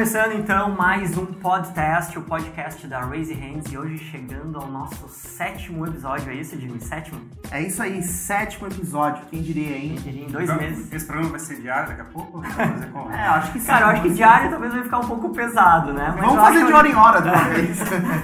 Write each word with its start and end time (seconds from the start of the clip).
Começando 0.00 0.32
então 0.32 0.70
mais 0.70 1.14
um 1.18 1.26
podcast, 1.26 2.18
o 2.18 2.22
podcast 2.22 2.86
da 2.86 3.00
Raise 3.00 3.34
Hands, 3.34 3.70
e 3.70 3.76
hoje 3.76 3.98
chegando 3.98 4.58
ao 4.58 4.66
nosso 4.66 5.06
sétimo 5.10 5.86
episódio, 5.86 6.32
é 6.32 6.36
isso, 6.36 6.58
Jimmy? 6.58 6.80
Sétimo? 6.80 7.20
É 7.52 7.60
isso 7.62 7.82
aí, 7.82 8.00
sétimo 8.00 8.68
episódio, 8.68 9.24
quem 9.28 9.42
diria, 9.42 9.76
hein? 9.76 9.96
Quem 10.00 10.12
diria 10.12 10.28
em 10.28 10.30
dois 10.30 10.44
Então, 10.48 10.56
meses. 10.56 10.92
Esse 10.92 11.04
programa 11.04 11.30
vai 11.30 11.40
ser 11.40 11.60
diário 11.60 11.88
daqui 11.88 12.00
a 12.00 12.04
pouco? 12.04 12.40
Vamos 12.40 12.54
fazer 12.54 12.86
como? 12.92 13.10
É, 13.10 13.26
acho 13.26 13.52
que 13.52 13.58
sim. 13.60 13.66
Cara, 13.66 13.86
eu 13.86 13.88
acho 13.88 14.02
que 14.02 14.10
diário 14.10 14.50
talvez 14.50 14.72
vai 14.72 14.82
ficar 14.84 14.98
um 15.00 15.08
pouco 15.08 15.30
pesado, 15.30 15.92
né? 15.92 16.14
Mas 16.16 16.26
Vamos 16.26 16.40
fazer 16.42 16.58
acho 16.58 16.66
de 16.68 16.72
hora 16.72 16.88
em 16.88 16.94
hora 16.94 17.20
de 17.20 17.28
uma 17.28 17.44
vez. 17.50 17.80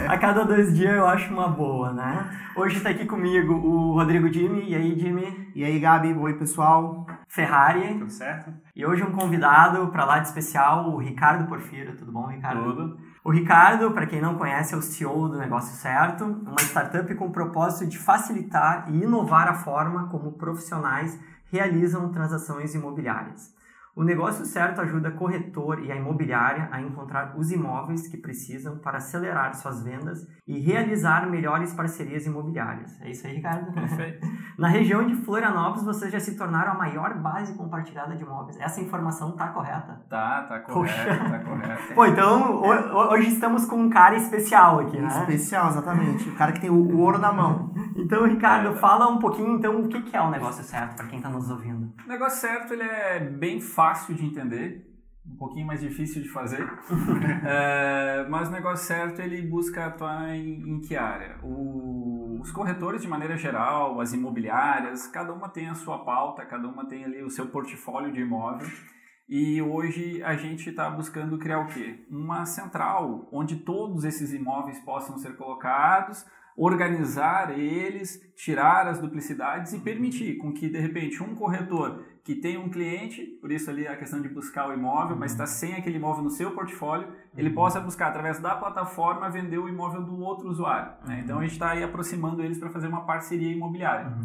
A 0.08 0.16
cada 0.16 0.44
dois 0.44 0.76
dias 0.76 0.94
eu 0.94 1.06
acho 1.06 1.32
uma 1.34 1.48
boa, 1.48 1.92
né? 1.92 2.30
Hoje 2.54 2.78
tá 2.80 2.90
aqui 2.90 3.04
comigo 3.04 3.52
o 3.52 3.94
Rodrigo 3.94 4.32
Jimmy, 4.32 4.70
e 4.70 4.74
aí, 4.76 4.96
Jimmy? 4.98 5.50
E 5.56 5.64
aí, 5.64 5.78
Gabi, 5.80 6.14
oi 6.14 6.34
pessoal. 6.34 7.04
Ferrari. 7.26 7.98
Tudo 7.98 8.10
certo? 8.12 8.52
E 8.76 8.86
hoje 8.86 9.02
um 9.02 9.10
convidado 9.10 9.88
para 9.88 10.04
lá 10.04 10.20
de 10.20 10.28
especial, 10.28 10.88
o 10.90 10.98
Ricardo 10.98 11.48
Porfiro. 11.48 11.96
Tudo 11.96 12.12
bom, 12.12 12.26
Ricardo? 12.28 12.62
Tudo. 12.62 12.96
O 13.26 13.30
Ricardo, 13.32 13.90
para 13.90 14.06
quem 14.06 14.20
não 14.20 14.36
conhece, 14.36 14.72
é 14.72 14.76
o 14.76 14.80
CEO 14.80 15.28
do 15.28 15.36
Negócio 15.36 15.74
Certo, 15.74 16.24
uma 16.24 16.60
startup 16.60 17.12
com 17.16 17.26
o 17.26 17.32
propósito 17.32 17.84
de 17.84 17.98
facilitar 17.98 18.84
e 18.88 19.02
inovar 19.02 19.48
a 19.48 19.54
forma 19.54 20.06
como 20.10 20.34
profissionais 20.34 21.18
realizam 21.50 22.12
transações 22.12 22.72
imobiliárias. 22.76 23.52
O 23.96 24.04
Negócio 24.04 24.44
Certo 24.44 24.80
ajuda 24.82 25.10
corretor 25.10 25.82
e 25.82 25.90
a 25.90 25.96
imobiliária 25.96 26.68
a 26.70 26.80
encontrar 26.82 27.34
os 27.36 27.50
imóveis 27.50 28.06
que 28.08 28.18
precisam 28.18 28.76
para 28.78 28.98
acelerar 28.98 29.54
suas 29.54 29.82
vendas 29.82 30.18
e 30.46 30.58
realizar 30.60 31.26
melhores 31.30 31.72
parcerias 31.72 32.26
imobiliárias. 32.26 33.00
É 33.00 33.10
isso 33.10 33.26
aí, 33.26 33.36
Ricardo? 33.36 33.72
Perfeito. 33.72 34.26
Na 34.58 34.68
região 34.68 35.06
de 35.06 35.14
Florianópolis, 35.14 35.82
vocês 35.84 36.12
já 36.12 36.20
se 36.20 36.36
tornaram 36.36 36.72
a 36.72 36.74
maior 36.78 37.14
base 37.20 37.54
compartilhada 37.56 38.14
de 38.14 38.22
imóveis. 38.22 38.58
Essa 38.60 38.80
informação 38.82 39.30
está 39.30 39.48
correta? 39.48 40.00
Tá, 40.10 40.42
tá 40.42 40.58
Poxa. 40.60 40.92
correto, 40.92 41.30
tá 41.30 41.38
correto. 41.40 41.94
Pô, 41.94 42.06
então 42.06 42.52
ho- 42.62 42.66
ho- 42.98 43.12
hoje 43.12 43.28
estamos 43.28 43.64
com 43.64 43.76
um 43.76 43.88
cara 43.90 44.14
especial 44.16 44.80
aqui, 44.80 44.98
né? 44.98 45.08
Especial, 45.08 45.68
exatamente. 45.70 46.28
O 46.28 46.34
cara 46.36 46.52
que 46.52 46.60
tem 46.60 46.68
o, 46.70 46.74
o 46.74 46.98
ouro 47.00 47.18
na 47.18 47.32
mão. 47.32 47.72
Então, 47.98 48.26
Ricardo, 48.26 48.76
fala 48.76 49.08
um 49.08 49.18
pouquinho 49.18 49.56
então 49.56 49.80
o 49.80 49.88
que 49.88 50.00
que 50.02 50.14
é 50.14 50.20
o 50.20 50.30
negócio 50.30 50.62
certo 50.62 50.96
para 50.96 51.06
quem 51.06 51.16
está 51.16 51.30
nos 51.30 51.50
ouvindo. 51.50 51.90
O 52.04 52.08
negócio 52.08 52.40
certo 52.42 52.74
ele 52.74 52.82
é 52.82 53.18
bem 53.20 53.58
fácil 53.58 53.85
de 53.94 54.24
entender, 54.24 54.84
um 55.26 55.36
pouquinho 55.36 55.66
mais 55.66 55.80
difícil 55.80 56.22
de 56.22 56.28
fazer, 56.28 56.64
É, 57.44 58.26
mas 58.28 58.48
o 58.48 58.52
negócio 58.52 58.86
certo 58.86 59.20
ele 59.20 59.42
busca 59.42 59.86
atuar 59.86 60.34
em, 60.34 60.62
em 60.76 60.80
que 60.80 60.96
área? 60.96 61.38
O- 61.42 62.38
os 62.40 62.50
corretores 62.52 63.02
de 63.02 63.08
maneira 63.08 63.36
geral, 63.36 64.00
as 64.00 64.12
imobiliárias, 64.12 65.06
cada 65.08 65.32
uma 65.32 65.48
tem 65.48 65.68
a 65.68 65.74
sua 65.74 66.04
pauta, 66.04 66.44
cada 66.46 66.68
uma 66.68 66.86
tem 66.86 67.04
ali 67.04 67.22
o 67.22 67.30
seu 67.30 67.46
portfólio 67.48 68.12
de 68.12 68.20
imóvel. 68.20 68.68
E 69.28 69.60
hoje 69.60 70.22
a 70.22 70.36
gente 70.36 70.68
está 70.70 70.88
buscando 70.88 71.36
criar 71.38 71.58
o 71.60 71.66
quê? 71.66 72.06
Uma 72.08 72.44
central 72.46 73.28
onde 73.32 73.56
todos 73.56 74.04
esses 74.04 74.32
imóveis 74.32 74.78
possam 74.84 75.18
ser 75.18 75.36
colocados, 75.36 76.24
organizar 76.56 77.58
eles, 77.58 78.20
tirar 78.34 78.86
as 78.86 78.98
duplicidades 78.98 79.74
e 79.74 79.80
permitir 79.80 80.38
com 80.38 80.52
que 80.52 80.68
de 80.68 80.78
repente 80.78 81.22
um 81.22 81.34
corretor 81.34 82.02
que 82.24 82.34
tem 82.34 82.56
um 82.56 82.68
cliente, 82.68 83.22
por 83.40 83.52
isso 83.52 83.70
ali 83.70 83.86
a 83.86 83.96
questão 83.96 84.20
de 84.20 84.28
buscar 84.28 84.68
o 84.68 84.72
imóvel, 84.72 85.16
mas 85.16 85.32
está 85.32 85.46
sem 85.46 85.74
aquele 85.74 85.96
imóvel 85.96 86.24
no 86.24 86.30
seu 86.30 86.50
portfólio, 86.52 87.08
ele 87.36 87.50
possa 87.50 87.78
buscar 87.78 88.08
através 88.08 88.40
da 88.40 88.56
plataforma 88.56 89.30
vender 89.30 89.58
o 89.58 89.68
imóvel 89.68 90.02
do 90.02 90.18
outro 90.18 90.48
usuário. 90.48 90.92
né? 91.06 91.20
Então 91.22 91.38
a 91.38 91.42
gente 91.42 91.52
está 91.52 91.70
aí 91.70 91.84
aproximando 91.84 92.42
eles 92.42 92.58
para 92.58 92.70
fazer 92.70 92.88
uma 92.88 93.04
parceria 93.04 93.52
imobiliária. 93.52 94.16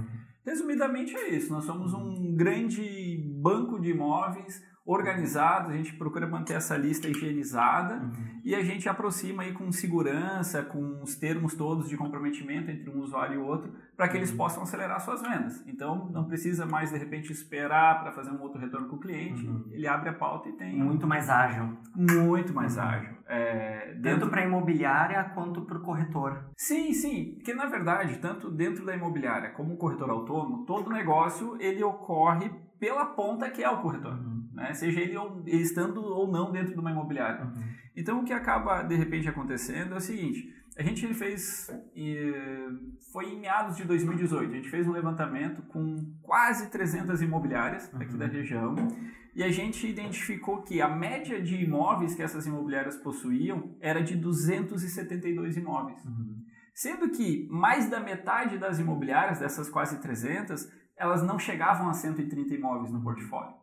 Resumidamente 0.44 1.16
é 1.16 1.30
isso. 1.30 1.54
Nós 1.54 1.66
somos 1.66 1.94
um 1.94 2.36
grande 2.36 3.24
banco 3.40 3.80
de 3.80 3.92
imóveis 3.92 4.64
organizado, 4.92 5.70
a 5.70 5.74
gente 5.74 5.94
procura 5.94 6.28
manter 6.28 6.54
essa 6.56 6.76
lista 6.78 7.08
higienizada 7.08 8.02
e 8.44 8.54
a 8.56 8.64
gente 8.64 8.88
aproxima 8.90 9.44
aí 9.44 9.54
com 9.54 9.72
segurança, 9.72 10.64
com 10.64 11.02
os 11.02 11.16
termos 11.16 11.56
todos 11.56 11.88
de 11.88 11.98
comprometimento 11.98 12.70
entre 12.72 12.90
um 12.90 13.00
usuário 13.00 13.36
e 13.36 13.38
outro, 13.44 13.72
para 13.96 14.08
que 14.08 14.18
eles 14.18 14.32
possam 14.32 14.64
acelerar 14.64 15.00
suas 15.00 15.22
vendas. 15.22 15.64
Então 15.68 16.10
não 16.12 16.26
precisa 16.26 16.66
mais 16.66 16.92
de 16.92 16.98
repente 16.98 17.32
esperar 17.32 18.02
para 18.02 18.12
fazer 18.12 18.32
um 18.32 18.42
outro 18.42 18.60
retorno 18.60 18.88
com 18.88 18.96
o 18.96 19.00
cliente, 19.00 19.48
ele 19.72 19.88
abre 19.88 20.10
a 20.10 20.14
pauta 20.14 20.50
e 20.50 20.54
tem 20.54 20.78
Muito 20.78 21.08
mais 21.08 21.30
ágil. 21.30 21.78
muito 21.96 22.54
mais 22.54 22.78
ágil. 22.78 23.22
É, 23.28 23.98
Tanto 24.04 24.28
para 24.30 24.42
a 24.42 24.46
imobiliária 24.46 25.24
quanto 25.34 25.62
para 25.62 25.78
o 25.78 25.82
corretor. 25.82 26.46
Sim, 26.58 26.92
sim, 26.92 27.34
porque 27.36 27.54
na 27.54 27.66
verdade, 27.68 28.18
tanto 28.18 28.50
dentro 28.52 28.86
da 28.86 28.96
imobiliária 28.96 29.52
como 29.52 29.74
o 29.74 29.78
corretor 29.78 30.10
autônomo, 30.10 30.66
todo 30.66 30.90
negócio 30.92 31.56
ele 31.60 31.82
ocorre 31.84 32.52
pela 32.82 33.06
ponta 33.06 33.50
que 33.50 33.64
é 33.64 33.70
o 33.70 33.80
corretor, 33.82 34.18
né? 34.54 34.74
seja 34.74 35.00
ele, 35.00 35.16
ou- 35.16 35.42
ele 35.46 35.62
estando 35.62 36.04
ou 36.04 36.30
não 36.30 36.52
dentro 36.52 36.74
de 36.74 36.80
uma 36.80 36.92
imobiliária. 36.92 37.48
Então 37.96 38.20
o 38.20 38.24
que 38.26 38.34
acaba 38.34 38.82
de 38.82 38.96
repente 38.96 39.30
acontecendo 39.30 39.94
é 39.94 39.98
o 39.98 40.02
seguinte, 40.02 40.40
a 40.78 40.82
gente 40.84 41.14
fez, 41.14 41.70
foi 43.12 43.26
em 43.34 43.40
meados 43.40 43.78
de 43.78 43.84
2018, 43.84 44.52
a 44.52 44.56
gente 44.56 44.70
fez 44.70 44.88
um 44.88 44.92
levantamento 44.92 45.62
com 45.64 45.96
quase 46.24 46.70
300 46.72 47.22
imobiliárias 47.22 47.94
aqui 47.96 48.18
da 48.18 48.26
região. 48.26 48.76
E 49.34 49.44
a 49.44 49.52
gente 49.52 49.88
identificou 49.88 50.62
que 50.62 50.82
a 50.82 50.90
média 50.90 51.42
de 51.42 51.56
imóveis 51.64 52.14
que 52.16 52.22
essas 52.24 52.46
imobiliárias 52.48 52.98
possuíam 52.98 53.76
era 53.80 54.02
de 54.02 54.16
272 54.16 55.56
imóveis. 55.56 56.00
Sendo 56.74 57.10
que 57.10 57.48
mais 57.50 57.90
da 57.90 58.00
metade 58.00 58.58
das 58.58 58.80
imobiliárias, 58.80 59.40
dessas 59.40 59.70
quase 59.70 60.02
300, 60.02 60.68
elas 61.02 61.24
não 61.24 61.40
chegavam 61.40 61.90
a 61.90 61.94
130 61.94 62.54
imóveis 62.54 62.92
no 62.92 63.02
portfólio. 63.02 63.56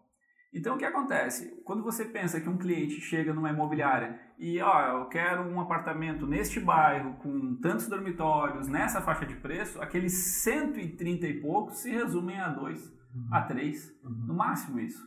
Então 0.52 0.74
o 0.74 0.78
que 0.78 0.84
acontece? 0.84 1.62
Quando 1.64 1.84
você 1.84 2.04
pensa 2.04 2.40
que 2.40 2.48
um 2.48 2.58
cliente 2.58 3.00
chega 3.00 3.32
numa 3.32 3.50
imobiliária 3.50 4.18
e, 4.36 4.60
ó, 4.60 4.98
eu 4.98 5.06
quero 5.06 5.42
um 5.42 5.60
apartamento 5.60 6.26
neste 6.26 6.58
bairro 6.58 7.14
com 7.18 7.54
tantos 7.60 7.86
dormitórios, 7.86 8.66
nessa 8.66 9.00
faixa 9.00 9.24
de 9.24 9.36
preço, 9.36 9.80
aqueles 9.80 10.42
130 10.42 11.26
e 11.28 11.40
poucos 11.40 11.78
se 11.78 11.92
resumem 11.92 12.40
a 12.40 12.48
dois, 12.48 12.92
a 13.30 13.42
três, 13.42 13.94
no 14.02 14.34
máximo 14.34 14.80
isso. 14.80 15.06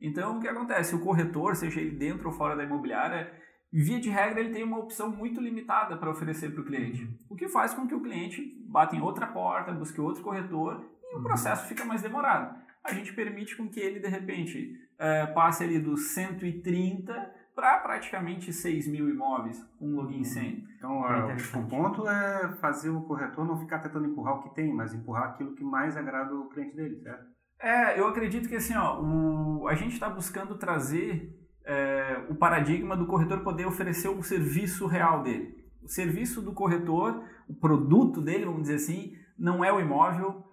Então 0.00 0.38
o 0.38 0.40
que 0.40 0.46
acontece? 0.46 0.94
O 0.94 1.00
corretor, 1.00 1.56
seja 1.56 1.80
ele 1.80 1.96
dentro 1.96 2.28
ou 2.28 2.34
fora 2.34 2.54
da 2.54 2.62
imobiliária, 2.62 3.32
via 3.72 3.98
de 3.98 4.08
regra 4.08 4.38
ele 4.38 4.52
tem 4.52 4.62
uma 4.62 4.78
opção 4.78 5.10
muito 5.10 5.40
limitada 5.40 5.96
para 5.96 6.10
oferecer 6.10 6.52
para 6.52 6.60
o 6.60 6.66
cliente, 6.66 7.08
o 7.28 7.34
que 7.34 7.48
faz 7.48 7.74
com 7.74 7.88
que 7.88 7.94
o 7.94 8.02
cliente 8.02 8.40
bata 8.68 8.94
em 8.94 9.00
outra 9.00 9.26
porta, 9.26 9.72
busque 9.72 10.00
outro 10.00 10.22
corretor 10.22 10.91
e 11.12 11.16
o 11.16 11.22
processo 11.22 11.68
fica 11.68 11.84
mais 11.84 12.02
demorado. 12.02 12.56
A 12.82 12.92
gente 12.92 13.12
permite 13.12 13.56
com 13.56 13.68
que 13.68 13.78
ele 13.78 14.00
de 14.00 14.08
repente 14.08 14.76
eh, 14.98 15.26
passe 15.26 15.62
ali 15.62 15.78
dos 15.78 16.14
130 16.14 17.12
para 17.54 17.78
praticamente 17.78 18.52
6 18.52 18.88
mil 18.88 19.08
imóveis 19.08 19.62
com 19.78 19.86
um 19.86 19.96
login 19.96 20.24
sem. 20.24 20.66
Então, 20.76 21.04
É 21.06 21.32
é, 21.32 21.58
o 21.58 21.66
ponto 21.68 22.08
é 22.08 22.48
fazer 22.60 22.90
o 22.90 23.02
corretor 23.02 23.44
não 23.44 23.58
ficar 23.58 23.78
tentando 23.80 24.06
empurrar 24.06 24.38
o 24.38 24.42
que 24.42 24.54
tem, 24.54 24.72
mas 24.74 24.94
empurrar 24.94 25.30
aquilo 25.30 25.54
que 25.54 25.62
mais 25.62 25.96
agrada 25.96 26.34
o 26.34 26.48
cliente 26.48 26.74
dele, 26.74 26.96
certo? 27.02 27.26
É, 27.60 27.98
eu 28.00 28.08
acredito 28.08 28.48
que 28.48 28.56
assim, 28.56 28.74
ó, 28.74 29.00
o, 29.00 29.68
a 29.68 29.74
gente 29.74 29.92
está 29.92 30.08
buscando 30.08 30.56
trazer 30.56 31.38
é, 31.64 32.26
o 32.28 32.34
paradigma 32.34 32.96
do 32.96 33.06
corretor 33.06 33.40
poder 33.40 33.66
oferecer 33.66 34.08
o 34.08 34.22
serviço 34.22 34.86
real 34.86 35.22
dele. 35.22 35.62
O 35.82 35.88
serviço 35.88 36.40
do 36.40 36.52
corretor, 36.52 37.22
o 37.48 37.54
produto 37.54 38.20
dele, 38.20 38.46
vamos 38.46 38.62
dizer 38.62 38.76
assim, 38.76 39.14
não 39.38 39.64
é 39.64 39.72
o 39.72 39.80
imóvel, 39.80 40.44
é, 40.44 40.51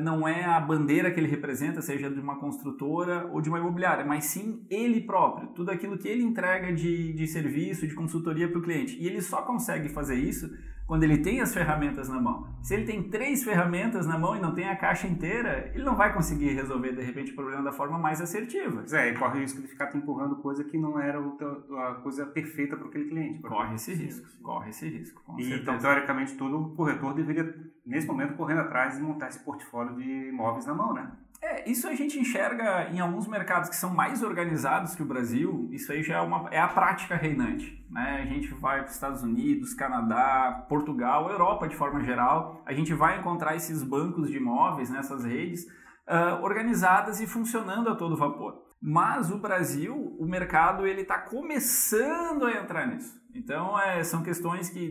não 0.00 0.26
é 0.26 0.44
a 0.44 0.58
bandeira 0.60 1.10
que 1.10 1.20
ele 1.20 1.28
representa, 1.28 1.82
seja 1.82 2.10
de 2.10 2.20
uma 2.20 2.38
construtora 2.38 3.26
ou 3.32 3.40
de 3.40 3.48
uma 3.48 3.58
imobiliária, 3.58 4.04
mas 4.04 4.24
sim 4.24 4.64
ele 4.70 5.00
próprio, 5.02 5.48
tudo 5.48 5.70
aquilo 5.70 5.98
que 5.98 6.08
ele 6.08 6.22
entrega 6.22 6.72
de, 6.72 7.12
de 7.12 7.26
serviço, 7.26 7.86
de 7.86 7.94
consultoria 7.94 8.48
para 8.48 8.58
o 8.58 8.62
cliente. 8.62 8.96
E 8.98 9.06
ele 9.06 9.20
só 9.20 9.42
consegue 9.42 9.88
fazer 9.88 10.16
isso 10.16 10.50
quando 10.88 11.04
ele 11.04 11.18
tem 11.18 11.42
as 11.42 11.52
ferramentas 11.52 12.08
na 12.08 12.18
mão. 12.18 12.48
Se 12.62 12.72
ele 12.72 12.84
tem 12.84 13.02
três 13.10 13.44
ferramentas 13.44 14.06
na 14.06 14.18
mão 14.18 14.34
e 14.34 14.40
não 14.40 14.54
tem 14.54 14.66
a 14.66 14.74
caixa 14.74 15.06
inteira, 15.06 15.70
ele 15.74 15.84
não 15.84 15.94
vai 15.94 16.14
conseguir 16.14 16.54
resolver 16.54 16.92
de 16.92 17.02
repente 17.02 17.32
o 17.32 17.34
problema 17.34 17.62
da 17.62 17.70
forma 17.70 17.98
mais 17.98 18.22
assertiva. 18.22 18.78
Pois 18.78 18.94
é, 18.94 19.10
e 19.10 19.14
corre 19.14 19.38
o 19.38 19.42
risco 19.42 19.60
de 19.60 19.68
ficar 19.68 19.88
te 19.88 19.98
empurrando 19.98 20.36
coisa 20.36 20.64
que 20.64 20.78
não 20.78 20.98
era 20.98 21.18
a 21.20 21.94
coisa 21.96 22.24
perfeita 22.24 22.74
para 22.74 22.88
aquele 22.88 23.04
cliente. 23.04 23.42
Corre 23.42 23.74
esse 23.74 23.92
risco, 23.92 24.26
corre 24.42 24.70
esse 24.70 24.88
risco. 24.88 25.22
E, 25.36 25.42
certeza. 25.42 25.62
então, 25.62 25.78
teoricamente, 25.78 26.34
todo 26.36 26.74
corretor 26.74 27.12
deveria, 27.12 27.54
nesse 27.88 28.06
momento, 28.06 28.34
correndo 28.34 28.60
atrás 28.60 28.98
e 28.98 29.02
montar 29.02 29.28
esse 29.28 29.40
portfólio 29.40 29.96
de 29.96 30.28
imóveis 30.28 30.66
na 30.66 30.74
mão, 30.74 30.92
né? 30.92 31.10
É, 31.40 31.70
isso 31.70 31.86
a 31.86 31.94
gente 31.94 32.18
enxerga 32.18 32.90
em 32.90 32.98
alguns 32.98 33.28
mercados 33.28 33.68
que 33.68 33.76
são 33.76 33.94
mais 33.94 34.22
organizados 34.24 34.96
que 34.96 35.02
o 35.02 35.06
Brasil, 35.06 35.68
isso 35.70 35.92
aí 35.92 36.02
já 36.02 36.16
é, 36.16 36.20
uma, 36.20 36.48
é 36.50 36.60
a 36.60 36.66
prática 36.66 37.14
reinante. 37.14 37.86
Né? 37.88 38.22
A 38.22 38.26
gente 38.26 38.52
vai 38.54 38.80
para 38.80 38.88
os 38.88 38.94
Estados 38.94 39.22
Unidos, 39.22 39.72
Canadá, 39.72 40.66
Portugal, 40.68 41.30
Europa 41.30 41.68
de 41.68 41.76
forma 41.76 42.02
geral, 42.02 42.60
a 42.66 42.72
gente 42.72 42.92
vai 42.92 43.18
encontrar 43.20 43.54
esses 43.54 43.84
bancos 43.84 44.28
de 44.28 44.36
imóveis, 44.36 44.90
nessas 44.90 45.24
redes, 45.24 45.64
ah, 46.08 46.40
organizadas 46.42 47.20
e 47.20 47.26
funcionando 47.26 47.88
a 47.88 47.94
todo 47.94 48.16
vapor. 48.16 48.64
Mas 48.80 49.30
o 49.30 49.38
Brasil, 49.38 49.94
o 50.18 50.26
mercado, 50.26 50.86
ele 50.86 51.02
está 51.02 51.18
começando 51.18 52.46
a 52.46 52.52
entrar 52.52 52.86
nisso. 52.86 53.16
Então, 53.34 53.78
é, 53.78 54.02
são 54.02 54.22
questões 54.22 54.70
que 54.70 54.90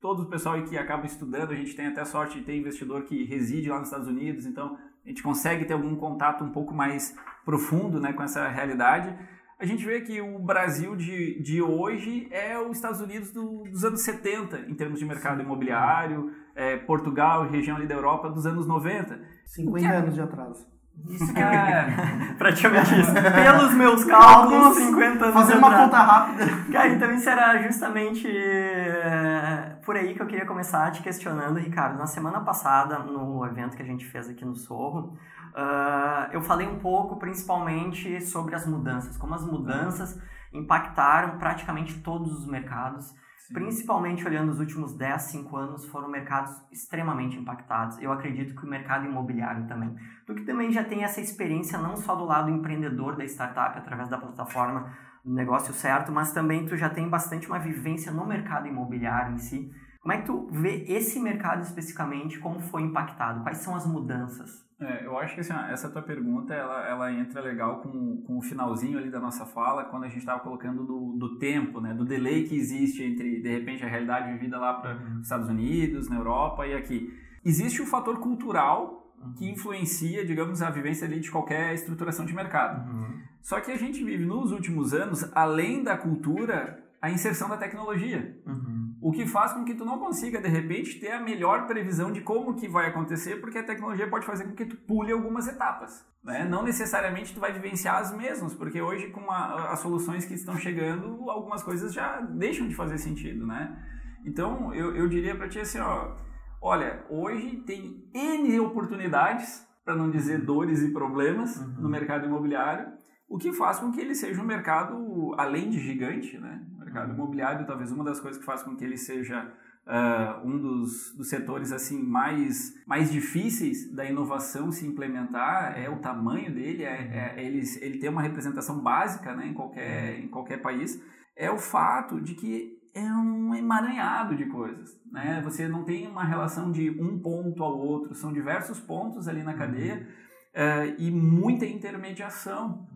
todo 0.00 0.22
o 0.22 0.26
pessoal 0.26 0.54
aí 0.54 0.62
que 0.62 0.78
acaba 0.78 1.06
estudando, 1.06 1.52
a 1.52 1.56
gente 1.56 1.74
tem 1.76 1.86
até 1.86 2.04
sorte 2.04 2.38
de 2.38 2.44
ter 2.44 2.56
investidor 2.56 3.02
que 3.04 3.24
reside 3.24 3.68
lá 3.68 3.78
nos 3.78 3.88
Estados 3.88 4.08
Unidos, 4.08 4.46
então 4.46 4.78
a 5.04 5.08
gente 5.08 5.22
consegue 5.22 5.64
ter 5.64 5.74
algum 5.74 5.94
contato 5.96 6.42
um 6.42 6.50
pouco 6.50 6.74
mais 6.74 7.14
profundo 7.44 8.00
né, 8.00 8.12
com 8.12 8.22
essa 8.22 8.48
realidade. 8.48 9.14
a 9.58 9.66
gente 9.66 9.84
vê 9.84 10.00
que 10.00 10.20
o 10.20 10.38
Brasil 10.38 10.96
de, 10.96 11.40
de 11.42 11.60
hoje 11.60 12.28
é 12.30 12.58
os 12.58 12.76
Estados 12.76 13.00
Unidos 13.00 13.30
do, 13.30 13.64
dos 13.64 13.84
anos 13.84 14.00
70, 14.02 14.60
em 14.68 14.74
termos 14.74 14.98
de 14.98 15.04
mercado 15.04 15.42
imobiliário, 15.42 16.32
é, 16.54 16.76
Portugal 16.78 17.46
e 17.46 17.50
região 17.50 17.76
ali 17.76 17.86
da 17.86 17.94
Europa 17.94 18.30
dos 18.30 18.46
anos 18.46 18.66
90. 18.66 19.20
50 19.44 19.86
é... 19.86 19.96
anos 19.96 20.14
de 20.14 20.20
atraso. 20.20 20.79
Isso 21.08 21.32
que 21.32 21.40
é 21.40 22.34
praticamente 22.38 23.00
isso. 23.00 23.12
Pelos 23.14 23.74
meus 23.74 24.04
cálculos, 24.04 24.76
50 24.76 25.24
anos 25.24 25.34
Fazer 25.34 25.56
uma 25.56 25.76
conta 25.76 25.98
rápida. 25.98 26.46
Cara, 26.72 26.88
então 26.88 27.10
isso 27.12 27.28
era 27.28 27.62
justamente 27.62 28.28
é, 28.28 29.78
por 29.84 29.96
aí 29.96 30.14
que 30.14 30.22
eu 30.22 30.26
queria 30.26 30.46
começar 30.46 30.90
te 30.90 31.02
questionando, 31.02 31.58
Ricardo. 31.58 31.98
Na 31.98 32.06
semana 32.06 32.40
passada, 32.40 32.98
no 32.98 33.44
evento 33.46 33.76
que 33.76 33.82
a 33.82 33.86
gente 33.86 34.06
fez 34.06 34.28
aqui 34.28 34.44
no 34.44 34.54
Sorro, 34.54 35.16
uh, 35.54 36.32
eu 36.32 36.42
falei 36.42 36.66
um 36.66 36.78
pouco 36.78 37.18
principalmente 37.18 38.20
sobre 38.20 38.54
as 38.54 38.66
mudanças, 38.66 39.16
como 39.16 39.34
as 39.34 39.44
mudanças 39.44 40.20
impactaram 40.52 41.38
praticamente 41.38 42.00
todos 42.00 42.32
os 42.32 42.46
mercados 42.46 43.14
principalmente 43.52 44.26
olhando 44.26 44.50
os 44.50 44.60
últimos 44.60 44.96
10, 44.96 45.22
5 45.22 45.56
anos, 45.56 45.86
foram 45.86 46.08
mercados 46.08 46.52
extremamente 46.70 47.36
impactados. 47.36 48.00
Eu 48.00 48.12
acredito 48.12 48.54
que 48.54 48.64
o 48.64 48.68
mercado 48.68 49.06
imobiliário 49.06 49.66
também. 49.66 49.94
Que 50.34 50.44
também 50.44 50.70
já 50.70 50.84
tem 50.84 51.04
essa 51.04 51.20
experiência 51.20 51.78
não 51.78 51.96
só 51.96 52.14
do 52.14 52.24
lado 52.24 52.50
empreendedor 52.50 53.16
da 53.16 53.24
startup, 53.24 53.78
através 53.78 54.08
da 54.08 54.18
plataforma 54.18 54.92
do 55.24 55.34
negócio 55.34 55.72
certo, 55.74 56.10
mas 56.10 56.32
também 56.32 56.66
tu 56.66 56.76
já 56.76 56.88
tem 56.88 57.08
bastante 57.08 57.46
uma 57.46 57.58
vivência 57.58 58.10
no 58.12 58.26
mercado 58.26 58.66
imobiliário 58.66 59.34
em 59.34 59.38
si. 59.38 59.70
Como 60.00 60.14
é 60.14 60.18
que 60.18 60.26
tu 60.26 60.48
vê 60.50 60.84
esse 60.88 61.20
mercado 61.20 61.62
especificamente, 61.62 62.38
como 62.38 62.58
foi 62.58 62.82
impactado? 62.82 63.42
Quais 63.42 63.58
são 63.58 63.74
as 63.74 63.86
mudanças? 63.86 64.66
É, 64.80 65.04
eu 65.04 65.18
acho 65.18 65.34
que 65.34 65.40
assim, 65.40 65.52
essa 65.70 65.90
tua 65.90 66.00
pergunta 66.00 66.54
ela, 66.54 66.88
ela 66.88 67.12
entra 67.12 67.42
legal 67.42 67.82
com, 67.82 68.22
com 68.26 68.38
o 68.38 68.40
finalzinho 68.40 68.96
ali 68.96 69.10
da 69.10 69.20
nossa 69.20 69.44
fala, 69.44 69.84
quando 69.84 70.04
a 70.04 70.08
gente 70.08 70.20
estava 70.20 70.40
colocando 70.40 70.86
do, 70.86 71.18
do 71.18 71.38
tempo, 71.38 71.82
né, 71.82 71.92
do 71.92 72.06
delay 72.06 72.44
que 72.44 72.56
existe 72.56 73.02
entre, 73.02 73.42
de 73.42 73.50
repente, 73.50 73.84
a 73.84 73.88
realidade 73.88 74.32
vivida 74.32 74.58
lá 74.58 74.72
para 74.72 74.96
os 74.96 75.02
uhum. 75.02 75.20
Estados 75.20 75.48
Unidos, 75.50 76.08
na 76.08 76.16
Europa 76.16 76.66
e 76.66 76.74
aqui. 76.74 77.14
Existe 77.44 77.82
o 77.82 77.86
fator 77.86 78.18
cultural 78.20 78.99
que 79.36 79.44
uhum. 79.44 79.52
influencia, 79.52 80.24
digamos, 80.24 80.62
a 80.62 80.70
vivência 80.70 81.06
ali 81.06 81.20
de 81.20 81.30
qualquer 81.30 81.74
estruturação 81.74 82.24
de 82.24 82.34
mercado. 82.34 82.90
Uhum. 82.90 83.20
Só 83.42 83.60
que 83.60 83.70
a 83.70 83.76
gente 83.76 84.02
vive 84.02 84.24
nos 84.24 84.52
últimos 84.52 84.92
anos, 84.94 85.24
além 85.34 85.82
da 85.82 85.96
cultura, 85.96 86.82
a 87.00 87.10
inserção 87.10 87.48
da 87.48 87.56
tecnologia. 87.56 88.38
Uhum. 88.46 88.94
O 89.00 89.12
que 89.12 89.26
faz 89.26 89.52
com 89.52 89.64
que 89.64 89.74
tu 89.74 89.84
não 89.84 89.98
consiga, 89.98 90.40
de 90.40 90.48
repente, 90.48 91.00
ter 91.00 91.12
a 91.12 91.20
melhor 91.20 91.66
previsão 91.66 92.12
de 92.12 92.20
como 92.20 92.54
que 92.54 92.68
vai 92.68 92.88
acontecer, 92.88 93.36
porque 93.40 93.58
a 93.58 93.62
tecnologia 93.62 94.08
pode 94.08 94.26
fazer 94.26 94.44
com 94.44 94.54
que 94.54 94.66
tu 94.66 94.76
pule 94.76 95.10
algumas 95.10 95.48
etapas. 95.48 96.04
Né? 96.22 96.44
Não 96.44 96.62
necessariamente 96.62 97.32
tu 97.32 97.40
vai 97.40 97.50
vivenciar 97.50 97.96
as 97.96 98.14
mesmas, 98.14 98.54
porque 98.54 98.80
hoje, 98.80 99.08
com 99.08 99.30
a, 99.30 99.72
as 99.72 99.80
soluções 99.80 100.26
que 100.26 100.34
estão 100.34 100.56
chegando, 100.58 101.30
algumas 101.30 101.62
coisas 101.62 101.94
já 101.94 102.20
deixam 102.20 102.68
de 102.68 102.74
fazer 102.74 102.98
sentido, 102.98 103.46
né? 103.46 103.74
Então, 104.22 104.74
eu, 104.74 104.94
eu 104.94 105.08
diria 105.08 105.34
para 105.34 105.48
ti 105.48 105.60
assim, 105.60 105.78
ó, 105.78 106.14
olha, 106.60 107.04
hoje 107.08 107.56
tem 107.66 108.04
N 108.14 108.60
oportunidades, 108.60 109.66
para 109.84 109.96
não 109.96 110.10
dizer 110.10 110.44
dores 110.44 110.82
e 110.82 110.92
problemas, 110.92 111.56
uhum. 111.56 111.82
no 111.82 111.88
mercado 111.88 112.26
imobiliário, 112.26 112.92
o 113.28 113.38
que 113.38 113.52
faz 113.52 113.78
com 113.78 113.92
que 113.92 114.00
ele 114.00 114.14
seja 114.14 114.42
um 114.42 114.44
mercado, 114.44 115.34
além 115.38 115.70
de 115.70 115.78
gigante, 115.78 116.36
né? 116.36 116.60
O 116.74 116.80
mercado 116.80 117.14
imobiliário, 117.14 117.66
talvez 117.66 117.92
uma 117.92 118.02
das 118.02 118.20
coisas 118.20 118.40
que 118.40 118.44
faz 118.44 118.62
com 118.62 118.74
que 118.74 118.84
ele 118.84 118.96
seja 118.96 119.52
uh, 119.86 120.46
um 120.46 120.58
dos, 120.58 121.14
dos 121.16 121.28
setores 121.28 121.70
assim 121.72 122.02
mais, 122.02 122.74
mais 122.86 123.10
difíceis 123.10 123.92
da 123.94 124.04
inovação 124.04 124.72
se 124.72 124.86
implementar 124.86 125.78
é 125.78 125.88
o 125.88 126.00
tamanho 126.00 126.52
dele, 126.52 126.82
é, 126.82 127.36
é 127.36 127.44
ele, 127.44 127.62
ele 127.80 127.98
ter 127.98 128.08
uma 128.08 128.22
representação 128.22 128.80
básica 128.80 129.34
né, 129.34 129.46
em, 129.46 129.54
qualquer, 129.54 130.18
em 130.18 130.28
qualquer 130.28 130.60
país, 130.60 131.00
é 131.36 131.50
o 131.50 131.58
fato 131.58 132.20
de 132.20 132.34
que 132.34 132.79
é 132.94 133.04
um 133.04 133.54
emaranhado 133.54 134.36
de 134.36 134.46
coisas. 134.46 134.98
Né? 135.10 135.40
Você 135.44 135.68
não 135.68 135.84
tem 135.84 136.06
uma 136.06 136.24
relação 136.24 136.70
de 136.70 136.90
um 136.90 137.18
ponto 137.20 137.62
ao 137.62 137.78
outro, 137.78 138.14
são 138.14 138.32
diversos 138.32 138.80
pontos 138.80 139.28
ali 139.28 139.42
na 139.42 139.54
cadeia 139.54 140.08
uh, 140.54 140.94
e 140.98 141.10
muita 141.10 141.66
intermediação. 141.66 142.88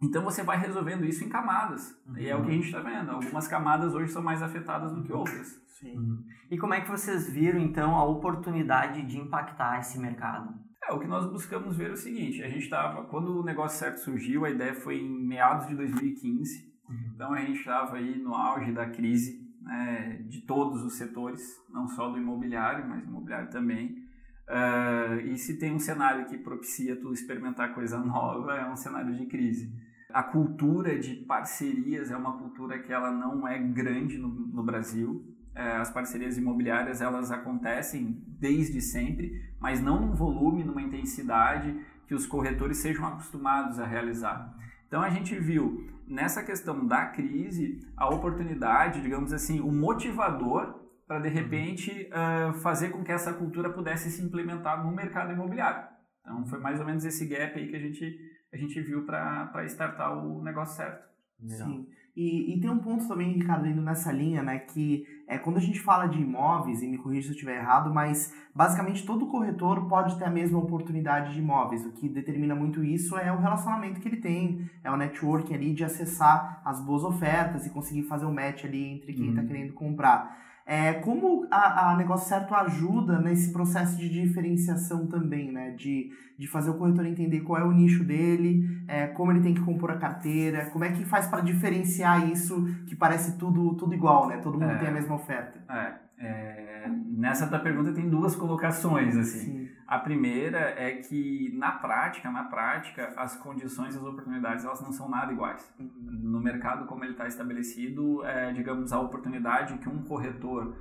Então 0.00 0.22
você 0.22 0.42
vai 0.42 0.58
resolvendo 0.58 1.04
isso 1.04 1.24
em 1.24 1.28
camadas. 1.28 1.90
Uhum. 2.06 2.18
E 2.18 2.28
é 2.28 2.36
o 2.36 2.44
que 2.44 2.50
a 2.50 2.54
gente 2.54 2.66
está 2.66 2.80
vendo. 2.80 3.10
Algumas 3.10 3.48
camadas 3.48 3.94
hoje 3.94 4.12
são 4.12 4.22
mais 4.22 4.42
afetadas 4.42 4.92
do 4.92 5.02
que 5.02 5.12
outras. 5.12 5.60
Sim. 5.78 5.96
Uhum. 5.96 6.24
E 6.50 6.58
como 6.58 6.74
é 6.74 6.80
que 6.80 6.90
vocês 6.90 7.30
viram 7.30 7.58
então 7.58 7.96
a 7.96 8.04
oportunidade 8.04 9.02
de 9.02 9.18
impactar 9.18 9.80
esse 9.80 9.98
mercado? 9.98 10.54
É, 10.88 10.92
o 10.92 10.98
que 10.98 11.06
nós 11.06 11.26
buscamos 11.30 11.76
ver 11.76 11.90
é 11.90 11.92
o 11.92 11.96
seguinte, 11.96 12.42
a 12.42 12.48
gente 12.48 12.64
estava, 12.64 13.04
quando 13.04 13.40
o 13.40 13.44
negócio 13.44 13.78
certo 13.78 13.98
surgiu, 13.98 14.44
a 14.44 14.50
ideia 14.50 14.74
foi 14.74 14.98
em 14.98 15.26
meados 15.26 15.66
de 15.66 15.76
2015, 15.76 16.67
então 17.14 17.32
a 17.32 17.40
gente 17.40 17.58
estava 17.58 17.96
aí 17.96 18.18
no 18.18 18.34
auge 18.34 18.72
da 18.72 18.88
crise 18.88 19.46
né, 19.60 20.22
de 20.26 20.40
todos 20.42 20.82
os 20.82 20.94
setores, 20.94 21.42
não 21.68 21.88
só 21.88 22.08
do 22.08 22.18
imobiliário, 22.18 22.88
mas 22.88 23.04
imobiliário 23.04 23.50
também, 23.50 24.04
uh, 24.48 25.20
e 25.26 25.36
se 25.36 25.58
tem 25.58 25.74
um 25.74 25.78
cenário 25.78 26.26
que 26.26 26.38
propicia 26.38 26.96
tu 26.96 27.12
experimentar 27.12 27.74
coisa 27.74 27.98
nova, 28.02 28.54
é 28.54 28.70
um 28.70 28.76
cenário 28.76 29.14
de 29.14 29.26
crise. 29.26 29.72
A 30.10 30.22
cultura 30.22 30.98
de 30.98 31.16
parcerias 31.16 32.10
é 32.10 32.16
uma 32.16 32.38
cultura 32.38 32.78
que 32.78 32.90
ela 32.90 33.10
não 33.10 33.46
é 33.46 33.58
grande 33.58 34.16
no, 34.16 34.28
no 34.28 34.62
Brasil. 34.62 35.22
É, 35.54 35.76
as 35.76 35.90
parcerias 35.90 36.38
imobiliárias 36.38 37.02
elas 37.02 37.30
acontecem 37.30 38.22
desde 38.26 38.80
sempre, 38.80 39.52
mas 39.60 39.82
não 39.82 40.00
num 40.00 40.14
volume, 40.14 40.64
numa 40.64 40.80
intensidade 40.80 41.78
que 42.06 42.14
os 42.14 42.26
corretores 42.26 42.78
sejam 42.78 43.06
acostumados 43.06 43.78
a 43.78 43.84
realizar. 43.84 44.56
Então 44.88 45.02
a 45.02 45.10
gente 45.10 45.38
viu 45.38 45.86
nessa 46.06 46.42
questão 46.42 46.86
da 46.86 47.06
crise 47.06 47.78
a 47.96 48.08
oportunidade, 48.08 49.00
digamos 49.00 49.32
assim, 49.32 49.60
o 49.60 49.70
motivador 49.70 50.80
para 51.06 51.20
de 51.20 51.28
repente 51.28 52.10
uh, 52.10 52.52
fazer 52.54 52.90
com 52.90 53.04
que 53.04 53.12
essa 53.12 53.32
cultura 53.32 53.70
pudesse 53.70 54.10
se 54.10 54.22
implementar 54.22 54.84
no 54.84 54.90
mercado 54.90 55.32
imobiliário. 55.32 55.88
Então 56.20 56.46
foi 56.46 56.58
mais 56.58 56.80
ou 56.80 56.86
menos 56.86 57.04
esse 57.04 57.26
gap 57.26 57.58
aí 57.58 57.68
que 57.68 57.76
a 57.76 57.80
gente 57.80 58.18
a 58.50 58.56
gente 58.56 58.80
viu 58.80 59.04
para 59.04 59.64
startar 59.66 60.24
o 60.24 60.42
negócio 60.42 60.76
certo. 60.76 61.06
Sim. 61.46 61.86
E, 62.20 62.52
e, 62.52 62.60
tem 62.60 62.68
um 62.68 62.80
ponto 62.80 63.06
também, 63.06 63.30
Ricardo, 63.30 63.68
indo 63.68 63.80
nessa 63.80 64.10
linha, 64.10 64.42
né? 64.42 64.58
Que 64.58 65.06
é 65.24 65.38
quando 65.38 65.58
a 65.58 65.60
gente 65.60 65.78
fala 65.78 66.08
de 66.08 66.20
imóveis, 66.20 66.82
e 66.82 66.88
me 66.88 66.98
corrija 66.98 67.22
se 67.22 67.28
eu 67.28 67.34
estiver 67.34 67.58
errado, 67.58 67.94
mas 67.94 68.34
basicamente 68.52 69.06
todo 69.06 69.28
corretor 69.28 69.86
pode 69.86 70.18
ter 70.18 70.24
a 70.24 70.30
mesma 70.30 70.58
oportunidade 70.58 71.32
de 71.32 71.38
imóveis. 71.38 71.86
O 71.86 71.92
que 71.92 72.08
determina 72.08 72.56
muito 72.56 72.82
isso 72.82 73.16
é 73.16 73.32
o 73.32 73.38
relacionamento 73.38 74.00
que 74.00 74.08
ele 74.08 74.16
tem, 74.16 74.68
é 74.82 74.90
o 74.90 74.96
networking 74.96 75.54
ali 75.54 75.72
de 75.72 75.84
acessar 75.84 76.60
as 76.64 76.84
boas 76.84 77.04
ofertas 77.04 77.64
e 77.64 77.70
conseguir 77.70 78.02
fazer 78.02 78.24
o 78.24 78.30
um 78.30 78.34
match 78.34 78.64
ali 78.64 78.94
entre 78.94 79.12
quem 79.12 79.28
está 79.28 79.40
uhum. 79.40 79.46
querendo 79.46 79.72
comprar. 79.74 80.47
É, 80.70 80.92
como 80.92 81.46
a, 81.50 81.92
a 81.92 81.96
Negócio 81.96 82.28
Certo 82.28 82.54
ajuda 82.54 83.18
nesse 83.18 83.50
processo 83.54 83.96
de 83.96 84.06
diferenciação 84.06 85.06
também, 85.06 85.50
né? 85.50 85.70
De, 85.70 86.10
de 86.38 86.46
fazer 86.46 86.68
o 86.68 86.74
corretor 86.74 87.06
entender 87.06 87.40
qual 87.40 87.58
é 87.58 87.64
o 87.64 87.72
nicho 87.72 88.04
dele, 88.04 88.82
é, 88.86 89.06
como 89.06 89.32
ele 89.32 89.40
tem 89.40 89.54
que 89.54 89.62
compor 89.62 89.90
a 89.92 89.96
carteira, 89.96 90.66
como 90.66 90.84
é 90.84 90.92
que 90.92 91.06
faz 91.06 91.26
para 91.26 91.40
diferenciar 91.40 92.30
isso 92.30 92.66
que 92.86 92.94
parece 92.94 93.38
tudo, 93.38 93.76
tudo 93.76 93.94
igual, 93.94 94.28
né? 94.28 94.36
Todo 94.36 94.60
mundo 94.60 94.72
é, 94.72 94.76
tem 94.76 94.88
a 94.88 94.92
mesma 94.92 95.14
oferta. 95.14 95.58
É, 95.72 95.94
é, 96.20 96.88
nessa 96.88 97.46
tua 97.46 97.58
pergunta 97.60 97.92
tem 97.92 98.08
duas 98.08 98.34
colocações, 98.34 99.16
assim. 99.16 99.68
Sim. 99.68 99.68
A 99.86 99.98
primeira 99.98 100.58
é 100.76 100.96
que 100.96 101.50
na 101.56 101.72
prática, 101.72 102.30
na 102.30 102.44
prática, 102.44 103.14
as 103.16 103.36
condições 103.36 103.94
e 103.94 103.98
as 103.98 104.04
oportunidades 104.04 104.64
elas 104.64 104.82
não 104.82 104.92
são 104.92 105.08
nada 105.08 105.32
iguais. 105.32 105.72
Uhum. 105.78 105.90
No 106.00 106.40
mercado 106.40 106.86
como 106.86 107.04
ele 107.04 107.12
está 107.12 107.26
estabelecido, 107.26 108.24
é, 108.24 108.52
digamos 108.52 108.92
a 108.92 109.00
oportunidade 109.00 109.78
que 109.78 109.88
um 109.88 110.02
corretor, 110.02 110.76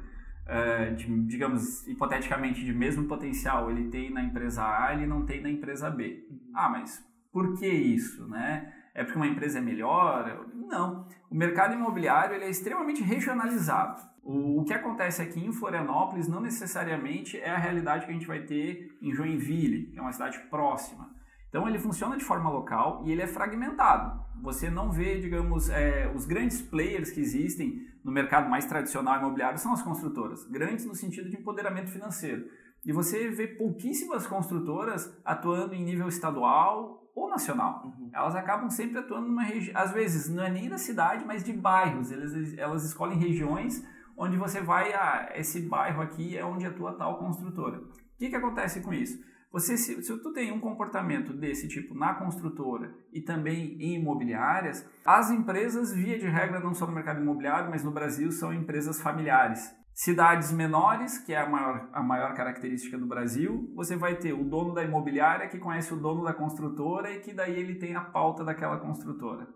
é, 0.46 0.89
de, 0.91 1.06
digamos 1.25 1.88
hipoteticamente 1.88 2.65
de 2.65 2.74
mesmo 2.74 3.06
potencial, 3.06 3.72
ele 3.72 3.89
tem 3.89 4.12
na 4.12 4.24
empresa 4.24 4.63
A, 4.63 4.94
ele 4.94 5.08
não 5.08 5.25
tem 5.25 5.41
na 5.41 5.50
empresa 5.50 5.89
B. 5.89 6.27
Uhum. 6.29 6.51
Ah, 6.53 6.70
mas 6.70 7.06
por 7.32 7.58
que 7.58 7.67
isso, 7.67 8.27
né? 8.27 8.74
É 8.94 9.03
porque 9.03 9.17
uma 9.17 9.27
empresa 9.27 9.60
é 9.60 9.62
melhor? 9.62 10.48
Não. 10.53 11.08
O 11.30 11.36
mercado 11.36 11.74
imobiliário 11.74 12.36
ele 12.36 12.46
é 12.46 12.50
extremamente 12.50 13.02
regionalizado. 13.04 14.02
O, 14.24 14.64
que 14.66 14.74
acontece 14.74 15.22
aqui 15.22 15.46
em 15.46 15.54
Florianópolis 15.54 16.28
não 16.28 16.42
necessariamente 16.42 17.38
é 17.38 17.50
a 17.50 17.58
realidade 17.58 18.06
que 18.06 18.12
a 18.12 18.14
gente 18.14 18.28
vai 18.28 18.42
ter 18.42 18.98
em 19.02 19.14
Joinville, 19.14 19.88
que 19.88 20.00
é 20.00 20.02
uma 20.02 20.12
cidade 20.12 20.38
próxima. 20.50 21.10
Então 21.50 21.68
ele 21.68 21.80
funciona 21.80 22.18
de 22.18 22.26
forma 22.26 22.50
local 22.50 23.04
e 23.06 23.12
ele 23.12 23.22
é 23.22 23.28
fragmentado. 23.28 24.22
Você 24.42 24.70
não 24.70 24.92
vê, 24.92 25.20
digamos, 25.20 25.70
é, 25.70 26.12
os 26.14 26.26
grandes 26.26 26.62
players 26.62 27.10
que 27.10 27.22
existem 27.22 27.88
no 28.04 28.12
mercado 28.12 28.50
mais 28.50 28.66
tradicional 28.66 29.20
imobiliário 29.20 29.58
são 29.58 29.74
as 29.74 29.82
construtoras, 29.82 30.46
grandes 30.46 30.86
no 30.86 30.96
sentido 30.96 31.30
de 31.30 31.38
empoderamento 31.38 31.90
financeiro. 31.90 32.46
E 32.86 32.92
você 32.92 33.30
vê 33.30 33.48
pouquíssimas 33.48 34.28
construtoras 34.28 35.14
atuando 35.26 35.74
em 35.74 35.84
nível 35.84 36.08
estadual 36.08 37.07
ou 37.18 37.28
nacional. 37.28 37.82
Uhum. 37.84 38.12
Elas 38.14 38.36
acabam 38.36 38.70
sempre 38.70 39.00
atuando 39.00 39.28
numa 39.28 39.42
região, 39.42 39.76
às 39.76 39.92
vezes 39.92 40.30
não 40.30 40.44
é 40.44 40.52
nem 40.52 40.70
da 40.70 40.78
cidade, 40.78 41.26
mas 41.26 41.44
de 41.44 41.52
bairros. 41.52 42.12
Elas, 42.12 42.56
elas 42.56 42.84
escolhem 42.86 43.18
regiões 43.18 43.84
onde 44.16 44.38
você 44.38 44.62
vai, 44.62 44.94
ah, 44.94 45.32
esse 45.34 45.62
bairro 45.62 46.02
aqui 46.02 46.38
é 46.38 46.46
onde 46.46 46.66
atua 46.68 46.94
tal 46.94 47.18
construtora. 47.18 47.80
O 47.80 48.18
que, 48.20 48.30
que 48.30 48.36
acontece 48.36 48.82
com 48.82 48.94
isso? 48.94 49.20
Você, 49.58 49.76
se, 49.76 50.04
se 50.04 50.18
tu 50.20 50.32
tem 50.32 50.52
um 50.52 50.60
comportamento 50.60 51.34
desse 51.34 51.68
tipo 51.68 51.96
na 51.96 52.14
construtora 52.14 52.94
e 53.12 53.20
também 53.20 53.76
em 53.82 53.96
imobiliárias, 53.96 54.88
as 55.04 55.32
empresas, 55.32 55.92
via 55.92 56.20
de 56.20 56.28
regra, 56.28 56.60
não 56.60 56.76
só 56.76 56.86
no 56.86 56.94
mercado 56.94 57.20
imobiliário, 57.20 57.72
mas 57.72 57.84
no 57.84 57.90
Brasil, 57.90 58.32
são 58.32 58.54
empresas 58.54 59.02
familiares. 59.02 59.76
Cidades 59.96 60.52
menores, 60.52 61.18
que 61.18 61.34
é 61.34 61.42
a 61.42 61.50
maior, 61.50 61.90
a 61.92 62.04
maior 62.04 62.36
característica 62.36 63.00
do 63.00 63.08
Brasil, 63.08 63.68
você 63.74 63.96
vai 63.96 64.18
ter 64.18 64.32
o 64.32 64.44
dono 64.44 64.76
da 64.76 64.84
imobiliária 64.84 65.50
que 65.50 65.58
conhece 65.58 65.92
o 65.92 65.98
dono 66.00 66.24
da 66.24 66.34
construtora 66.34 67.10
e 67.10 67.20
que 67.20 67.34
daí 67.34 67.60
ele 67.60 67.80
tem 67.80 67.96
a 67.96 68.02
pauta 68.02 68.44
daquela 68.44 68.78
construtora. 68.78 69.48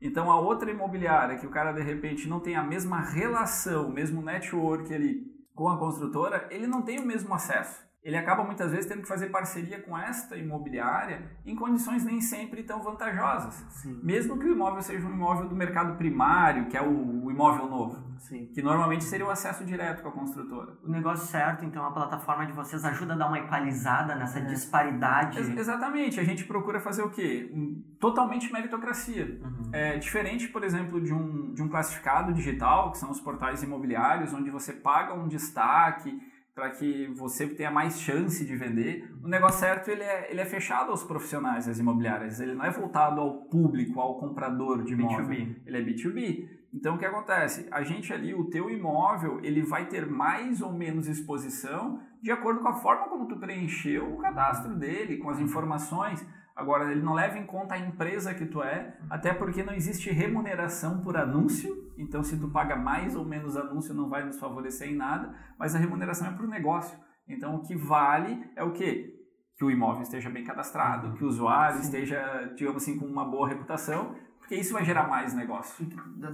Então 0.00 0.30
a 0.30 0.40
outra 0.40 0.70
imobiliária, 0.70 1.36
que 1.36 1.46
o 1.46 1.50
cara 1.50 1.72
de 1.72 1.82
repente 1.82 2.26
não 2.26 2.40
tem 2.40 2.56
a 2.56 2.62
mesma 2.62 3.02
relação, 3.02 3.88
o 3.88 3.92
mesmo 3.92 4.22
network 4.22 4.94
ali 4.94 5.30
com 5.54 5.68
a 5.68 5.78
construtora, 5.78 6.48
ele 6.50 6.66
não 6.66 6.80
tem 6.80 6.98
o 6.98 7.06
mesmo 7.06 7.34
acesso 7.34 7.91
ele 8.02 8.16
acaba 8.16 8.42
muitas 8.42 8.72
vezes 8.72 8.86
tendo 8.86 9.02
que 9.02 9.08
fazer 9.08 9.28
parceria 9.28 9.80
com 9.80 9.96
esta 9.96 10.36
imobiliária 10.36 11.30
em 11.46 11.54
condições 11.54 12.04
nem 12.04 12.20
sempre 12.20 12.64
tão 12.64 12.82
vantajosas. 12.82 13.54
Sim. 13.70 14.00
Mesmo 14.02 14.36
que 14.38 14.44
o 14.44 14.52
imóvel 14.52 14.82
seja 14.82 15.06
um 15.06 15.12
imóvel 15.12 15.48
do 15.48 15.54
mercado 15.54 15.96
primário, 15.96 16.66
que 16.66 16.76
é 16.76 16.82
o, 16.82 17.24
o 17.24 17.30
imóvel 17.30 17.68
novo, 17.68 18.02
Sim. 18.18 18.50
que 18.52 18.60
normalmente 18.60 19.04
seria 19.04 19.24
o 19.24 19.30
acesso 19.30 19.64
direto 19.64 20.02
com 20.02 20.08
a 20.08 20.12
construtora. 20.12 20.72
O 20.82 20.90
negócio 20.90 21.26
certo, 21.28 21.64
então, 21.64 21.84
a 21.84 21.92
plataforma 21.92 22.44
de 22.44 22.52
vocês 22.52 22.84
ajuda 22.84 23.14
a 23.14 23.16
dar 23.16 23.28
uma 23.28 23.38
equalizada 23.38 24.16
nessa 24.16 24.40
é. 24.40 24.46
disparidade. 24.46 25.38
Ex 25.38 25.56
exatamente, 25.56 26.18
a 26.18 26.24
gente 26.24 26.44
procura 26.44 26.80
fazer 26.80 27.02
o 27.02 27.10
quê? 27.10 27.52
Totalmente 28.00 28.52
meritocracia. 28.52 29.38
Uhum. 29.40 29.70
É 29.72 29.96
diferente, 29.96 30.48
por 30.48 30.64
exemplo, 30.64 31.00
de 31.00 31.14
um, 31.14 31.54
de 31.54 31.62
um 31.62 31.68
classificado 31.68 32.32
digital, 32.32 32.90
que 32.90 32.98
são 32.98 33.12
os 33.12 33.20
portais 33.20 33.62
imobiliários, 33.62 34.34
onde 34.34 34.50
você 34.50 34.72
paga 34.72 35.14
um 35.14 35.28
destaque 35.28 36.31
para 36.54 36.70
que 36.70 37.06
você 37.14 37.46
tenha 37.48 37.70
mais 37.70 38.00
chance 38.00 38.44
de 38.44 38.56
vender. 38.56 39.10
O 39.22 39.28
negócio 39.28 39.60
certo 39.60 39.90
ele 39.90 40.02
é, 40.02 40.30
ele 40.30 40.40
é 40.40 40.44
fechado 40.44 40.90
aos 40.90 41.02
profissionais 41.02 41.66
das 41.66 41.78
imobiliárias, 41.78 42.40
ele 42.40 42.54
não 42.54 42.64
é 42.64 42.70
voltado 42.70 43.20
ao 43.20 43.44
público, 43.44 43.98
ao 44.00 44.18
comprador 44.18 44.82
de 44.82 44.92
imóvel. 44.92 45.26
B2B. 45.26 45.56
Ele 45.66 45.76
é 45.76 45.82
B2B. 45.82 46.62
Então 46.74 46.94
o 46.94 46.98
que 46.98 47.04
acontece? 47.04 47.68
A 47.70 47.82
gente 47.82 48.12
ali, 48.12 48.34
o 48.34 48.44
teu 48.44 48.70
imóvel, 48.70 49.40
ele 49.42 49.62
vai 49.62 49.86
ter 49.86 50.06
mais 50.06 50.60
ou 50.62 50.72
menos 50.72 51.06
exposição 51.06 52.00
de 52.22 52.30
acordo 52.30 52.60
com 52.60 52.68
a 52.68 52.74
forma 52.74 53.08
como 53.08 53.26
tu 53.26 53.36
preencheu 53.38 54.14
o 54.14 54.18
cadastro 54.18 54.74
dele, 54.76 55.18
com 55.18 55.28
as 55.28 55.38
informações. 55.38 56.24
Agora, 56.54 56.90
ele 56.90 57.02
não 57.02 57.14
leva 57.14 57.38
em 57.38 57.46
conta 57.46 57.74
a 57.74 57.78
empresa 57.78 58.34
que 58.34 58.46
tu 58.46 58.62
é, 58.62 58.94
até 59.10 59.32
porque 59.32 59.62
não 59.62 59.72
existe 59.72 60.10
remuneração 60.10 61.00
por 61.02 61.16
anúncio. 61.16 61.81
Então, 61.96 62.22
se 62.22 62.38
tu 62.38 62.48
paga 62.48 62.76
mais 62.76 63.14
ou 63.14 63.24
menos 63.24 63.56
anúncio, 63.56 63.94
não 63.94 64.08
vai 64.08 64.24
nos 64.24 64.38
favorecer 64.38 64.88
em 64.88 64.96
nada, 64.96 65.34
mas 65.58 65.74
a 65.74 65.78
remuneração 65.78 66.28
é 66.28 66.32
por 66.32 66.46
negócio. 66.46 66.98
Então, 67.28 67.56
o 67.56 67.62
que 67.62 67.76
vale 67.76 68.50
é 68.56 68.62
o 68.62 68.72
quê? 68.72 69.14
Que 69.56 69.64
o 69.64 69.70
imóvel 69.70 70.02
esteja 70.02 70.30
bem 70.30 70.44
cadastrado, 70.44 71.12
que 71.14 71.24
o 71.24 71.28
usuário 71.28 71.76
Sim. 71.76 71.84
esteja, 71.84 72.52
digamos 72.56 72.82
assim, 72.82 72.98
com 72.98 73.06
uma 73.06 73.24
boa 73.24 73.48
reputação, 73.48 74.14
porque 74.38 74.56
isso 74.56 74.72
vai 74.72 74.84
gerar 74.84 75.08
mais 75.08 75.34
negócio. 75.34 75.86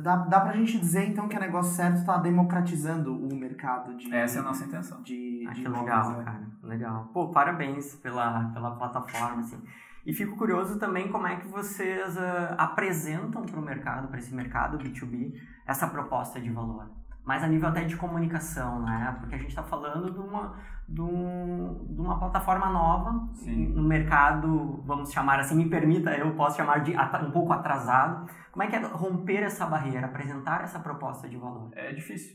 Dá, 0.03 0.17
dá 0.17 0.41
pra 0.41 0.53
gente 0.53 0.79
dizer, 0.79 1.09
então, 1.09 1.29
que 1.29 1.37
o 1.37 1.41
negócio 1.41 1.75
certo 1.77 1.99
está 1.99 2.17
democratizando 2.17 3.15
o 3.15 3.35
mercado 3.37 3.97
de... 3.97 4.13
Essa 4.13 4.39
é 4.39 4.41
a 4.41 4.45
nossa 4.45 4.65
intenção. 4.65 5.03
De, 5.03 5.47
ah, 5.47 5.53
de 5.53 5.63
que 5.63 5.69
legal, 5.69 6.13
né? 6.13 6.25
cara. 6.25 6.49
Legal. 6.63 7.11
Pô, 7.13 7.31
parabéns 7.31 7.95
pela, 7.97 8.51
pela 8.53 8.77
plataforma, 8.77 9.41
assim. 9.41 9.63
E 10.09 10.15
fico 10.15 10.39
curioso 10.39 10.79
também 10.79 11.13
como 11.13 11.27
é 11.27 11.37
que 11.37 11.47
vocês 11.49 12.17
uh, 12.17 12.55
apresentam 12.57 13.43
para 13.43 13.61
o 13.61 13.63
mercado, 13.63 14.09
para 14.09 14.19
esse 14.19 14.35
mercado 14.35 14.79
B2B, 14.79 15.35
essa 15.67 15.87
proposta 15.87 16.41
de 16.41 16.49
valor. 16.49 16.91
Mas 17.27 17.45
a 17.45 17.47
nível 17.47 17.69
até 17.69 17.85
de 17.85 17.95
comunicação, 17.95 18.81
né? 18.81 19.15
Porque 19.21 19.35
a 19.35 19.39
gente 19.39 19.51
está 19.51 19.63
falando 19.63 20.11
de 20.11 20.19
uma, 20.19 20.57
de, 20.89 21.03
um, 21.03 21.87
de, 21.91 22.01
uma 22.01 22.19
plataforma 22.19 22.71
nova, 22.71 23.29
Sim. 23.35 23.67
no 23.75 23.83
mercado, 23.83 24.83
vamos 24.87 25.13
chamar 25.13 25.41
assim, 25.41 25.55
me 25.55 25.69
permita, 25.69 26.17
eu 26.17 26.35
posso 26.35 26.57
chamar 26.57 26.79
de 26.79 26.97
um 26.97 27.31
pouco 27.31 27.53
atrasado. 27.53 28.31
Como 28.51 28.63
é 28.63 28.67
que 28.67 28.77
é 28.77 28.79
romper 28.79 29.43
essa 29.43 29.67
barreira, 29.67 30.07
apresentar 30.07 30.63
essa 30.63 30.79
proposta 30.79 31.29
de 31.29 31.37
valor? 31.37 31.69
É 31.75 31.93
difícil. 31.93 32.35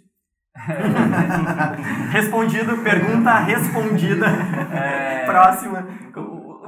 Respondido, 2.11 2.77
pergunta 2.83 3.39
respondida. 3.39 4.27
É... 4.71 5.25
Próxima. 5.25 5.87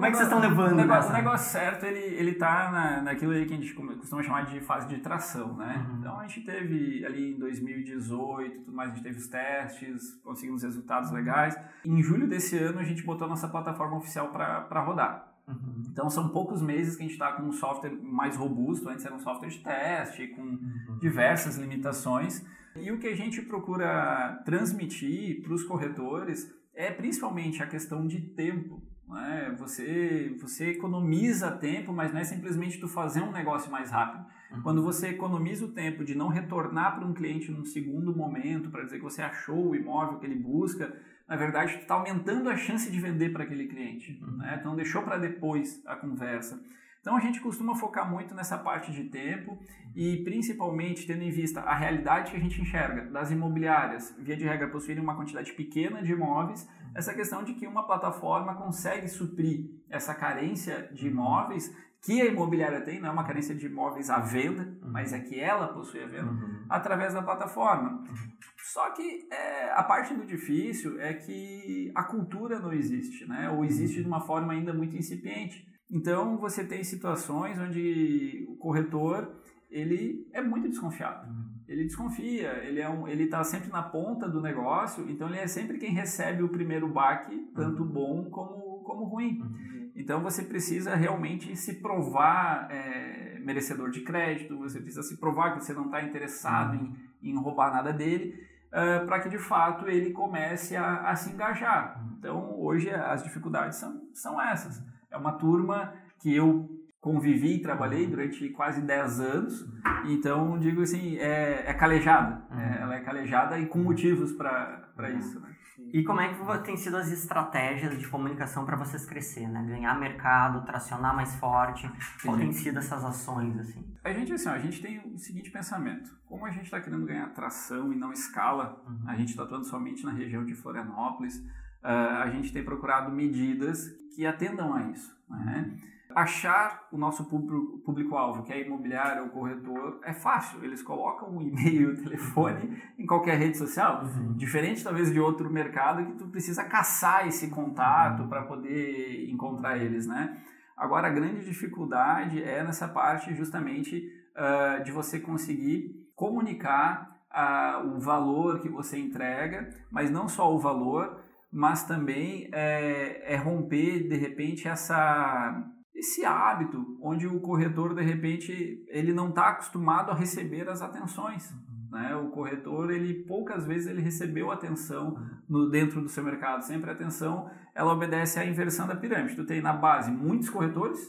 Como 0.05 0.07
é 0.07 0.11
que 0.11 0.17
vocês 0.17 0.27
estão 0.27 0.39
levando? 0.39 0.73
O 0.73 0.75
negócio, 0.75 1.09
o 1.09 1.13
negócio 1.13 1.51
certo, 1.51 1.85
ele, 1.85 1.99
ele 1.99 2.33
tá 2.35 2.71
na, 2.71 3.01
naquilo 3.01 3.31
aí 3.31 3.45
que 3.45 3.53
a 3.53 3.57
gente 3.57 3.73
costuma 3.73 4.21
chamar 4.21 4.45
de 4.45 4.59
fase 4.59 4.87
de 4.87 4.97
tração, 4.97 5.55
né? 5.55 5.85
Uhum. 5.89 5.99
Então 5.99 6.19
a 6.19 6.27
gente 6.27 6.41
teve 6.41 7.05
ali 7.05 7.33
em 7.33 7.39
2018, 7.39 8.59
tudo 8.59 8.75
mais, 8.75 8.91
a 8.91 8.93
gente 8.93 9.03
teve 9.03 9.17
os 9.17 9.27
testes, 9.27 10.13
conseguimos 10.23 10.63
resultados 10.63 11.11
legais. 11.11 11.57
Em 11.83 12.01
julho 12.01 12.27
desse 12.27 12.57
ano 12.57 12.79
a 12.79 12.83
gente 12.83 13.03
botou 13.03 13.25
a 13.25 13.29
nossa 13.29 13.47
plataforma 13.47 13.97
oficial 13.97 14.29
para 14.29 14.81
rodar. 14.81 15.33
Uhum. 15.47 15.83
Então 15.91 16.09
são 16.09 16.29
poucos 16.29 16.61
meses 16.61 16.95
que 16.95 17.03
a 17.03 17.05
gente 17.05 17.13
está 17.13 17.33
com 17.33 17.43
um 17.43 17.51
software 17.51 17.95
mais 18.01 18.35
robusto, 18.35 18.89
antes 18.89 19.05
era 19.05 19.15
um 19.15 19.19
software 19.19 19.49
de 19.49 19.59
teste, 19.59 20.27
com 20.27 20.41
uhum. 20.41 20.97
diversas 20.99 21.57
limitações. 21.57 22.45
E 22.75 22.91
o 22.91 22.99
que 22.99 23.07
a 23.07 23.15
gente 23.15 23.41
procura 23.41 24.41
transmitir 24.45 25.41
para 25.41 25.53
os 25.53 25.63
corretores 25.63 26.53
é 26.73 26.91
principalmente 26.91 27.63
a 27.63 27.67
questão 27.67 28.05
de 28.05 28.19
tempo. 28.19 28.83
É? 29.13 29.51
Você, 29.51 30.35
você 30.39 30.71
economiza 30.71 31.51
tempo, 31.51 31.93
mas 31.93 32.11
não 32.11 32.19
é 32.19 32.23
simplesmente 32.23 32.79
tu 32.79 32.87
fazer 32.87 33.21
um 33.21 33.31
negócio 33.31 33.71
mais 33.71 33.91
rápido. 33.91 34.25
Uhum. 34.51 34.61
Quando 34.61 34.83
você 34.83 35.09
economiza 35.09 35.65
o 35.65 35.71
tempo 35.71 36.03
de 36.03 36.15
não 36.15 36.27
retornar 36.27 36.95
para 36.95 37.05
um 37.05 37.13
cliente 37.13 37.51
num 37.51 37.65
segundo 37.65 38.15
momento 38.15 38.69
para 38.69 38.83
dizer 38.83 38.97
que 38.97 39.03
você 39.03 39.21
achou 39.21 39.69
o 39.69 39.75
imóvel 39.75 40.17
que 40.17 40.25
ele 40.25 40.35
busca, 40.35 40.95
na 41.27 41.35
verdade 41.35 41.73
tu 41.73 41.81
está 41.81 41.93
aumentando 41.93 42.49
a 42.49 42.57
chance 42.57 42.89
de 42.91 42.99
vender 42.99 43.31
para 43.31 43.43
aquele 43.43 43.67
cliente. 43.67 44.19
Uhum. 44.23 44.37
Né? 44.37 44.57
Então 44.59 44.75
deixou 44.75 45.03
para 45.03 45.17
depois 45.17 45.83
a 45.85 45.95
conversa. 45.95 46.59
Então 47.05 47.15
a 47.15 47.19
gente 47.19 47.39
costuma 47.39 47.75
focar 47.75 48.09
muito 48.09 48.33
nessa 48.33 48.57
parte 48.57 48.91
de 48.91 49.03
tempo 49.03 49.59
e 49.95 50.23
principalmente 50.23 51.05
tendo 51.05 51.21
em 51.21 51.29
vista 51.29 51.61
a 51.61 51.75
realidade 51.75 52.31
que 52.31 52.37
a 52.37 52.39
gente 52.39 52.59
enxerga 52.59 53.03
das 53.11 53.29
imobiliárias, 53.29 54.15
via 54.17 54.35
de 54.35 54.43
regra 54.43 54.67
possuírem 54.67 55.03
uma 55.03 55.15
quantidade 55.15 55.53
pequena 55.53 56.01
de 56.01 56.11
imóveis, 56.11 56.67
essa 56.95 57.13
questão 57.13 57.43
de 57.43 57.53
que 57.53 57.67
uma 57.67 57.85
plataforma 57.85 58.55
consegue 58.55 59.07
suprir 59.07 59.69
essa 59.89 60.15
carência 60.15 60.89
de 60.93 61.07
imóveis 61.07 61.75
que 62.01 62.21
a 62.21 62.25
imobiliária 62.25 62.81
tem, 62.81 63.01
não 63.01 63.09
é 63.09 63.11
uma 63.11 63.23
carência 63.23 63.55
de 63.55 63.65
imóveis 63.65 64.09
à 64.11 64.19
venda, 64.19 64.61
uhum. 64.63 64.91
mas 64.91 65.11
é 65.11 65.19
que 65.19 65.39
ela 65.39 65.69
possui 65.69 66.03
a 66.03 66.07
venda, 66.07 66.29
uhum. 66.29 66.65
através 66.69 67.15
da 67.15 67.21
plataforma. 67.21 67.89
Uhum. 67.89 68.15
Só 68.57 68.91
que 68.91 69.27
é, 69.31 69.71
a 69.71 69.83
parte 69.83 70.13
do 70.13 70.25
difícil 70.25 71.01
é 71.01 71.13
que 71.13 71.91
a 71.95 72.03
cultura 72.03 72.59
não 72.59 72.71
existe, 72.71 73.25
né? 73.27 73.49
ou 73.49 73.65
existe 73.65 74.01
de 74.01 74.07
uma 74.07 74.21
forma 74.21 74.53
ainda 74.53 74.71
muito 74.71 74.95
incipiente. 74.95 75.67
Então 75.91 76.37
você 76.37 76.63
tem 76.63 76.83
situações 76.83 77.59
onde 77.59 78.45
o 78.49 78.55
corretor 78.55 79.35
ele 79.69 80.29
é 80.31 80.41
muito 80.41 80.69
desconfiado. 80.69 81.27
Ele 81.67 81.85
desconfia, 81.85 82.63
ele 82.63 82.79
é 82.79 82.89
um, 82.89 83.07
ele 83.07 83.23
está 83.23 83.43
sempre 83.43 83.71
na 83.71 83.81
ponta 83.81 84.29
do 84.29 84.39
negócio, 84.39 85.09
então 85.09 85.27
ele 85.27 85.39
é 85.39 85.47
sempre 85.47 85.77
quem 85.77 85.91
recebe 85.91 86.43
o 86.43 86.49
primeiro 86.49 86.87
baque, 86.87 87.35
tanto 87.55 87.83
uhum. 87.83 87.89
bom 87.89 88.29
como, 88.29 88.83
como 88.83 89.05
ruim. 89.05 89.41
Uhum. 89.41 89.91
Então 89.95 90.21
você 90.21 90.43
precisa 90.43 90.95
realmente 90.95 91.55
se 91.55 91.81
provar 91.81 92.67
é, 92.69 93.39
merecedor 93.39 93.89
de 93.89 94.01
crédito, 94.01 94.57
você 94.57 94.79
precisa 94.79 95.01
se 95.01 95.17
provar 95.17 95.53
que 95.53 95.63
você 95.63 95.73
não 95.73 95.85
está 95.85 96.03
interessado 96.03 96.77
uhum. 96.77 96.95
em, 97.21 97.31
em 97.31 97.35
roubar 97.35 97.73
nada 97.73 97.91
dele, 97.91 98.35
uh, 98.71 98.77
é, 98.77 99.05
para 99.05 99.19
que 99.21 99.29
de 99.29 99.39
fato 99.39 99.87
ele 99.87 100.11
comece 100.11 100.75
a, 100.75 101.09
a 101.09 101.15
se 101.15 101.31
engajar. 101.31 101.99
Então 102.19 102.59
hoje 102.59 102.91
as 102.91 103.23
dificuldades 103.23 103.79
são, 103.79 104.01
são 104.13 104.39
essas 104.39 104.83
é 105.15 105.17
uma 105.17 105.31
turma 105.31 105.93
que 106.19 106.35
eu 106.35 106.69
convivi 107.05 107.57
e 107.57 107.61
trabalhei 107.61 108.05
uhum. 108.05 108.09
durante 108.09 108.49
quase 108.49 108.81
10 108.81 109.19
anos, 109.19 109.69
então 110.05 110.57
digo 110.57 110.81
assim, 110.81 111.17
é, 111.17 111.65
é 111.67 111.73
calejada, 111.75 112.43
uhum. 112.49 112.59
é, 112.59 112.81
ela 112.81 112.95
é 112.95 112.99
calejada 113.01 113.59
e 113.59 113.67
com 113.67 113.77
motivos 113.77 114.31
para 114.31 114.89
uhum. 114.97 115.19
isso. 115.19 115.39
Né? 115.39 115.55
E 115.93 116.03
como 116.03 116.19
é 116.19 116.33
que 116.33 116.63
tem 116.63 116.75
sido 116.75 116.97
as 116.97 117.11
estratégias 117.11 117.99
de 117.99 118.07
comunicação 118.07 118.65
para 118.65 118.75
vocês 118.75 119.05
crescer, 119.05 119.47
né? 119.47 119.63
Ganhar 119.67 119.99
mercado, 119.99 120.65
tracionar 120.65 121.15
mais 121.15 121.35
forte? 121.35 121.87
Como 122.23 122.37
tem 122.37 122.51
sido 122.51 122.79
essas 122.79 123.05
ações, 123.05 123.55
assim? 123.59 123.85
A 124.03 124.11
gente, 124.11 124.33
assim, 124.33 124.49
a 124.49 124.57
gente 124.57 124.81
tem 124.81 124.99
o 124.99 125.17
seguinte 125.17 125.51
pensamento. 125.51 126.09
Como 126.27 126.43
a 126.43 126.49
gente 126.49 126.65
está 126.65 126.81
querendo 126.81 127.05
ganhar 127.05 127.27
tração 127.33 127.93
e 127.93 127.95
não 127.95 128.11
escala, 128.11 128.81
uhum. 128.87 129.07
a 129.07 129.15
gente 129.15 129.29
está 129.29 129.43
atuando 129.43 129.65
somente 129.65 130.03
na 130.03 130.11
região 130.11 130.43
de 130.43 130.55
Florianópolis, 130.55 131.37
uh, 131.83 132.23
a 132.23 132.29
gente 132.31 132.51
tem 132.51 132.63
procurado 132.63 133.11
medidas 133.11 133.89
que 134.15 134.25
atendam 134.25 134.73
a 134.73 134.89
isso. 134.89 135.15
Né? 135.29 135.77
Achar 136.15 136.87
o 136.91 136.97
nosso 136.97 137.25
público-alvo, 137.25 138.43
que 138.43 138.53
é 138.53 138.65
imobiliário 138.65 139.23
ou 139.23 139.29
corretor, 139.29 139.99
é 140.01 140.13
fácil. 140.13 140.63
Eles 140.63 140.81
colocam 140.81 141.29
o 141.29 141.37
um 141.37 141.41
e-mail, 141.41 141.91
o 141.91 142.03
telefone 142.03 142.81
em 142.97 143.05
qualquer 143.05 143.37
rede 143.37 143.57
social. 143.57 144.03
Uhum. 144.03 144.33
Diferente, 144.33 144.83
talvez, 144.83 145.11
de 145.11 145.19
outro 145.19 145.51
mercado 145.51 146.05
que 146.05 146.13
tu 146.13 146.27
precisa 146.27 146.63
caçar 146.63 147.27
esse 147.27 147.49
contato 147.49 148.23
uhum. 148.23 148.29
para 148.29 148.43
poder 148.43 149.29
encontrar 149.29 149.77
eles, 149.77 150.07
né? 150.07 150.41
Agora, 150.77 151.07
a 151.07 151.11
grande 151.11 151.43
dificuldade 151.43 152.41
é 152.41 152.63
nessa 152.63 152.87
parte, 152.87 153.33
justamente, 153.33 154.09
uh, 154.35 154.83
de 154.83 154.91
você 154.91 155.19
conseguir 155.19 155.91
comunicar 156.15 157.19
uh, 157.31 157.95
o 157.95 157.99
valor 157.99 158.59
que 158.61 158.69
você 158.69 158.97
entrega, 158.97 159.69
mas 159.91 160.09
não 160.09 160.27
só 160.27 160.53
o 160.53 160.59
valor, 160.59 161.21
mas 161.51 161.83
também 161.83 162.49
é, 162.51 163.33
é 163.33 163.35
romper, 163.37 164.07
de 164.09 164.17
repente, 164.17 164.67
essa, 164.67 165.63
esse 165.95 166.25
hábito 166.25 166.97
onde 167.01 167.25
o 167.25 167.39
corretor, 167.39 167.95
de 167.95 168.03
repente, 168.03 168.85
ele 168.89 169.13
não 169.13 169.29
está 169.29 169.49
acostumado 169.49 170.11
a 170.11 170.15
receber 170.15 170.69
as 170.69 170.81
atenções. 170.81 171.53
Né? 171.89 172.13
O 172.15 172.29
corretor, 172.31 172.91
ele 172.91 173.23
poucas 173.23 173.65
vezes 173.65 173.87
ele 173.87 174.01
recebeu 174.01 174.51
atenção 174.51 175.17
no, 175.47 175.69
dentro 175.69 176.01
do 176.01 176.09
seu 176.09 176.23
mercado. 176.23 176.61
Sempre 176.63 176.89
a 176.89 176.93
atenção, 176.93 177.49
ela 177.73 177.93
obedece 177.93 178.37
à 178.37 178.45
inversão 178.45 178.85
da 178.85 178.95
pirâmide. 178.95 179.37
Tu 179.37 179.45
tem 179.45 179.61
na 179.61 179.71
base 179.71 180.11
muitos 180.11 180.49
corretores, 180.49 180.99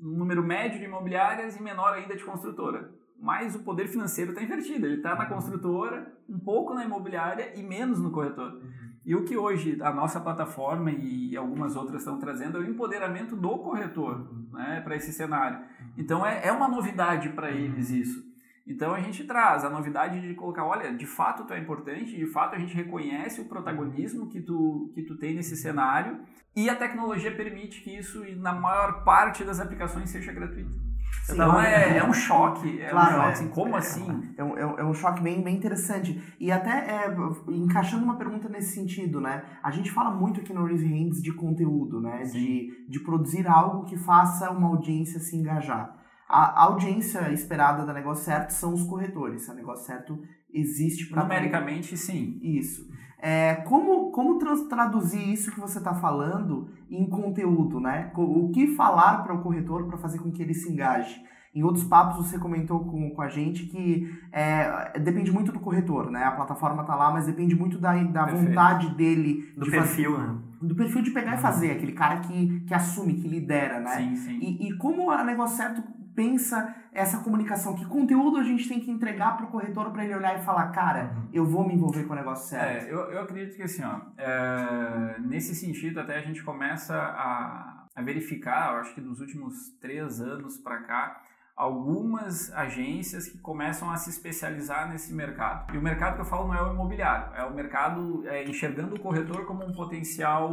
um 0.00 0.16
número 0.16 0.44
médio 0.44 0.78
de 0.78 0.84
imobiliárias 0.84 1.56
e 1.56 1.62
menor 1.62 1.94
ainda 1.94 2.16
de 2.16 2.24
construtora. 2.24 2.94
Mas 3.18 3.54
o 3.54 3.60
poder 3.60 3.88
financeiro 3.88 4.30
está 4.30 4.42
invertido. 4.42 4.86
Ele 4.86 4.96
está 4.96 5.14
na 5.14 5.26
construtora, 5.26 6.12
um 6.28 6.38
pouco 6.38 6.74
na 6.74 6.84
imobiliária 6.84 7.58
e 7.58 7.62
menos 7.62 7.98
no 7.98 8.10
corretor. 8.10 8.60
E 9.04 9.14
o 9.14 9.24
que 9.24 9.36
hoje 9.36 9.78
a 9.80 9.92
nossa 9.92 10.20
plataforma 10.20 10.90
e 10.90 11.36
algumas 11.36 11.76
outras 11.76 12.02
estão 12.02 12.18
trazendo 12.18 12.58
é 12.58 12.60
o 12.60 12.68
empoderamento 12.68 13.36
do 13.36 13.58
corretor 13.58 14.28
né, 14.52 14.80
para 14.82 14.96
esse 14.96 15.12
cenário. 15.12 15.60
Então 15.96 16.26
é, 16.26 16.46
é 16.46 16.52
uma 16.52 16.66
novidade 16.66 17.28
para 17.28 17.50
eles 17.50 17.90
isso. 17.90 18.26
Então 18.66 18.92
a 18.92 19.00
gente 19.00 19.22
traz 19.22 19.64
a 19.64 19.70
novidade 19.70 20.20
de 20.20 20.34
colocar, 20.34 20.64
olha, 20.64 20.92
de 20.92 21.06
fato 21.06 21.44
tu 21.44 21.52
é 21.54 21.58
importante, 21.58 22.16
de 22.16 22.26
fato 22.26 22.56
a 22.56 22.58
gente 22.58 22.74
reconhece 22.74 23.40
o 23.40 23.44
protagonismo 23.44 24.28
que 24.28 24.40
tu, 24.40 24.90
que 24.92 25.02
tu 25.02 25.16
tem 25.16 25.36
nesse 25.36 25.56
cenário 25.56 26.20
e 26.56 26.68
a 26.68 26.74
tecnologia 26.74 27.30
permite 27.30 27.82
que 27.82 27.96
isso, 27.96 28.24
na 28.38 28.52
maior 28.52 29.04
parte 29.04 29.44
das 29.44 29.60
aplicações, 29.60 30.10
seja 30.10 30.32
gratuito. 30.32 30.85
Sim, 31.24 31.32
então 31.32 31.60
é, 31.60 31.98
é, 31.98 32.04
um 32.04 32.12
choque, 32.12 32.80
é 32.80 32.88
claro, 32.88 33.08
um 33.08 33.16
choque, 33.16 33.32
assim, 33.32 33.48
como 33.48 33.74
é, 33.74 33.78
assim? 33.78 34.34
É, 34.36 34.44
um, 34.44 34.56
é 34.56 34.84
um 34.84 34.94
choque 34.94 35.20
bem, 35.20 35.42
bem 35.42 35.56
interessante. 35.56 36.22
E 36.38 36.52
até 36.52 36.70
é, 36.70 37.16
encaixando 37.48 38.04
uma 38.04 38.16
pergunta 38.16 38.48
nesse 38.48 38.74
sentido, 38.74 39.20
né? 39.20 39.42
A 39.62 39.72
gente 39.72 39.90
fala 39.90 40.10
muito 40.10 40.40
aqui 40.40 40.52
no 40.52 40.64
Raise 40.64 40.86
Hands 40.86 41.20
de 41.20 41.32
conteúdo, 41.32 42.00
né? 42.00 42.22
De, 42.22 42.86
de 42.88 43.00
produzir 43.00 43.48
algo 43.48 43.84
que 43.84 43.96
faça 43.96 44.50
uma 44.50 44.68
audiência 44.68 45.18
se 45.18 45.36
engajar. 45.36 45.96
A 46.28 46.64
audiência 46.64 47.32
esperada 47.32 47.86
da 47.86 47.92
Negócio 47.92 48.24
Certo 48.24 48.50
são 48.50 48.74
os 48.74 48.82
corretores. 48.82 49.48
A 49.48 49.54
Negócio 49.54 49.86
Certo 49.86 50.20
existe 50.52 51.08
para... 51.08 51.22
Numericamente, 51.22 51.96
sim. 51.96 52.38
Isso. 52.42 52.84
É, 53.18 53.54
como 53.66 54.10
como 54.10 54.38
traduzir 54.68 55.32
isso 55.32 55.50
que 55.50 55.60
você 55.60 55.78
está 55.78 55.94
falando 55.94 56.68
em 56.90 57.08
conteúdo, 57.08 57.80
né? 57.80 58.10
O 58.14 58.50
que 58.50 58.68
falar 58.76 59.22
para 59.22 59.34
o 59.34 59.42
corretor 59.42 59.86
para 59.86 59.96
fazer 59.96 60.18
com 60.18 60.30
que 60.30 60.42
ele 60.42 60.54
se 60.54 60.70
engaje? 60.70 61.22
Em 61.54 61.62
outros 61.62 61.84
papos 61.84 62.18
você 62.18 62.38
comentou 62.38 62.80
com, 62.80 63.08
com 63.10 63.22
a 63.22 63.28
gente 63.28 63.64
que 63.64 64.14
é, 64.30 64.98
depende 64.98 65.32
muito 65.32 65.50
do 65.50 65.58
corretor, 65.58 66.10
né? 66.10 66.22
A 66.22 66.32
plataforma 66.32 66.84
tá 66.84 66.94
lá, 66.94 67.10
mas 67.10 67.24
depende 67.24 67.56
muito 67.56 67.78
da, 67.78 67.94
da 67.94 68.26
vontade 68.26 68.94
dele. 68.94 69.54
Do 69.56 69.64
de 69.64 69.70
perfil, 69.70 70.16
fazer, 70.16 70.28
né? 70.28 70.38
Do 70.60 70.74
perfil 70.74 71.02
de 71.02 71.10
pegar 71.12 71.36
e 71.36 71.38
fazer, 71.38 71.70
aquele 71.70 71.92
cara 71.92 72.20
que, 72.20 72.60
que 72.60 72.74
assume, 72.74 73.14
que 73.14 73.26
lidera, 73.26 73.80
né? 73.80 73.96
Sim, 73.96 74.16
sim. 74.16 74.38
E, 74.38 74.68
e 74.68 74.76
como 74.76 75.10
a 75.10 75.24
Negócio 75.24 75.56
Certo 75.56 75.82
pensa 76.16 76.74
essa 76.92 77.18
comunicação? 77.18 77.76
Que 77.76 77.84
conteúdo 77.84 78.38
a 78.38 78.42
gente 78.42 78.66
tem 78.66 78.80
que 78.80 78.90
entregar 78.90 79.36
para 79.36 79.46
o 79.46 79.50
corretor 79.50 79.90
para 79.92 80.04
ele 80.04 80.16
olhar 80.16 80.36
e 80.36 80.42
falar, 80.42 80.68
cara, 80.68 81.12
uhum. 81.14 81.28
eu 81.32 81.44
vou 81.44 81.64
me 81.64 81.74
envolver 81.74 82.04
com 82.04 82.14
o 82.14 82.16
negócio 82.16 82.48
certo? 82.48 82.86
É, 82.86 82.90
eu, 82.90 82.98
eu 83.12 83.20
acredito 83.20 83.54
que 83.54 83.62
assim, 83.62 83.84
ó, 83.84 84.00
é, 84.16 85.20
nesse 85.20 85.54
sentido 85.54 86.00
até 86.00 86.16
a 86.16 86.22
gente 86.22 86.42
começa 86.42 86.96
a, 86.96 87.86
a 87.94 88.02
verificar, 88.02 88.72
eu 88.72 88.80
acho 88.80 88.94
que 88.94 89.00
nos 89.00 89.20
últimos 89.20 89.68
três 89.78 90.20
anos 90.20 90.56
para 90.56 90.78
cá, 90.78 91.22
algumas 91.54 92.52
agências 92.52 93.28
que 93.28 93.38
começam 93.38 93.90
a 93.90 93.96
se 93.96 94.10
especializar 94.10 94.90
nesse 94.90 95.14
mercado. 95.14 95.74
E 95.74 95.78
o 95.78 95.82
mercado 95.82 96.16
que 96.16 96.20
eu 96.22 96.26
falo 96.26 96.48
não 96.48 96.54
é 96.54 96.62
o 96.62 96.72
imobiliário, 96.72 97.34
é 97.34 97.44
o 97.44 97.54
mercado 97.54 98.26
é, 98.26 98.44
enxergando 98.44 98.94
o 98.94 99.00
corretor 99.00 99.46
como 99.46 99.64
um 99.64 99.72
potencial 99.72 100.48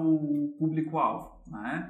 público-alvo. 0.58 1.42
Né? 1.48 1.90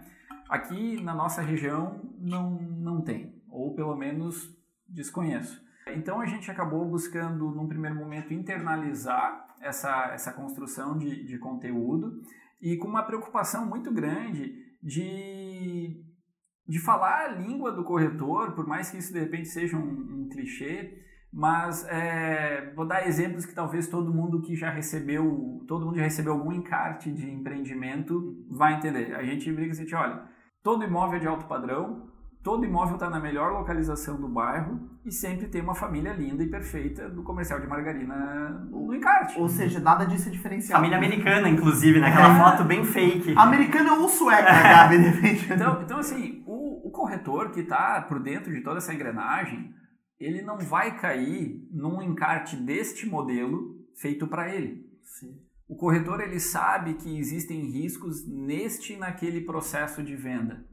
Aqui 0.49 1.01
na 1.01 1.13
nossa 1.13 1.41
região 1.41 2.01
não, 2.19 2.51
não 2.51 3.01
tem 3.01 3.32
ou 3.53 3.73
pelo 3.75 3.95
menos 3.95 4.51
desconheço. 4.87 5.61
Então 5.95 6.19
a 6.19 6.25
gente 6.25 6.49
acabou 6.49 6.85
buscando, 6.89 7.51
num 7.51 7.67
primeiro 7.67 7.95
momento, 7.95 8.33
internalizar 8.33 9.47
essa, 9.61 10.11
essa 10.13 10.31
construção 10.33 10.97
de, 10.97 11.25
de 11.25 11.37
conteúdo 11.37 12.21
e 12.61 12.77
com 12.77 12.87
uma 12.87 13.03
preocupação 13.03 13.65
muito 13.65 13.91
grande 13.91 14.55
de, 14.81 16.03
de 16.67 16.79
falar 16.79 17.25
a 17.25 17.27
língua 17.33 17.71
do 17.71 17.83
corretor, 17.83 18.53
por 18.53 18.65
mais 18.65 18.89
que 18.89 18.97
isso 18.97 19.13
de 19.13 19.19
repente 19.19 19.47
seja 19.47 19.77
um, 19.77 20.23
um 20.23 20.29
clichê, 20.29 21.03
mas 21.31 21.85
é, 21.87 22.71
vou 22.75 22.85
dar 22.85 23.07
exemplos 23.07 23.45
que 23.45 23.55
talvez 23.55 23.87
todo 23.87 24.13
mundo 24.13 24.41
que 24.41 24.55
já 24.55 24.69
recebeu, 24.69 25.63
todo 25.67 25.85
mundo 25.85 25.97
já 25.97 26.03
recebeu 26.03 26.33
algum 26.33 26.51
encarte 26.51 27.11
de 27.11 27.29
empreendimento 27.29 28.45
vai 28.49 28.75
entender. 28.75 29.15
A 29.15 29.23
gente 29.23 29.51
brinca 29.51 29.71
assim, 29.71 29.91
olha, 29.93 30.27
todo 30.61 30.83
imóvel 30.83 31.17
é 31.17 31.19
de 31.19 31.27
alto 31.27 31.45
padrão, 31.47 32.12
Todo 32.43 32.65
imóvel 32.65 32.95
está 32.95 33.09
na 33.09 33.21
melhor 33.21 33.53
localização 33.53 34.19
do 34.19 34.27
bairro 34.27 34.89
e 35.05 35.11
sempre 35.13 35.47
tem 35.47 35.61
uma 35.61 35.73
família 35.73 36.11
linda 36.11 36.43
e 36.43 36.49
perfeita 36.49 37.09
do 37.09 37.23
comercial 37.23 37.57
de 37.61 37.65
margarina 37.65 38.49
no 38.69 38.93
encarte. 38.93 39.39
Ou 39.39 39.47
seja, 39.47 39.79
nada 39.79 40.03
disso 40.03 40.27
é 40.27 40.31
diferencial. 40.31 40.77
Família 40.77 40.97
americana, 40.97 41.47
inclusive, 41.47 42.01
né? 42.01 42.09
Aquela 42.09 42.35
é. 42.35 42.37
foto 42.37 42.65
bem 42.65 42.83
fake. 42.83 43.33
Americana 43.37 43.93
ou 43.93 44.09
sueca, 44.09 44.51
né, 44.51 44.61
Gabi? 44.61 44.97
De 44.97 45.07
repente. 45.07 45.53
Então, 45.53 45.81
então 45.81 45.97
assim, 45.99 46.43
o, 46.45 46.89
o 46.89 46.91
corretor 46.91 47.49
que 47.51 47.61
está 47.61 48.01
por 48.01 48.19
dentro 48.19 48.51
de 48.51 48.59
toda 48.59 48.79
essa 48.79 48.93
engrenagem, 48.93 49.73
ele 50.19 50.41
não 50.41 50.57
vai 50.57 50.97
cair 50.97 51.65
num 51.71 52.01
encarte 52.01 52.57
deste 52.57 53.07
modelo 53.07 53.73
feito 54.01 54.27
para 54.27 54.53
ele. 54.53 54.83
Sim. 55.17 55.39
O 55.65 55.77
corretor 55.77 56.19
ele 56.19 56.41
sabe 56.41 56.95
que 56.95 57.17
existem 57.17 57.71
riscos 57.71 58.27
neste 58.27 58.93
e 58.93 58.97
naquele 58.97 59.39
processo 59.39 60.03
de 60.03 60.13
venda 60.13 60.72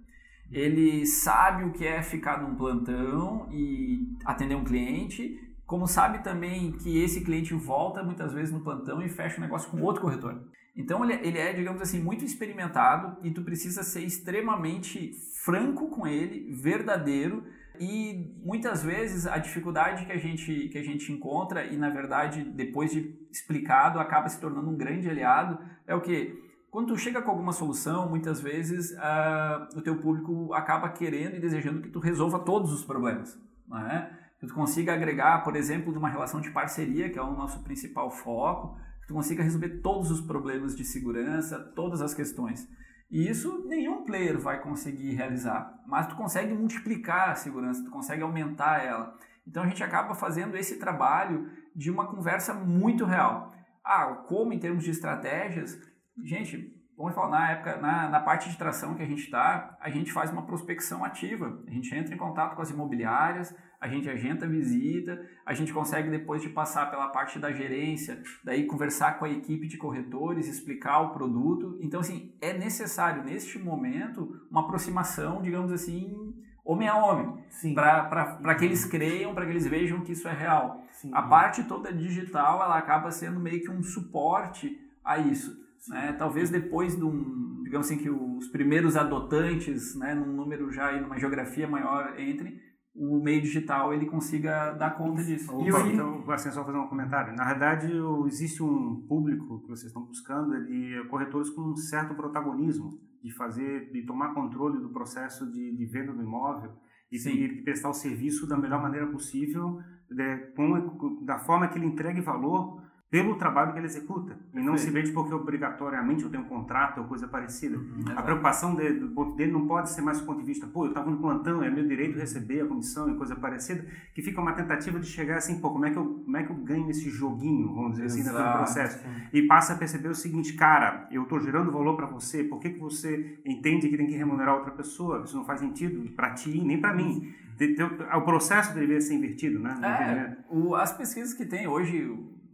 ele 0.51 1.07
sabe 1.07 1.65
o 1.65 1.73
que 1.73 1.87
é 1.87 2.03
ficar 2.03 2.43
num 2.43 2.55
plantão 2.55 3.49
e 3.53 4.17
atender 4.25 4.55
um 4.55 4.65
cliente, 4.65 5.39
como 5.65 5.87
sabe 5.87 6.25
também 6.25 6.73
que 6.73 7.01
esse 7.01 7.21
cliente 7.21 7.55
volta 7.55 8.03
muitas 8.03 8.33
vezes 8.33 8.53
no 8.53 8.61
plantão 8.61 9.01
e 9.01 9.09
fecha 9.09 9.39
o 9.39 9.41
negócio 9.41 9.71
com 9.71 9.81
outro 9.83 10.03
corretor. 10.03 10.43
Então 10.77 11.05
ele, 11.05 11.15
ele 11.27 11.39
é, 11.39 11.53
digamos 11.53 11.81
assim, 11.81 12.01
muito 12.01 12.25
experimentado 12.25 13.17
e 13.23 13.31
tu 13.31 13.43
precisa 13.43 13.83
ser 13.83 14.01
extremamente 14.01 15.13
franco 15.45 15.89
com 15.89 16.07
ele, 16.07 16.53
verdadeiro 16.53 17.45
e 17.79 18.35
muitas 18.45 18.83
vezes 18.83 19.27
a 19.27 19.39
dificuldade 19.39 20.05
que 20.05 20.13
a 20.13 20.19
gente 20.19 20.69
que 20.69 20.77
a 20.77 20.83
gente 20.83 21.11
encontra 21.11 21.65
e 21.65 21.79
na 21.79 21.89
verdade 21.89 22.45
depois 22.45 22.91
de 22.91 23.19
explicado 23.33 23.99
acaba 23.99 24.29
se 24.29 24.39
tornando 24.39 24.69
um 24.69 24.77
grande 24.77 25.09
aliado 25.09 25.59
é 25.87 25.95
o 25.95 26.01
que 26.03 26.50
quando 26.71 26.89
tu 26.89 26.97
chega 26.97 27.21
com 27.21 27.31
alguma 27.31 27.53
solução, 27.53 28.09
muitas 28.09 28.41
vezes 28.41 28.93
uh, 28.93 29.77
o 29.77 29.83
teu 29.83 29.97
público 29.97 30.55
acaba 30.55 30.89
querendo 30.89 31.35
e 31.35 31.41
desejando 31.41 31.81
que 31.81 31.89
tu 31.89 31.99
resolva 31.99 32.39
todos 32.39 32.73
os 32.73 32.85
problemas, 32.85 33.39
né? 33.69 34.17
Que 34.39 34.47
tu 34.47 34.55
consiga 34.55 34.95
agregar, 34.95 35.43
por 35.43 35.57
exemplo, 35.57 35.93
numa 35.93 36.09
relação 36.09 36.41
de 36.41 36.51
parceria, 36.51 37.11
que 37.11 37.19
é 37.19 37.23
o 37.23 37.33
nosso 37.33 37.63
principal 37.65 38.11
foco, 38.11 38.79
que 39.01 39.09
tu 39.09 39.15
consiga 39.15 39.43
resolver 39.43 39.81
todos 39.81 40.11
os 40.11 40.21
problemas 40.21 40.77
de 40.77 40.85
segurança, 40.85 41.59
todas 41.75 42.01
as 42.01 42.15
questões. 42.15 42.69
E 43.11 43.29
isso 43.29 43.67
nenhum 43.67 44.05
player 44.05 44.39
vai 44.39 44.63
conseguir 44.63 45.15
realizar, 45.15 45.75
mas 45.87 46.07
tu 46.07 46.15
consegue 46.15 46.55
multiplicar 46.55 47.31
a 47.31 47.35
segurança, 47.35 47.83
tu 47.83 47.91
consegue 47.91 48.23
aumentar 48.23 48.85
ela. 48.85 49.17
Então 49.45 49.65
a 49.65 49.67
gente 49.67 49.83
acaba 49.83 50.15
fazendo 50.15 50.57
esse 50.57 50.79
trabalho 50.79 51.51
de 51.75 51.91
uma 51.91 52.07
conversa 52.07 52.55
muito 52.55 53.05
real. 53.05 53.53
Ah, 53.85 54.07
como 54.29 54.53
em 54.53 54.59
termos 54.61 54.85
de 54.85 54.91
estratégias, 54.91 55.77
gente, 56.25 56.75
vamos 56.97 57.15
falar, 57.15 57.31
na 57.31 57.51
época, 57.53 57.77
na, 57.79 58.09
na 58.09 58.21
parte 58.21 58.51
de 58.51 58.57
tração 58.57 58.95
que 58.95 59.03
a 59.03 59.07
gente 59.07 59.23
está, 59.23 59.77
a 59.81 59.89
gente 59.89 60.13
faz 60.13 60.31
uma 60.31 60.47
prospecção 60.47 61.05
ativa. 61.05 61.63
A 61.67 61.71
gente 61.71 61.95
entra 61.95 62.15
em 62.15 62.19
contato 62.19 62.55
com 62.55 62.63
as 62.63 62.71
imobiliárias, 62.71 63.55
a 63.81 63.89
gente 63.89 64.11
agenda 64.11 64.47
visita, 64.47 65.27
a 65.47 65.55
gente 65.55 65.73
consegue 65.73 66.11
depois 66.11 66.43
de 66.43 66.51
passar 66.51 66.91
pela 66.91 67.09
parte 67.09 67.39
da 67.39 67.51
gerência, 67.51 68.23
daí 68.45 68.67
conversar 68.67 69.19
com 69.19 69.25
a 69.25 69.31
equipe 69.31 69.67
de 69.67 69.79
corretores, 69.79 70.47
explicar 70.47 71.01
o 71.01 71.11
produto. 71.15 71.79
Então, 71.81 72.01
assim, 72.01 72.35
é 72.43 72.53
necessário 72.53 73.25
neste 73.25 73.59
momento 73.59 74.47
uma 74.51 74.61
aproximação, 74.61 75.41
digamos 75.41 75.73
assim, 75.73 76.35
homem 76.63 76.89
a 76.89 76.97
homem, 76.97 77.43
para 77.75 78.55
que 78.55 78.67
eles 78.67 78.85
creiam, 78.85 79.35
para 79.35 79.47
que 79.47 79.53
eles 79.53 79.67
vejam 79.67 80.03
que 80.03 80.13
isso 80.13 80.29
é 80.29 80.33
real. 80.33 80.85
Sim. 80.93 81.11
A 81.15 81.23
parte 81.23 81.65
toda 81.65 81.91
digital, 81.93 82.63
ela 82.63 82.77
acaba 82.77 83.11
sendo 83.11 83.41
meio 83.41 83.63
que 83.63 83.71
um 83.71 83.83
suporte 83.83 84.79
a 85.03 85.19
isso. 85.19 85.59
Né? 85.89 86.13
Talvez 86.13 86.51
depois 86.51 86.97
de 86.97 87.05
um, 87.05 87.63
digamos 87.63 87.87
assim, 87.87 87.99
que 87.99 88.11
os 88.11 88.49
primeiros 88.49 88.97
adotantes, 88.97 89.97
né, 89.97 90.15
num 90.15 90.33
número 90.33 90.71
já 90.73 90.93
e 90.93 91.01
numa 91.01 91.19
geografia 91.19 91.69
maior 91.69 92.19
entrem, 92.19 92.59
o 92.95 93.23
meio 93.23 93.41
digital 93.41 93.95
ele 93.95 94.07
consiga 94.07 94.73
dar 94.73 94.97
conta 94.97 95.23
disso. 95.23 95.55
Opa, 95.55 95.65
eu, 95.65 95.87
então, 95.87 96.31
assim, 96.31 96.51
só 96.51 96.65
fazer 96.65 96.79
um 96.79 96.89
comentário. 96.89 97.35
Na 97.35 97.45
verdade, 97.45 97.91
existe 98.27 98.63
um 98.63 99.07
público 99.09 99.61
que 99.63 99.69
vocês 99.69 99.87
estão 99.87 100.05
buscando 100.05 100.67
de 100.67 101.05
corretores 101.09 101.51
com 101.51 101.63
um 101.63 101.77
certo 101.77 102.15
protagonismo 102.15 102.99
de 103.23 103.33
fazer, 103.33 103.91
de 103.93 104.03
tomar 104.03 104.35
controle 104.35 104.81
do 104.81 104.91
processo 104.91 105.51
de, 105.51 105.77
de 105.77 105.87
venda 105.87 106.13
do 106.13 106.23
imóvel 106.23 106.73
e 107.11 107.17
de, 107.17 107.57
de 107.57 107.63
prestar 107.63 107.91
o 107.91 107.95
serviço 107.95 108.47
da 108.47 108.57
melhor 108.57 108.83
maneira 108.83 109.07
possível, 109.07 109.79
de, 110.11 110.37
com, 110.57 111.25
da 111.25 111.39
forma 111.39 111.69
que 111.69 111.79
ele 111.79 111.87
entregue 111.87 112.21
valor 112.21 112.83
pelo 113.11 113.35
trabalho 113.35 113.73
que 113.73 113.79
ele 113.79 113.87
executa. 113.87 114.39
E 114.55 114.61
não 114.61 114.79
se 114.79 114.89
vende 114.89 115.11
porque 115.11 115.35
obrigatoriamente 115.35 116.23
eu 116.23 116.31
tenho 116.31 116.45
um 116.45 116.49
contrato 116.49 116.99
ou 116.99 117.05
coisa 117.09 117.27
parecida. 117.27 117.77
Uhum, 117.77 118.05
a 118.15 118.23
preocupação 118.23 118.75
dele, 118.77 119.01
do 119.01 119.09
ponto 119.09 119.35
dele 119.35 119.51
não 119.51 119.67
pode 119.67 119.91
ser 119.91 120.01
mais 120.01 120.21
do 120.21 120.27
ponto 120.27 120.39
de 120.39 120.47
vista, 120.47 120.67
pô, 120.69 120.85
eu 120.85 120.91
estava 120.91 121.11
no 121.11 121.17
plantão, 121.19 121.61
é 121.61 121.69
meu 121.69 121.85
direito 121.87 122.17
receber 122.17 122.61
a 122.61 122.67
comissão 122.67 123.11
e 123.13 123.17
coisa 123.17 123.35
parecida, 123.35 123.85
que 124.15 124.23
fica 124.23 124.41
uma 124.41 124.53
tentativa 124.53 125.01
de 125.01 125.07
chegar 125.07 125.39
assim, 125.39 125.61
pô, 125.61 125.71
como 125.71 125.85
é 125.87 125.91
que 125.91 125.97
eu, 125.99 126.05
como 126.25 126.37
é 126.37 126.45
que 126.45 126.51
eu 126.53 126.57
ganho 126.57 126.89
esse 126.89 127.11
joguinho, 127.11 127.75
vamos 127.75 127.93
dizer 127.93 128.05
assim, 128.05 128.23
naquele 128.23 128.39
Exato, 128.43 128.59
processo? 128.59 129.05
E 129.33 129.43
passa 129.43 129.73
a 129.73 129.77
perceber 129.77 130.09
o 130.09 130.15
seguinte, 130.15 130.53
cara, 130.53 131.09
eu 131.11 131.25
estou 131.25 131.41
gerando 131.41 131.73
valor 131.73 131.97
para 131.97 132.07
você, 132.07 132.45
por 132.45 132.61
que, 132.61 132.71
que 132.71 132.79
você 132.79 133.41
entende 133.45 133.89
que 133.89 133.97
tem 133.97 134.07
que 134.07 134.15
remunerar 134.17 134.55
outra 134.55 134.71
pessoa? 134.71 135.23
Isso 135.25 135.37
não 135.37 135.45
faz 135.45 135.59
sentido 135.59 136.09
para 136.13 136.31
ti, 136.35 136.61
nem 136.65 136.81
para 136.81 136.95
mim. 136.95 137.33
De- 137.57 137.77
O 138.15 138.21
processo 138.23 138.73
deveria 138.73 139.01
ser 139.01 139.15
invertido, 139.15 139.59
né? 139.59 139.75
no. 139.77 139.85
É, 139.85 140.37
o- 140.49 140.75
as 140.77 140.97
pesquisas 140.97 141.35
que 141.35 141.45
tem 141.45 141.67
hoje, 141.67 142.09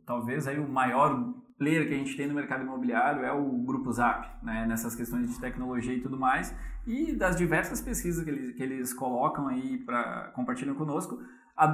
talvez 0.06 0.46
aí 0.46 0.58
o 0.58 0.68
maior 0.68 1.34
player 1.58 1.88
que 1.88 1.94
a 1.94 1.98
gente 1.98 2.16
tem 2.16 2.26
no 2.26 2.34
mercado 2.34 2.62
imobiliário 2.62 3.24
é 3.24 3.32
o 3.32 3.50
Grupo 3.64 3.90
Zap, 3.92 4.28
né, 4.42 4.66
nessas 4.66 4.94
questões 4.94 5.28
de 5.28 5.40
tecnologia 5.40 5.94
e 5.94 6.00
tudo 6.00 6.18
mais, 6.18 6.54
e 6.86 7.12
das 7.12 7.36
diversas 7.36 7.80
pesquisas 7.80 8.24
que 8.24 8.30
eles, 8.30 8.54
que 8.54 8.62
eles 8.62 8.94
colocam 8.94 9.48
aí 9.48 9.78
para 9.78 10.30
compartilham 10.34 10.74
conosco, 10.74 11.18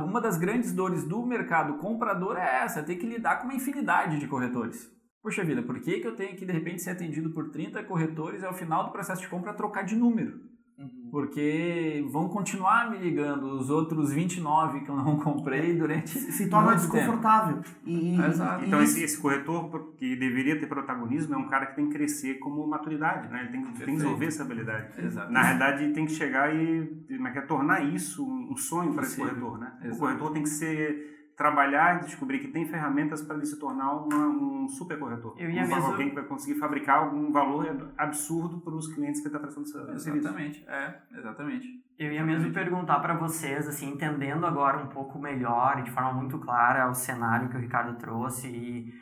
uma 0.04 0.20
das 0.20 0.38
grandes 0.38 0.72
dores 0.72 1.04
do 1.04 1.26
mercado 1.26 1.74
comprador 1.78 2.36
é 2.36 2.62
essa, 2.62 2.82
ter 2.82 2.96
que 2.96 3.06
lidar 3.06 3.38
com 3.38 3.44
uma 3.44 3.54
infinidade 3.54 4.18
de 4.18 4.28
corretores. 4.28 4.90
Poxa 5.20 5.44
vida, 5.44 5.62
por 5.62 5.80
que, 5.80 6.00
que 6.00 6.06
eu 6.06 6.16
tenho 6.16 6.36
que 6.36 6.46
de 6.46 6.52
repente 6.52 6.82
ser 6.82 6.90
atendido 6.90 7.30
por 7.30 7.50
30 7.50 7.82
corretores 7.84 8.42
e 8.42 8.46
ao 8.46 8.54
final 8.54 8.84
do 8.84 8.92
processo 8.92 9.22
de 9.22 9.28
compra 9.28 9.54
trocar 9.54 9.82
de 9.82 9.96
número? 9.96 10.51
Porque 11.10 12.04
vão 12.10 12.28
continuar 12.28 12.90
me 12.90 12.96
ligando 12.98 13.42
os 13.58 13.68
outros 13.68 14.12
29 14.12 14.80
que 14.80 14.88
eu 14.88 14.96
não 14.96 15.16
comprei 15.18 15.76
durante 15.76 16.08
Se, 16.10 16.32
se 16.32 16.48
torna 16.48 16.74
desconfortável. 16.74 17.62
E, 17.84 18.16
e- 18.16 18.20
Exato. 18.24 18.64
e 18.64 18.66
Então, 18.66 18.82
isso- 18.82 18.94
esse, 18.96 19.04
esse 19.04 19.18
corretor 19.20 19.92
que 19.98 20.16
deveria 20.16 20.58
ter 20.58 20.66
protagonismo 20.66 21.34
é 21.34 21.38
um 21.38 21.48
cara 21.48 21.66
que 21.66 21.76
tem 21.76 21.86
que 21.88 21.92
crescer 21.94 22.38
como 22.38 22.66
maturidade, 22.66 23.28
né? 23.28 23.42
Ele 23.42 23.48
tem, 23.52 23.62
que- 23.62 23.72
tem 23.78 23.86
que 23.86 23.92
desenvolver 23.92 24.26
essa 24.26 24.42
habilidade. 24.42 25.00
Exato. 25.04 25.30
Na 25.32 25.42
realidade, 25.42 25.92
tem 25.92 26.06
que 26.06 26.12
chegar 26.12 26.54
e 26.54 26.86
como 27.08 27.28
é 27.28 27.30
que 27.30 27.38
é, 27.38 27.42
tornar 27.42 27.84
isso 27.84 28.24
um 28.26 28.56
sonho 28.56 28.94
para 28.94 29.02
esse 29.04 29.16
corretor, 29.16 29.58
né? 29.58 29.72
O 29.82 29.86
Exato. 29.86 30.00
corretor 30.00 30.32
tem 30.32 30.42
que 30.42 30.48
ser 30.48 31.11
trabalhar 31.42 31.96
e 31.96 32.04
descobrir 32.06 32.38
que 32.38 32.48
tem 32.48 32.64
ferramentas 32.64 33.20
para 33.22 33.34
ele 33.36 33.44
se 33.46 33.58
tornar 33.58 33.92
uma- 33.92 34.26
um 34.28 34.68
super 34.68 34.96
corretor. 34.98 35.34
Eu 35.36 35.50
ia 35.50 35.64
um, 35.64 35.66
mesmo- 35.68 35.86
Alguém 35.92 36.08
que 36.10 36.14
vai 36.14 36.24
conseguir 36.24 36.58
fabricar 36.58 36.98
algum 36.98 37.32
valor 37.32 37.66
absurdo 37.98 38.60
para 38.60 38.74
os 38.74 38.86
clientes 38.94 39.20
que 39.20 39.26
ele 39.26 39.34
está 39.34 39.40
prestando 39.40 39.66
seu 39.66 39.80
serviço. 39.98 40.08
Exatamente, 40.28 40.64
é, 40.68 40.94
exatamente. 41.18 41.82
Eu 41.98 42.12
ia 42.12 42.24
mesmo 42.24 42.52
perguntar 42.52 43.00
para 43.00 43.14
vocês, 43.14 43.68
assim, 43.68 43.90
entendendo 43.90 44.46
agora 44.46 44.78
um 44.78 44.86
pouco 44.86 45.18
melhor 45.18 45.78
e 45.80 45.82
de 45.82 45.90
forma 45.90 46.12
muito 46.12 46.38
clara 46.38 46.88
o 46.88 46.94
cenário 46.94 47.48
que 47.48 47.56
o 47.56 47.60
Ricardo 47.60 47.96
trouxe 47.98 48.48
e, 48.48 48.92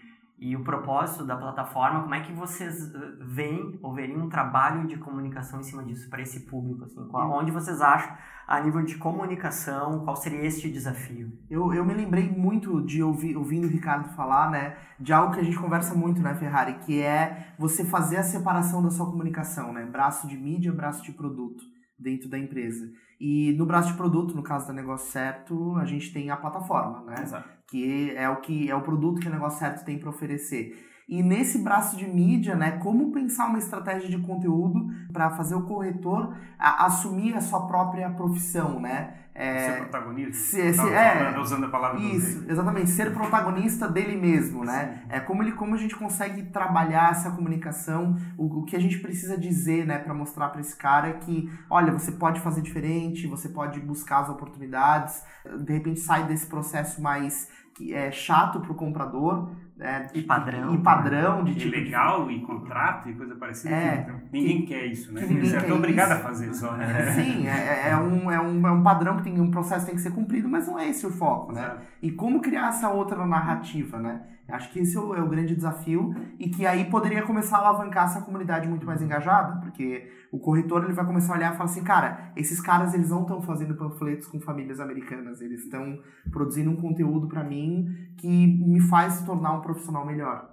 e 0.41 0.57
o 0.57 0.65
propósito 0.65 1.23
da 1.27 1.37
plataforma, 1.37 2.01
como 2.01 2.15
é 2.15 2.21
que 2.21 2.33
vocês 2.33 2.95
eh, 2.95 2.99
veem 3.21 3.79
ou 3.83 3.93
veriam 3.93 4.21
um 4.23 4.29
trabalho 4.31 4.87
de 4.87 4.97
comunicação 4.97 5.61
em 5.61 5.63
cima 5.63 5.85
disso 5.85 6.09
para 6.09 6.23
esse 6.23 6.47
público? 6.47 6.85
Assim, 6.87 7.07
qual, 7.09 7.31
onde 7.31 7.51
vocês 7.51 7.83
acham, 7.83 8.17
a 8.49 8.59
nível 8.59 8.83
de 8.83 8.97
comunicação, 8.97 10.03
qual 10.03 10.17
seria 10.17 10.43
este 10.47 10.71
desafio? 10.71 11.31
Eu, 11.51 11.75
eu 11.75 11.85
me 11.85 11.93
lembrei 11.93 12.31
muito 12.31 12.81
de 12.81 13.03
ouvir, 13.03 13.37
ouvindo 13.37 13.67
o 13.67 13.71
Ricardo 13.71 14.09
falar, 14.15 14.51
né, 14.51 14.77
de 14.99 15.13
algo 15.13 15.35
que 15.35 15.41
a 15.41 15.45
gente 15.45 15.59
conversa 15.59 15.95
muito, 15.95 16.23
né, 16.23 16.35
Ferrari, 16.35 16.79
que 16.79 17.03
é 17.03 17.53
você 17.59 17.85
fazer 17.85 18.17
a 18.17 18.23
separação 18.23 18.83
da 18.83 18.91
sua 18.91 19.05
comunicação, 19.05 19.75
né, 19.75 19.85
braço 19.85 20.27
de 20.27 20.39
mídia, 20.39 20.73
braço 20.73 21.03
de 21.05 21.13
produto 21.13 21.63
dentro 22.01 22.29
da 22.29 22.39
empresa. 22.39 22.91
E 23.21 23.53
no 23.53 23.67
braço 23.67 23.91
de 23.91 23.97
produto, 23.97 24.35
no 24.35 24.43
caso 24.43 24.67
da 24.67 24.73
Negócio 24.73 25.11
Certo, 25.11 25.77
a 25.77 25.85
gente 25.85 26.13
tem 26.13 26.31
a 26.31 26.37
plataforma, 26.37 27.03
né, 27.05 27.23
Exato. 27.23 27.49
que 27.67 28.11
é 28.17 28.29
o 28.29 28.37
que 28.41 28.71
é 28.71 28.75
o 28.75 28.81
produto 28.81 29.21
que 29.21 29.29
o 29.29 29.31
Negócio 29.31 29.59
Certo 29.59 29.85
tem 29.85 29.99
para 29.99 30.09
oferecer. 30.09 30.90
E 31.11 31.25
nesse 31.25 31.59
braço 31.59 31.97
de 31.97 32.07
mídia, 32.07 32.55
né, 32.55 32.71
como 32.79 33.11
pensar 33.11 33.47
uma 33.49 33.59
estratégia 33.59 34.09
de 34.09 34.19
conteúdo 34.19 34.89
para 35.13 35.29
fazer 35.31 35.57
o 35.57 35.63
corretor 35.63 36.35
a- 36.57 36.87
assumir 36.87 37.35
a 37.37 37.41
sua 37.41 37.67
própria 37.67 38.09
profissão, 38.11 38.79
né? 38.81 39.15
É, 39.35 39.71
Ser 39.73 39.77
protagonista. 39.79 40.33
se- 40.35 40.71
se- 40.73 40.77
Tava 40.77 40.91
é, 40.95 41.19
falando, 41.19 41.41
usando 41.41 41.65
a 41.65 41.69
palavra 41.69 42.01
isso, 42.01 42.45
exatamente, 42.49 42.91
ser 42.91 43.13
protagonista 43.13 43.89
dele 43.89 44.17
mesmo, 44.21 44.65
né? 44.65 45.03
É 45.09 45.19
como 45.19 45.43
ele, 45.43 45.53
como 45.53 45.75
a 45.75 45.79
gente 45.79 45.97
consegue 45.97 46.45
trabalhar 46.45 47.11
essa 47.13 47.31
comunicação, 47.31 48.17
o, 48.39 48.61
o 48.61 48.65
que 48.65 48.77
a 48.77 48.81
gente 48.81 48.99
precisa 48.99 49.37
dizer, 49.39 49.87
né, 49.87 49.99
para 49.99 50.15
mostrar 50.15 50.49
para 50.51 50.61
esse 50.61 50.77
cara 50.77 51.09
é 51.09 51.13
que, 51.15 51.51
olha, 51.69 51.93
você 51.93 52.13
pode 52.13 52.39
fazer 52.41 52.61
diferente, 52.61 53.27
você 53.27 53.49
pode 53.49 53.81
buscar 53.81 54.21
as 54.21 54.29
oportunidades, 54.29 55.25
de 55.65 55.73
repente 55.73 55.99
sai 56.01 56.25
desse 56.27 56.47
processo 56.47 57.01
mais 57.03 57.49
que 57.75 57.95
é 57.95 58.11
chato 58.11 58.61
pro 58.61 58.75
comprador, 58.75 59.53
né? 59.81 60.07
E 60.15 60.23
padrão. 60.23 60.75
e 60.75 60.79
padrão 60.79 61.43
de 61.45 61.53
E 61.53 61.55
tipo 61.55 61.71
de- 61.75 61.81
legal 61.85 62.31
e 62.31 62.41
contrato 62.43 63.09
e 63.09 63.15
coisa 63.15 63.35
parecida. 63.35 63.75
É. 63.75 64.03
que 64.31 64.39
ninguém 64.39 64.65
quer 64.67 64.85
isso, 64.87 65.13
né? 65.13 65.23
que 65.23 65.27
ninguém 65.35 65.51
Você 65.51 65.57
é 65.67 65.73
obrigado 65.73 66.11
isso. 66.11 66.17
a 66.21 66.23
fazer 66.23 66.55
só, 66.55 66.73
né? 66.77 67.11
Sim, 67.13 67.47
é, 67.49 67.89
é, 67.91 67.97
um, 67.97 68.31
é, 68.31 68.41
um, 68.41 68.67
é 68.69 68.71
um 68.71 68.83
padrão 68.83 69.17
que 69.17 69.23
tem 69.25 69.41
um 69.41 69.51
processo 69.51 69.81
que 69.81 69.87
tem 69.93 69.97
que 69.97 70.03
ser 70.03 70.13
cumprido, 70.13 70.49
mas 70.49 70.67
não 70.69 70.79
é 70.79 70.89
esse 70.89 71.07
o 71.07 71.11
foco, 71.11 71.53
né? 71.53 71.61
Exato. 71.63 71.81
E 72.03 72.11
como 72.13 72.41
criar 72.41 72.69
essa 72.69 72.89
outra 72.91 73.27
narrativa, 73.27 73.99
né? 73.99 74.21
Acho 74.53 74.71
que 74.73 74.81
esse 74.81 74.97
é 74.97 75.01
o, 75.01 75.15
é 75.15 75.23
o 75.23 75.29
grande 75.29 75.55
desafio 75.55 76.15
e 76.39 76.49
que 76.49 76.67
aí 76.67 76.91
poderia 76.91 77.23
começar 77.23 77.59
a 77.59 77.61
alavancar 77.61 78.05
essa 78.05 78.23
comunidade 78.23 78.69
muito 78.69 78.87
mais 78.87 79.01
engajada, 79.03 79.61
porque 79.61 80.11
o 80.33 80.39
corretor 80.39 80.85
ele 80.85 80.93
vai 80.93 81.05
começar 81.05 81.35
a 81.35 81.37
olhar 81.37 81.55
e 81.55 81.57
falar 81.57 81.71
assim, 81.71 81.85
cara, 81.85 82.33
esses 82.37 82.61
caras 82.61 82.95
eles 82.95 83.11
não 83.11 83.23
estão 83.23 83.41
fazendo 83.43 83.75
panfletos 83.75 84.27
com 84.27 84.41
famílias 84.41 84.81
americanas, 84.81 85.41
eles 85.41 85.65
estão 85.65 85.99
produzindo 86.31 86.71
um 86.71 86.77
conteúdo 86.77 87.29
para 87.29 87.45
mim 87.45 87.87
que 88.19 88.29
me 88.29 88.81
faz 88.81 89.15
se 89.15 89.27
tornar 89.27 89.55
um 89.55 89.61
profissional 89.61 90.07
melhor. 90.07 90.51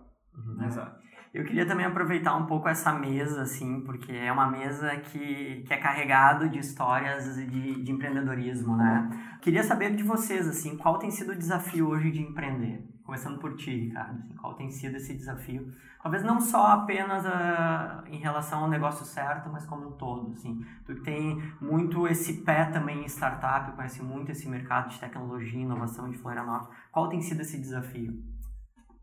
Exato. 0.65 1.06
Eu 1.37 1.45
queria 1.45 1.67
também 1.67 1.85
aproveitar 1.85 2.35
um 2.35 2.47
pouco 2.47 2.67
essa 2.67 2.91
mesa, 2.91 3.43
assim, 3.43 3.81
porque 3.81 4.11
é 4.11 4.31
uma 4.31 4.49
mesa 4.49 4.97
que, 4.97 5.61
que 5.67 5.71
é 5.71 5.77
carregado 5.77 6.49
de 6.49 6.57
histórias 6.57 7.35
de, 7.35 7.83
de 7.83 7.91
empreendedorismo, 7.91 8.75
né? 8.75 9.37
Queria 9.39 9.61
saber 9.61 9.95
de 9.95 10.01
vocês, 10.01 10.47
assim, 10.47 10.75
qual 10.75 10.97
tem 10.97 11.11
sido 11.11 11.33
o 11.33 11.35
desafio 11.35 11.89
hoje 11.89 12.09
de 12.09 12.23
empreender? 12.23 12.83
Começando 13.03 13.37
por 13.37 13.55
ti, 13.55 13.69
Ricardo, 13.69 14.17
assim, 14.17 14.33
qual 14.35 14.55
tem 14.55 14.71
sido 14.71 14.97
esse 14.97 15.13
desafio? 15.13 15.71
Talvez 16.01 16.23
não 16.23 16.41
só 16.41 16.71
apenas 16.71 17.23
ah, 17.27 18.03
em 18.07 18.17
relação 18.17 18.63
ao 18.63 18.69
negócio 18.69 19.05
certo, 19.05 19.47
mas 19.51 19.63
como 19.63 19.89
um 19.89 19.91
todo, 19.91 20.31
assim. 20.31 20.65
Tu 20.87 21.03
tem 21.03 21.39
muito 21.61 22.07
esse 22.07 22.41
pé 22.41 22.65
também 22.65 23.03
em 23.03 23.05
startup, 23.05 23.73
conhece 23.73 24.01
muito 24.01 24.31
esse 24.31 24.49
mercado 24.49 24.89
de 24.89 24.99
tecnologia 24.99 25.59
e 25.59 25.61
inovação 25.61 26.09
de 26.09 26.17
Florianópolis. 26.17 26.75
Qual 26.91 27.07
tem 27.07 27.21
sido 27.21 27.41
esse 27.41 27.59
desafio? 27.59 28.23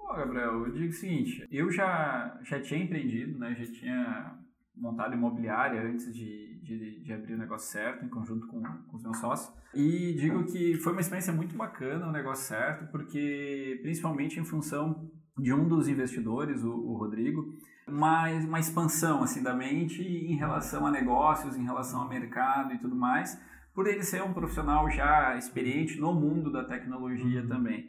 Pô, 0.04 0.12
Gabriel, 0.12 0.66
eu 0.66 0.70
digo 0.70 0.90
o 0.90 0.92
seguinte, 0.92 1.48
eu 1.50 1.70
já, 1.70 2.38
já 2.44 2.60
tinha 2.60 2.84
empreendido, 2.84 3.38
né, 3.38 3.56
já 3.58 3.64
tinha 3.72 4.38
montado 4.76 5.14
imobiliária 5.14 5.80
antes 5.80 6.14
de, 6.14 6.60
de, 6.62 7.02
de 7.02 7.12
abrir 7.12 7.32
o 7.32 7.38
negócio 7.38 7.72
certo, 7.72 8.04
em 8.04 8.08
conjunto 8.10 8.46
com, 8.48 8.62
com 8.62 8.96
os 8.98 9.02
meus 9.02 9.16
sócios. 9.16 9.50
E 9.72 10.12
digo 10.12 10.44
que 10.44 10.74
foi 10.74 10.92
uma 10.92 11.00
experiência 11.00 11.32
muito 11.32 11.56
bacana 11.56 12.06
o 12.06 12.12
negócio 12.12 12.44
certo, 12.44 12.86
porque 12.92 13.80
principalmente 13.80 14.38
em 14.38 14.44
função 14.44 15.10
de 15.38 15.54
um 15.54 15.66
dos 15.66 15.88
investidores, 15.88 16.62
o, 16.62 16.70
o 16.70 16.98
Rodrigo, 16.98 17.54
uma, 17.88 18.28
uma 18.28 18.60
expansão 18.60 19.22
assim 19.22 19.42
da 19.42 19.54
mente 19.54 20.02
em 20.02 20.36
relação 20.36 20.86
a 20.86 20.90
negócios, 20.90 21.56
em 21.56 21.64
relação 21.64 22.02
ao 22.02 22.08
mercado 22.10 22.74
e 22.74 22.78
tudo 22.78 22.94
mais, 22.94 23.40
por 23.74 23.86
ele 23.86 24.02
ser 24.02 24.22
um 24.22 24.34
profissional 24.34 24.88
já 24.90 25.34
experiente 25.38 25.98
no 25.98 26.12
mundo 26.12 26.52
da 26.52 26.62
tecnologia 26.62 27.42
também. 27.46 27.88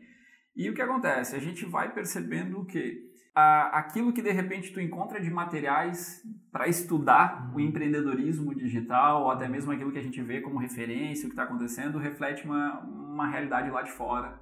E 0.55 0.69
o 0.69 0.73
que 0.73 0.81
acontece? 0.81 1.35
A 1.35 1.39
gente 1.39 1.65
vai 1.65 1.93
percebendo 1.93 2.63
que 2.65 3.13
aquilo 3.35 4.13
que 4.13 4.21
de 4.21 4.31
repente 4.31 4.71
tu 4.71 4.79
encontra 4.79 5.19
de 5.19 5.29
materiais 5.29 6.23
para 6.51 6.69
estudar 6.69 7.51
o 7.53 7.59
empreendedorismo 7.59 8.55
digital, 8.55 9.23
ou 9.23 9.31
até 9.31 9.49
mesmo 9.49 9.73
aquilo 9.73 9.91
que 9.91 9.99
a 9.99 10.03
gente 10.03 10.21
vê 10.21 10.39
como 10.39 10.57
referência, 10.57 11.25
o 11.25 11.29
que 11.29 11.33
está 11.33 11.43
acontecendo, 11.43 11.97
reflete 11.97 12.45
uma, 12.45 12.79
uma 12.79 13.27
realidade 13.27 13.69
lá 13.69 13.81
de 13.81 13.91
fora, 13.91 14.39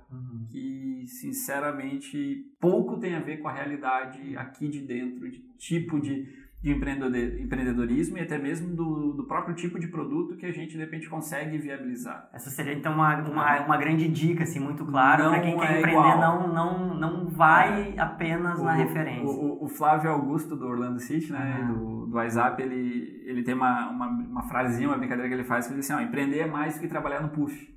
que 0.52 1.06
sinceramente 1.08 2.46
pouco 2.60 3.00
tem 3.00 3.16
a 3.16 3.20
ver 3.20 3.38
com 3.38 3.48
a 3.48 3.52
realidade 3.52 4.38
aqui 4.38 4.68
de 4.68 4.82
dentro, 4.82 5.30
de 5.30 5.40
tipo 5.58 6.00
de, 6.00 6.43
de 6.64 6.72
empreendedor- 6.72 7.42
empreendedorismo 7.42 8.18
e 8.18 8.22
até 8.22 8.38
mesmo 8.40 8.74
do, 8.74 9.12
do 9.14 9.24
próprio 9.26 9.54
tipo 9.54 9.78
de 9.78 9.88
produto 9.88 10.38
que 10.38 10.46
a 10.46 10.52
gente 10.54 10.72
de 10.72 10.78
repente 10.78 11.10
consegue 11.10 11.58
viabilizar. 11.58 12.30
Essa 12.34 12.50
seria 12.50 12.74
então 12.74 12.94
uma, 12.94 13.18
uma, 13.18 13.66
uma 13.66 13.78
grande 13.78 14.08
dica, 14.08 14.44
assim, 14.44 14.62
muito 14.62 14.86
clara 14.86 15.30
para 15.30 15.42
quem 15.42 15.58
quer 15.60 15.72
é 15.76 15.80
empreender, 15.80 15.90
igual. 16.00 16.20
não, 16.22 16.54
não, 16.54 17.00
não 17.00 17.28
vai 17.28 17.94
apenas 17.98 18.62
na 18.64 18.74
O- 18.74 18.78
referência. 18.78 19.26
O, 19.28 19.64
o- 19.64 19.66
o 19.66 19.68
Flávio 19.68 20.10
Augusto 20.10 20.56
do 20.56 20.66
Orlando 20.66 21.00
City, 21.02 21.34
né, 21.34 21.60
Aham. 21.64 21.74
do, 21.74 22.06
do 22.08 22.16
WhatsApp, 22.16 22.62
ele, 22.64 23.22
ele 23.26 23.44
tem 23.44 23.54
uma, 23.56 23.90
uma, 23.90 24.08
uma 24.08 24.44
frasinha, 24.44 24.88
uma 24.88 24.98
brincadeira 24.98 25.28
que 25.28 25.36
ele 25.36 25.44
faz, 25.44 25.68
que 25.68 25.74
ele 25.74 25.82
diz 25.82 25.92
assim, 25.92 26.02
ó, 26.02 26.06
empreender 26.08 26.40
é 26.40 26.48
mais 26.48 26.76
do 26.76 26.80
que 26.82 26.88
trabalhar 26.88 27.22
no 27.22 27.28
push. 27.30 27.68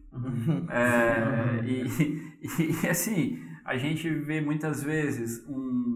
É, 0.70 1.60
e, 1.66 2.82
e, 2.84 2.88
assim, 2.88 3.38
a 3.64 3.76
gente 3.76 4.08
vê 4.08 4.40
muitas 4.40 4.82
vezes 4.82 5.44
um- 5.48 5.95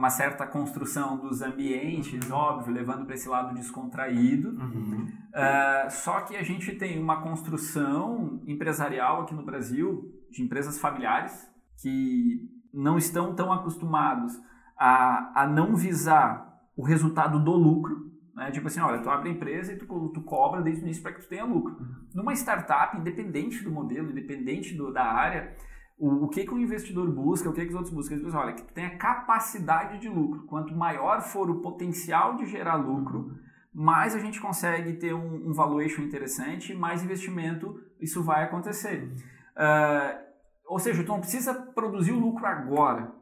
uma, 0.00 0.10
certa 0.10 0.46
construção 0.46 1.16
dos 1.18 1.42
ambientes, 1.42 2.30
óbvio, 2.30 2.72
levando 2.72 3.04
para 3.04 3.14
esse 3.14 3.28
lado 3.28 3.54
descontraído, 3.54 4.50
Uhum. 4.50 5.06
é, 5.34 5.88
só 5.90 6.22
que 6.22 6.36
a 6.36 6.42
gente 6.42 6.74
tem 6.76 7.00
uma 7.00 7.22
construção 7.22 8.42
empresarial 8.46 9.22
aqui 9.22 9.34
no 9.34 9.44
Brasil 9.44 10.10
de 10.30 10.42
empresas 10.42 10.78
familiares 10.78 11.48
que 11.80 12.48
não 12.72 12.96
estão 12.96 13.34
tão 13.34 13.52
acostumados 13.52 14.32
a, 14.78 15.42
a 15.42 15.46
não 15.46 15.76
visar 15.76 16.48
o 16.76 16.82
resultado 16.82 17.38
do 17.42 17.52
lucro, 17.52 18.10
né? 18.34 18.50
Tipo 18.50 18.68
assim, 18.68 18.80
olha, 18.80 19.02
tu 19.02 19.10
abre 19.10 19.28
a 19.28 19.32
empresa 19.32 19.72
e 19.72 19.76
tu, 19.76 19.86
tu 20.14 20.22
cobra 20.22 20.62
desde 20.62 20.82
o 20.82 20.84
início 20.84 21.02
para 21.02 21.12
que 21.12 21.20
tu 21.20 21.28
tenha 21.28 21.44
lucro. 21.44 21.76
Uhum. 21.78 22.06
Numa 22.14 22.32
startup, 22.32 22.96
independente 22.96 23.62
do 23.62 23.70
modelo, 23.70 24.10
independente 24.10 24.74
do, 24.74 24.90
da 24.92 25.04
área, 25.04 25.54
o, 26.00 26.24
o, 26.24 26.28
que, 26.28 26.44
que 26.44 26.54
o 26.54 26.58
investidor 26.58 27.10
busca, 27.12 27.50
o 27.50 27.52
que, 27.52 27.60
que 27.60 27.68
os 27.68 27.74
outros 27.74 27.92
buscam? 27.92 28.14
Eles 28.14 28.24
buscam, 28.24 28.40
olha, 28.40 28.54
que 28.54 28.62
tu 28.62 28.72
tenha 28.72 28.96
capacidade 28.96 29.98
de 29.98 30.08
lucro. 30.08 30.44
Quanto 30.44 30.74
maior 30.74 31.20
for 31.20 31.50
o 31.50 31.60
potencial 31.60 32.36
de 32.36 32.46
gerar 32.46 32.76
lucro, 32.76 33.30
mais 33.72 34.14
a 34.14 34.18
gente 34.18 34.40
consegue 34.40 34.94
ter 34.94 35.12
um, 35.12 35.50
um 35.50 35.52
valuation 35.52 36.00
interessante, 36.00 36.74
mais 36.74 37.04
investimento 37.04 37.78
isso 38.00 38.22
vai 38.22 38.44
acontecer. 38.44 39.12
Uh, 39.54 40.18
ou 40.66 40.78
seja, 40.78 41.04
tu 41.04 41.08
não 41.08 41.20
precisa 41.20 41.52
produzir 41.52 42.12
o 42.12 42.18
lucro 42.18 42.46
agora. 42.46 43.12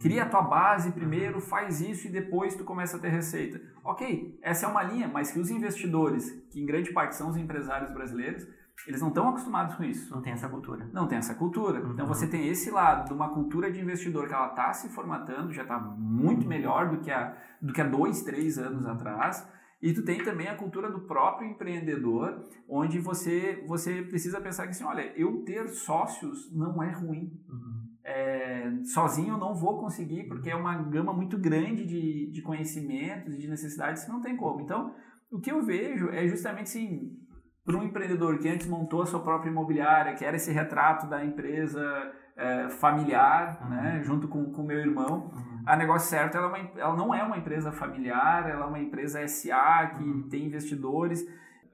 Cria 0.00 0.24
a 0.24 0.28
tua 0.28 0.42
base 0.42 0.90
primeiro, 0.90 1.40
faz 1.40 1.80
isso 1.80 2.08
e 2.08 2.10
depois 2.10 2.56
tu 2.56 2.64
começa 2.64 2.96
a 2.96 3.00
ter 3.00 3.10
receita. 3.10 3.60
Ok, 3.84 4.40
essa 4.42 4.66
é 4.66 4.68
uma 4.68 4.82
linha, 4.82 5.06
mas 5.06 5.30
que 5.30 5.38
os 5.38 5.50
investidores, 5.50 6.30
que 6.50 6.60
em 6.60 6.66
grande 6.66 6.92
parte 6.92 7.14
são 7.14 7.28
os 7.28 7.36
empresários 7.36 7.92
brasileiros, 7.92 8.44
eles 8.86 9.00
não 9.00 9.08
estão 9.08 9.28
acostumados 9.28 9.76
com 9.76 9.84
isso. 9.84 10.12
Não 10.14 10.20
tem 10.20 10.32
essa 10.32 10.48
cultura. 10.48 10.88
Não 10.92 11.06
tem 11.06 11.18
essa 11.18 11.34
cultura. 11.34 11.80
Uhum. 11.80 11.92
Então 11.92 12.06
você 12.06 12.26
tem 12.26 12.48
esse 12.48 12.70
lado 12.70 13.06
de 13.06 13.12
uma 13.12 13.30
cultura 13.30 13.70
de 13.70 13.80
investidor 13.80 14.28
que 14.28 14.34
ela 14.34 14.48
está 14.48 14.72
se 14.72 14.88
formatando, 14.90 15.52
já 15.52 15.62
está 15.62 15.78
muito 15.78 16.46
melhor 16.46 16.90
do 16.90 17.00
que, 17.00 17.10
há, 17.10 17.36
do 17.62 17.72
que 17.72 17.80
há 17.80 17.84
dois, 17.84 18.22
três 18.22 18.58
anos 18.58 18.86
atrás. 18.86 19.48
E 19.80 19.92
tu 19.92 20.02
tem 20.02 20.22
também 20.22 20.48
a 20.48 20.56
cultura 20.56 20.90
do 20.90 21.00
próprio 21.00 21.48
empreendedor, 21.48 22.42
onde 22.68 22.98
você, 22.98 23.62
você 23.66 24.02
precisa 24.02 24.40
pensar 24.40 24.64
que 24.64 24.70
assim, 24.70 24.84
olha, 24.84 25.12
eu 25.16 25.44
ter 25.44 25.68
sócios 25.68 26.50
não 26.54 26.82
é 26.82 26.90
ruim. 26.90 27.32
Uhum. 27.48 27.84
É, 28.02 28.70
sozinho 28.84 29.34
eu 29.34 29.38
não 29.38 29.54
vou 29.54 29.78
conseguir, 29.78 30.24
porque 30.24 30.50
é 30.50 30.56
uma 30.56 30.74
gama 30.74 31.12
muito 31.12 31.38
grande 31.38 31.86
de, 31.86 32.30
de 32.30 32.42
conhecimentos, 32.42 33.38
de 33.38 33.48
necessidades 33.48 34.04
que 34.04 34.10
não 34.10 34.20
tem 34.20 34.36
como. 34.36 34.60
Então, 34.60 34.94
o 35.30 35.40
que 35.40 35.50
eu 35.50 35.62
vejo 35.62 36.08
é 36.10 36.26
justamente 36.28 36.64
assim, 36.64 37.18
para 37.64 37.76
um 37.76 37.82
empreendedor 37.82 38.38
que 38.38 38.48
antes 38.48 38.66
montou 38.66 39.02
a 39.02 39.06
sua 39.06 39.20
própria 39.20 39.50
imobiliária, 39.50 40.14
que 40.14 40.24
era 40.24 40.36
esse 40.36 40.52
retrato 40.52 41.06
da 41.06 41.24
empresa 41.24 42.12
é, 42.36 42.68
familiar, 42.68 43.58
uhum. 43.62 43.70
né, 43.70 44.02
junto 44.04 44.28
com 44.28 44.42
o 44.42 44.66
meu 44.66 44.78
irmão, 44.78 45.30
uhum. 45.32 45.62
a 45.64 45.76
Negócio 45.76 46.10
Certo 46.10 46.36
ela, 46.36 46.46
é 46.46 46.48
uma, 46.48 46.80
ela, 46.80 46.96
não 46.96 47.14
é 47.14 47.22
uma 47.22 47.38
empresa 47.38 47.72
familiar, 47.72 48.48
ela 48.48 48.66
é 48.66 48.68
uma 48.68 48.78
empresa 48.78 49.26
SA 49.26 49.94
que 49.96 50.04
uhum. 50.04 50.28
tem 50.28 50.46
investidores, 50.46 51.24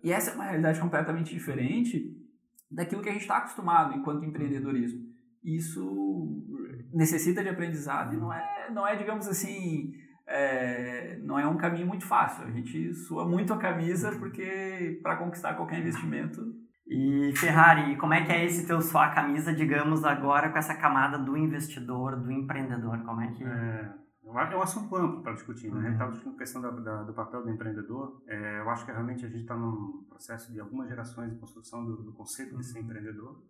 e 0.02 0.12
essa 0.12 0.30
é 0.30 0.34
uma 0.34 0.44
realidade 0.44 0.80
completamente 0.80 1.34
diferente 1.34 2.16
daquilo 2.70 3.02
que 3.02 3.08
a 3.08 3.12
gente 3.12 3.22
está 3.22 3.38
acostumado 3.38 3.94
enquanto 3.94 4.24
empreendedorismo. 4.24 5.10
Isso 5.42 6.44
necessita 6.92 7.42
de 7.42 7.48
aprendizado 7.48 8.14
e 8.14 8.16
não 8.16 8.32
é, 8.32 8.70
não 8.70 8.86
é 8.86 8.96
digamos 8.96 9.26
assim, 9.26 9.92
é, 10.30 11.18
não 11.22 11.38
é 11.38 11.46
um 11.46 11.56
caminho 11.56 11.86
muito 11.86 12.06
fácil. 12.06 12.44
A 12.46 12.50
gente 12.50 12.94
sua 12.94 13.26
muito 13.26 13.52
a 13.52 13.58
camisa 13.58 14.12
porque 14.12 15.00
para 15.02 15.16
conquistar 15.16 15.54
qualquer 15.54 15.80
investimento. 15.80 16.54
E 16.86 17.32
Ferrari, 17.36 17.96
como 17.96 18.14
é 18.14 18.24
que 18.24 18.32
é 18.32 18.44
esse 18.44 18.66
teu 18.66 18.80
suar 18.80 19.10
a 19.10 19.14
camisa, 19.14 19.52
digamos, 19.52 20.04
agora 20.04 20.50
com 20.50 20.58
essa 20.58 20.74
camada 20.74 21.18
do 21.18 21.36
investidor, 21.36 22.16
do 22.16 22.30
empreendedor? 22.30 22.98
Como 23.04 23.20
é 23.20 23.32
que. 23.32 23.44
É, 23.44 23.92
é 24.24 24.56
um 24.56 24.62
assunto 24.62 24.96
amplo 24.96 25.22
para 25.22 25.32
discutir. 25.32 25.68
Né? 25.68 25.74
Uhum. 25.74 25.78
A 25.78 25.82
gente 25.82 25.92
estava 25.92 26.10
discutindo 26.12 26.34
a 26.34 26.38
questão 26.38 26.62
da, 26.62 26.70
da, 26.70 27.02
do 27.02 27.12
papel 27.12 27.42
do 27.42 27.50
empreendedor. 27.50 28.22
É, 28.26 28.60
eu 28.60 28.70
acho 28.70 28.84
que 28.84 28.92
realmente 28.92 29.26
a 29.26 29.28
gente 29.28 29.42
está 29.42 29.56
num 29.56 30.04
processo 30.08 30.52
de 30.52 30.60
algumas 30.60 30.88
gerações 30.88 31.32
de 31.32 31.38
construção 31.38 31.84
do, 31.84 32.02
do 32.02 32.12
conceito 32.12 32.56
de 32.56 32.64
ser 32.64 32.78
uhum. 32.78 32.84
empreendedor. 32.84 33.42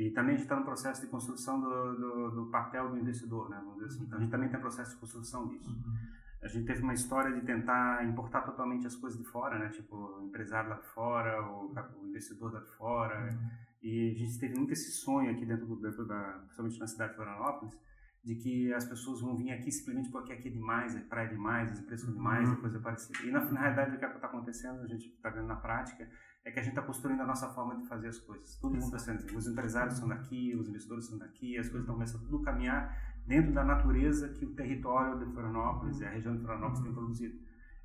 E 0.00 0.10
também 0.12 0.34
a 0.34 0.38
gente 0.38 0.46
está 0.46 0.56
no 0.56 0.64
processo 0.64 1.02
de 1.02 1.08
construção 1.08 1.60
do, 1.60 1.94
do, 1.94 2.30
do, 2.30 2.46
papel 2.46 2.88
do 2.88 2.98
investidor, 2.98 3.50
né? 3.50 3.62
Assim. 3.84 4.04
Então 4.04 4.16
a 4.16 4.22
gente 4.22 4.30
também 4.30 4.48
tem 4.48 4.58
processo 4.58 4.94
de 4.94 4.96
construção 4.96 5.46
disso. 5.46 5.68
Uhum. 5.68 5.94
A 6.42 6.48
gente 6.48 6.64
teve 6.64 6.82
uma 6.82 6.94
história 6.94 7.30
de 7.38 7.44
tentar 7.44 8.02
importar 8.06 8.40
totalmente 8.40 8.86
as 8.86 8.96
coisas 8.96 9.18
de 9.18 9.26
fora, 9.26 9.58
né? 9.58 9.68
Tipo, 9.68 9.96
o 9.96 10.24
empresário 10.24 10.70
lá 10.70 10.76
de 10.76 10.86
fora, 10.86 11.42
o, 11.42 11.70
o 12.00 12.08
investidor 12.08 12.50
lá 12.50 12.60
de 12.60 12.70
fora. 12.78 13.30
Uhum. 13.30 13.50
E 13.82 14.12
a 14.12 14.18
gente 14.18 14.38
teve 14.38 14.56
muito 14.56 14.72
esse 14.72 14.90
sonho 14.90 15.30
aqui 15.32 15.44
dentro, 15.44 15.66
dentro 15.76 16.06
da, 16.06 16.40
principalmente 16.44 16.80
na 16.80 16.86
cidade 16.86 17.10
de 17.10 17.16
Florianópolis, 17.16 17.78
de 18.24 18.34
que 18.36 18.72
as 18.72 18.86
pessoas 18.86 19.20
vão 19.20 19.36
vir 19.36 19.50
aqui 19.50 19.70
simplesmente 19.70 20.10
porque 20.10 20.32
aqui 20.32 20.48
é 20.48 20.50
demais, 20.50 20.96
é 20.96 21.00
praia 21.00 21.28
demais, 21.28 21.72
as 21.72 21.78
empresas 21.78 22.06
são 22.06 22.14
demais, 22.14 22.48
uhum. 22.48 22.56
coisa 22.56 22.80
parecida. 22.80 23.18
E 23.22 23.30
na, 23.30 23.44
na 23.44 23.60
realidade 23.60 23.96
o 23.96 23.98
que 23.98 24.04
é 24.06 24.14
está 24.14 24.26
acontecendo, 24.26 24.80
a 24.80 24.86
gente 24.86 25.08
está 25.08 25.28
vendo 25.28 25.46
na 25.46 25.56
prática, 25.56 26.08
é 26.50 26.52
que 26.52 26.60
a 26.60 26.62
gente 26.62 26.72
está 26.72 26.82
construindo 26.82 27.20
a 27.20 27.26
nossa 27.26 27.48
forma 27.48 27.76
de 27.76 27.86
fazer 27.86 28.08
as 28.08 28.18
coisas. 28.18 28.56
Tudo 28.56 28.76
acontecendo. 28.76 29.24
Os 29.36 29.46
empresários 29.46 29.98
são 29.98 30.08
daqui, 30.08 30.54
os 30.54 30.68
investidores 30.68 31.06
são 31.06 31.18
daqui, 31.18 31.56
as 31.56 31.66
coisas 31.66 31.82
estão 31.82 31.94
começando 31.94 32.22
tudo 32.22 32.42
a 32.42 32.44
caminhar 32.44 33.10
dentro 33.26 33.52
da 33.52 33.64
natureza 33.64 34.28
que 34.30 34.44
o 34.44 34.54
território 34.54 35.18
de 35.18 35.32
Florianópolis 35.32 36.00
e 36.00 36.04
a 36.04 36.10
região 36.10 36.34
de 36.36 36.42
Florianópolis 36.42 36.82
tem 36.82 36.92
produzido. 36.92 37.38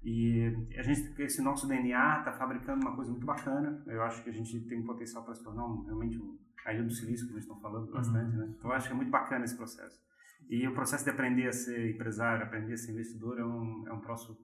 E 0.03 0.67
a 0.77 0.83
gente, 0.83 1.21
esse 1.21 1.41
nosso 1.41 1.67
DNA 1.67 2.19
está 2.19 2.31
fabricando 2.31 2.85
uma 2.85 2.95
coisa 2.95 3.11
muito 3.11 3.25
bacana. 3.25 3.83
Eu 3.87 4.03
acho 4.03 4.23
que 4.23 4.29
a 4.29 4.33
gente 4.33 4.59
tem 4.61 4.79
um 4.79 4.85
potencial 4.85 5.23
para 5.23 5.33
se 5.33 5.43
tornar 5.43 5.65
um, 5.65 5.83
realmente 5.83 6.17
um, 6.17 6.37
a 6.65 6.73
ilha 6.73 6.83
do 6.83 6.91
silício, 6.91 7.25
que 7.25 7.33
eles 7.33 7.43
estão 7.43 7.59
falando 7.59 7.91
bastante, 7.91 8.35
né? 8.35 8.53
Então 8.57 8.69
eu 8.69 8.75
acho 8.75 8.87
que 8.87 8.93
é 8.93 8.95
muito 8.95 9.11
bacana 9.11 9.45
esse 9.45 9.55
processo. 9.55 9.99
E 10.47 10.67
o 10.67 10.73
processo 10.73 11.03
de 11.03 11.09
aprender 11.09 11.47
a 11.47 11.51
ser 11.51 11.89
empresário, 11.89 12.43
aprender 12.43 12.73
a 12.73 12.77
ser 12.77 12.91
investidor 12.91 13.39
é 13.39 13.45
um, 13.45 13.87
é 13.87 13.93
um 13.93 13.99
troço 13.99 14.37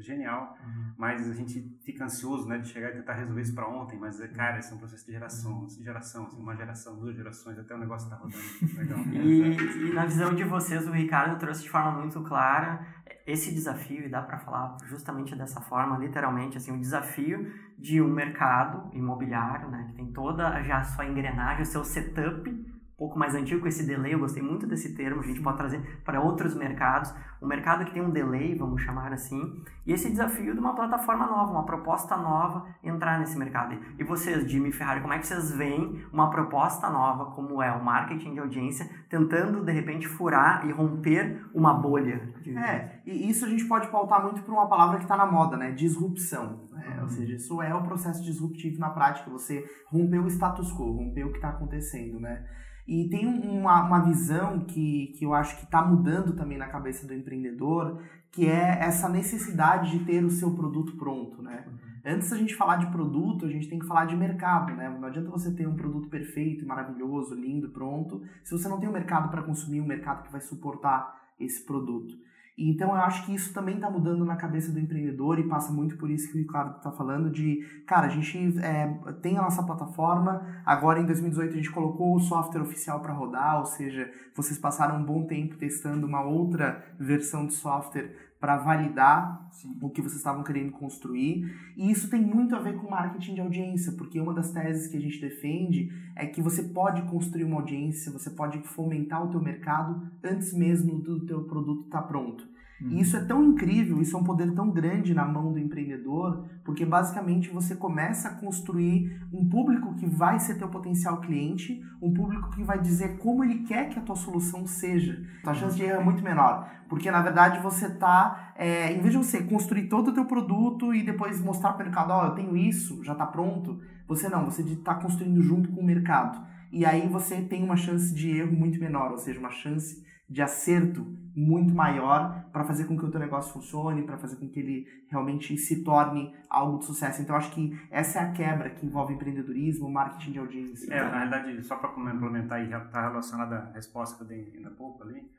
genial, 0.00 0.56
uhum. 0.64 0.92
mas 0.96 1.28
a 1.28 1.34
gente 1.34 1.76
fica 1.84 2.04
ansioso, 2.04 2.48
né, 2.48 2.58
de 2.58 2.68
chegar 2.68 2.90
e 2.90 2.94
tentar 2.94 3.14
resolver 3.14 3.40
isso 3.40 3.54
para 3.54 3.68
ontem, 3.68 3.98
mas, 3.98 4.18
cara, 4.32 4.58
esse 4.58 4.72
é 4.72 4.74
um 4.74 4.78
processo 4.78 5.06
de 5.06 5.12
geração, 5.12 5.64
assim, 5.64 5.82
geração, 5.82 6.26
assim, 6.26 6.40
uma 6.40 6.56
geração, 6.56 6.98
duas 6.98 7.16
gerações, 7.16 7.58
até 7.58 7.74
o 7.74 7.78
negócio 7.78 8.08
tá 8.08 8.16
rodando 8.16 8.36
legal. 8.76 8.98
e, 9.00 9.88
e, 9.90 9.92
na 9.92 10.04
visão 10.04 10.34
de 10.34 10.44
vocês, 10.44 10.86
o 10.86 10.92
Ricardo 10.92 11.38
trouxe 11.38 11.62
de 11.62 11.70
forma 11.70 11.92
muito 11.92 12.22
clara 12.22 12.86
esse 13.26 13.52
desafio, 13.54 14.06
e 14.06 14.08
dá 14.08 14.22
para 14.22 14.38
falar 14.38 14.76
justamente 14.86 15.36
dessa 15.36 15.60
forma, 15.60 15.98
literalmente, 15.98 16.56
assim, 16.56 16.72
o 16.72 16.80
desafio 16.80 17.52
de 17.78 18.00
um 18.00 18.08
mercado 18.08 18.90
imobiliário, 18.94 19.70
né, 19.70 19.86
que 19.88 19.96
tem 19.96 20.12
toda 20.12 20.62
já 20.62 20.78
a 20.78 20.84
sua 20.84 21.06
engrenagem, 21.06 21.62
o 21.62 21.66
seu 21.66 21.84
setup, 21.84 22.77
pouco 22.98 23.16
mais 23.16 23.32
antigo 23.34 23.60
com 23.60 23.68
esse 23.68 23.86
delay, 23.86 24.12
eu 24.12 24.18
gostei 24.18 24.42
muito 24.42 24.66
desse 24.66 24.94
termo, 24.96 25.20
a 25.20 25.24
gente 25.24 25.40
pode 25.40 25.56
trazer 25.56 25.80
para 26.04 26.20
outros 26.20 26.54
mercados, 26.54 27.14
um 27.40 27.46
mercado 27.46 27.84
que 27.84 27.92
tem 27.92 28.02
um 28.02 28.10
delay, 28.10 28.56
vamos 28.56 28.82
chamar 28.82 29.12
assim, 29.12 29.62
e 29.86 29.92
esse 29.92 30.10
desafio 30.10 30.52
de 30.52 30.58
uma 30.58 30.74
plataforma 30.74 31.24
nova, 31.24 31.52
uma 31.52 31.64
proposta 31.64 32.16
nova 32.16 32.66
entrar 32.82 33.20
nesse 33.20 33.38
mercado. 33.38 33.78
E 33.96 34.02
vocês, 34.02 34.50
Jimmy 34.50 34.72
Ferrari, 34.72 35.00
como 35.00 35.12
é 35.12 35.18
que 35.18 35.26
vocês 35.28 35.52
veem 35.52 36.04
uma 36.12 36.28
proposta 36.28 36.90
nova 36.90 37.26
como 37.26 37.62
é 37.62 37.70
o 37.70 37.84
marketing 37.84 38.34
de 38.34 38.40
audiência 38.40 38.90
tentando 39.08 39.64
de 39.64 39.72
repente 39.72 40.08
furar 40.08 40.66
e 40.66 40.72
romper 40.72 41.48
uma 41.54 41.72
bolha? 41.72 42.34
É, 42.44 43.00
e 43.06 43.30
isso 43.30 43.44
a 43.44 43.48
gente 43.48 43.64
pode 43.66 43.86
pautar 43.88 44.20
muito 44.24 44.42
por 44.42 44.52
uma 44.52 44.68
palavra 44.68 44.96
que 44.96 45.04
está 45.04 45.16
na 45.16 45.26
moda, 45.26 45.56
né? 45.56 45.70
Disrupção. 45.70 46.66
Né? 46.72 46.94
Uhum. 46.96 47.02
Ou 47.02 47.08
seja, 47.08 47.36
isso 47.36 47.62
é 47.62 47.72
o 47.72 47.82
processo 47.82 48.24
disruptivo 48.24 48.80
na 48.80 48.90
prática, 48.90 49.30
você 49.30 49.64
romper 49.86 50.18
o 50.18 50.26
status 50.26 50.72
quo, 50.72 50.90
romper 50.90 51.24
o 51.24 51.30
que 51.30 51.36
está 51.36 51.50
acontecendo, 51.50 52.18
né? 52.18 52.44
E 52.88 53.06
tem 53.10 53.26
uma, 53.26 53.82
uma 53.82 54.00
visão 54.00 54.60
que, 54.60 55.08
que 55.18 55.22
eu 55.22 55.34
acho 55.34 55.58
que 55.58 55.64
está 55.64 55.84
mudando 55.84 56.34
também 56.34 56.56
na 56.56 56.68
cabeça 56.68 57.06
do 57.06 57.12
empreendedor, 57.12 58.02
que 58.32 58.46
é 58.46 58.78
essa 58.80 59.10
necessidade 59.10 59.90
de 59.90 60.06
ter 60.06 60.24
o 60.24 60.30
seu 60.30 60.54
produto 60.54 60.96
pronto, 60.96 61.42
né? 61.42 61.66
Uhum. 61.66 62.14
Antes 62.14 62.30
da 62.30 62.38
gente 62.38 62.54
falar 62.54 62.76
de 62.76 62.86
produto, 62.86 63.44
a 63.44 63.50
gente 63.50 63.68
tem 63.68 63.78
que 63.78 63.86
falar 63.86 64.06
de 64.06 64.16
mercado, 64.16 64.72
né? 64.74 64.88
Não 64.88 65.06
adianta 65.06 65.28
você 65.28 65.52
ter 65.52 65.68
um 65.68 65.76
produto 65.76 66.08
perfeito, 66.08 66.66
maravilhoso, 66.66 67.34
lindo, 67.34 67.68
pronto, 67.68 68.22
se 68.42 68.52
você 68.52 68.66
não 68.66 68.80
tem 68.80 68.88
um 68.88 68.92
mercado 68.92 69.28
para 69.30 69.42
consumir, 69.42 69.82
um 69.82 69.86
mercado 69.86 70.22
que 70.22 70.32
vai 70.32 70.40
suportar 70.40 71.14
esse 71.38 71.62
produto. 71.66 72.14
Então 72.58 72.88
eu 72.88 72.96
acho 72.96 73.24
que 73.24 73.32
isso 73.32 73.54
também 73.54 73.76
está 73.76 73.88
mudando 73.88 74.24
na 74.24 74.34
cabeça 74.34 74.72
do 74.72 74.80
empreendedor 74.80 75.38
e 75.38 75.46
passa 75.46 75.72
muito 75.72 75.96
por 75.96 76.10
isso 76.10 76.28
que 76.28 76.34
o 76.34 76.38
Ricardo 76.38 76.78
está 76.78 76.90
falando 76.90 77.30
de, 77.30 77.64
cara, 77.86 78.06
a 78.06 78.10
gente 78.10 78.58
é, 78.58 78.86
tem 79.22 79.38
a 79.38 79.42
nossa 79.42 79.62
plataforma, 79.62 80.44
agora 80.66 80.98
em 80.98 81.06
2018 81.06 81.52
a 81.52 81.56
gente 81.56 81.70
colocou 81.70 82.16
o 82.16 82.20
software 82.20 82.62
oficial 82.62 82.98
para 82.98 83.12
rodar, 83.12 83.60
ou 83.60 83.64
seja, 83.64 84.10
vocês 84.34 84.58
passaram 84.58 84.98
um 84.98 85.04
bom 85.04 85.24
tempo 85.24 85.56
testando 85.56 86.04
uma 86.04 86.22
outra 86.22 86.84
versão 86.98 87.46
de 87.46 87.52
software 87.52 88.12
para 88.40 88.56
validar 88.56 89.48
Sim. 89.50 89.76
o 89.82 89.90
que 89.90 90.00
vocês 90.00 90.18
estavam 90.18 90.44
querendo 90.44 90.72
construir. 90.72 91.44
E 91.76 91.90
isso 91.90 92.08
tem 92.08 92.20
muito 92.20 92.54
a 92.54 92.60
ver 92.60 92.76
com 92.76 92.90
marketing 92.90 93.34
de 93.34 93.40
audiência, 93.40 93.92
porque 93.92 94.20
uma 94.20 94.32
das 94.32 94.50
teses 94.52 94.86
que 94.86 94.96
a 94.96 95.00
gente 95.00 95.20
defende 95.20 95.90
é 96.14 96.26
que 96.26 96.40
você 96.40 96.62
pode 96.62 97.02
construir 97.02 97.44
uma 97.44 97.56
audiência, 97.56 98.12
você 98.12 98.30
pode 98.30 98.58
fomentar 98.62 99.24
o 99.24 99.30
teu 99.30 99.40
mercado 99.40 100.10
antes 100.22 100.52
mesmo 100.52 100.98
do 101.00 101.26
teu 101.26 101.44
produto 101.44 101.86
estar 101.86 102.02
tá 102.02 102.06
pronto. 102.06 102.57
Uhum. 102.80 102.90
E 102.90 103.00
isso 103.00 103.16
é 103.16 103.24
tão 103.24 103.42
incrível, 103.44 104.00
isso 104.00 104.16
é 104.16 104.20
um 104.20 104.24
poder 104.24 104.52
tão 104.54 104.70
grande 104.70 105.12
na 105.12 105.24
mão 105.24 105.52
do 105.52 105.58
empreendedor, 105.58 106.46
porque 106.64 106.84
basicamente 106.84 107.50
você 107.50 107.74
começa 107.74 108.28
a 108.28 108.34
construir 108.34 109.20
um 109.32 109.48
público 109.48 109.94
que 109.94 110.06
vai 110.06 110.38
ser 110.38 110.58
teu 110.58 110.68
potencial 110.68 111.20
cliente, 111.20 111.82
um 112.00 112.12
público 112.14 112.50
que 112.50 112.62
vai 112.62 112.80
dizer 112.80 113.18
como 113.18 113.42
ele 113.42 113.64
quer 113.64 113.88
que 113.88 113.98
a 113.98 114.02
tua 114.02 114.16
solução 114.16 114.66
seja. 114.66 115.20
A 115.44 115.54
chance 115.54 115.76
de 115.76 115.82
erro 115.82 116.00
é 116.00 116.04
muito 116.04 116.22
menor, 116.22 116.70
porque 116.88 117.10
na 117.10 117.20
verdade 117.20 117.60
você 117.60 117.86
está, 117.86 118.52
é, 118.56 118.92
em 118.92 119.00
vez 119.00 119.12
de 119.12 119.18
você 119.18 119.42
construir 119.42 119.88
todo 119.88 120.08
o 120.08 120.14
teu 120.14 120.24
produto 120.24 120.94
e 120.94 121.02
depois 121.02 121.40
mostrar 121.42 121.72
para 121.72 121.82
o 121.82 121.86
mercado, 121.86 122.10
ó, 122.12 122.22
oh, 122.22 122.26
eu 122.26 122.34
tenho 122.34 122.56
isso, 122.56 123.02
já 123.02 123.12
está 123.12 123.26
pronto, 123.26 123.80
você 124.06 124.28
não, 124.28 124.44
você 124.44 124.62
está 124.62 124.94
construindo 124.94 125.42
junto 125.42 125.68
com 125.70 125.80
o 125.80 125.84
mercado. 125.84 126.40
E 126.70 126.84
aí 126.84 127.08
você 127.08 127.40
tem 127.40 127.64
uma 127.64 127.76
chance 127.76 128.14
de 128.14 128.30
erro 128.30 128.52
muito 128.52 128.78
menor, 128.78 129.10
ou 129.10 129.18
seja, 129.18 129.40
uma 129.40 129.50
chance 129.50 130.06
de 130.28 130.42
acerto 130.42 131.06
muito 131.34 131.72
maior 131.72 132.44
para 132.52 132.64
fazer 132.64 132.84
com 132.86 132.98
que 132.98 133.04
o 133.04 133.10
teu 133.10 133.20
negócio 133.20 133.52
funcione, 133.52 134.02
para 134.02 134.18
fazer 134.18 134.36
com 134.36 134.48
que 134.48 134.58
ele 134.58 134.86
realmente 135.08 135.56
se 135.56 135.84
torne 135.84 136.34
algo 136.50 136.78
de 136.78 136.84
sucesso. 136.84 137.22
Então, 137.22 137.36
acho 137.36 137.52
que 137.52 137.78
essa 137.90 138.18
é 138.18 138.22
a 138.22 138.32
quebra 138.32 138.70
que 138.70 138.84
envolve 138.84 139.14
empreendedorismo, 139.14 139.88
marketing 139.88 140.32
de 140.32 140.38
audiência. 140.38 140.92
É, 140.92 141.00
na 141.00 141.24
realidade, 141.24 141.62
só 141.62 141.76
para 141.76 141.90
complementar 141.90 142.60
e 142.60 142.72
está 142.72 143.08
relacionada 143.08 143.56
à 143.56 143.72
resposta 143.72 144.16
que 144.16 144.22
eu 144.24 144.26
dei 144.26 144.52
ainda 144.56 144.68
há 144.68 144.72
pouco 144.72 145.02
ali, 145.04 145.30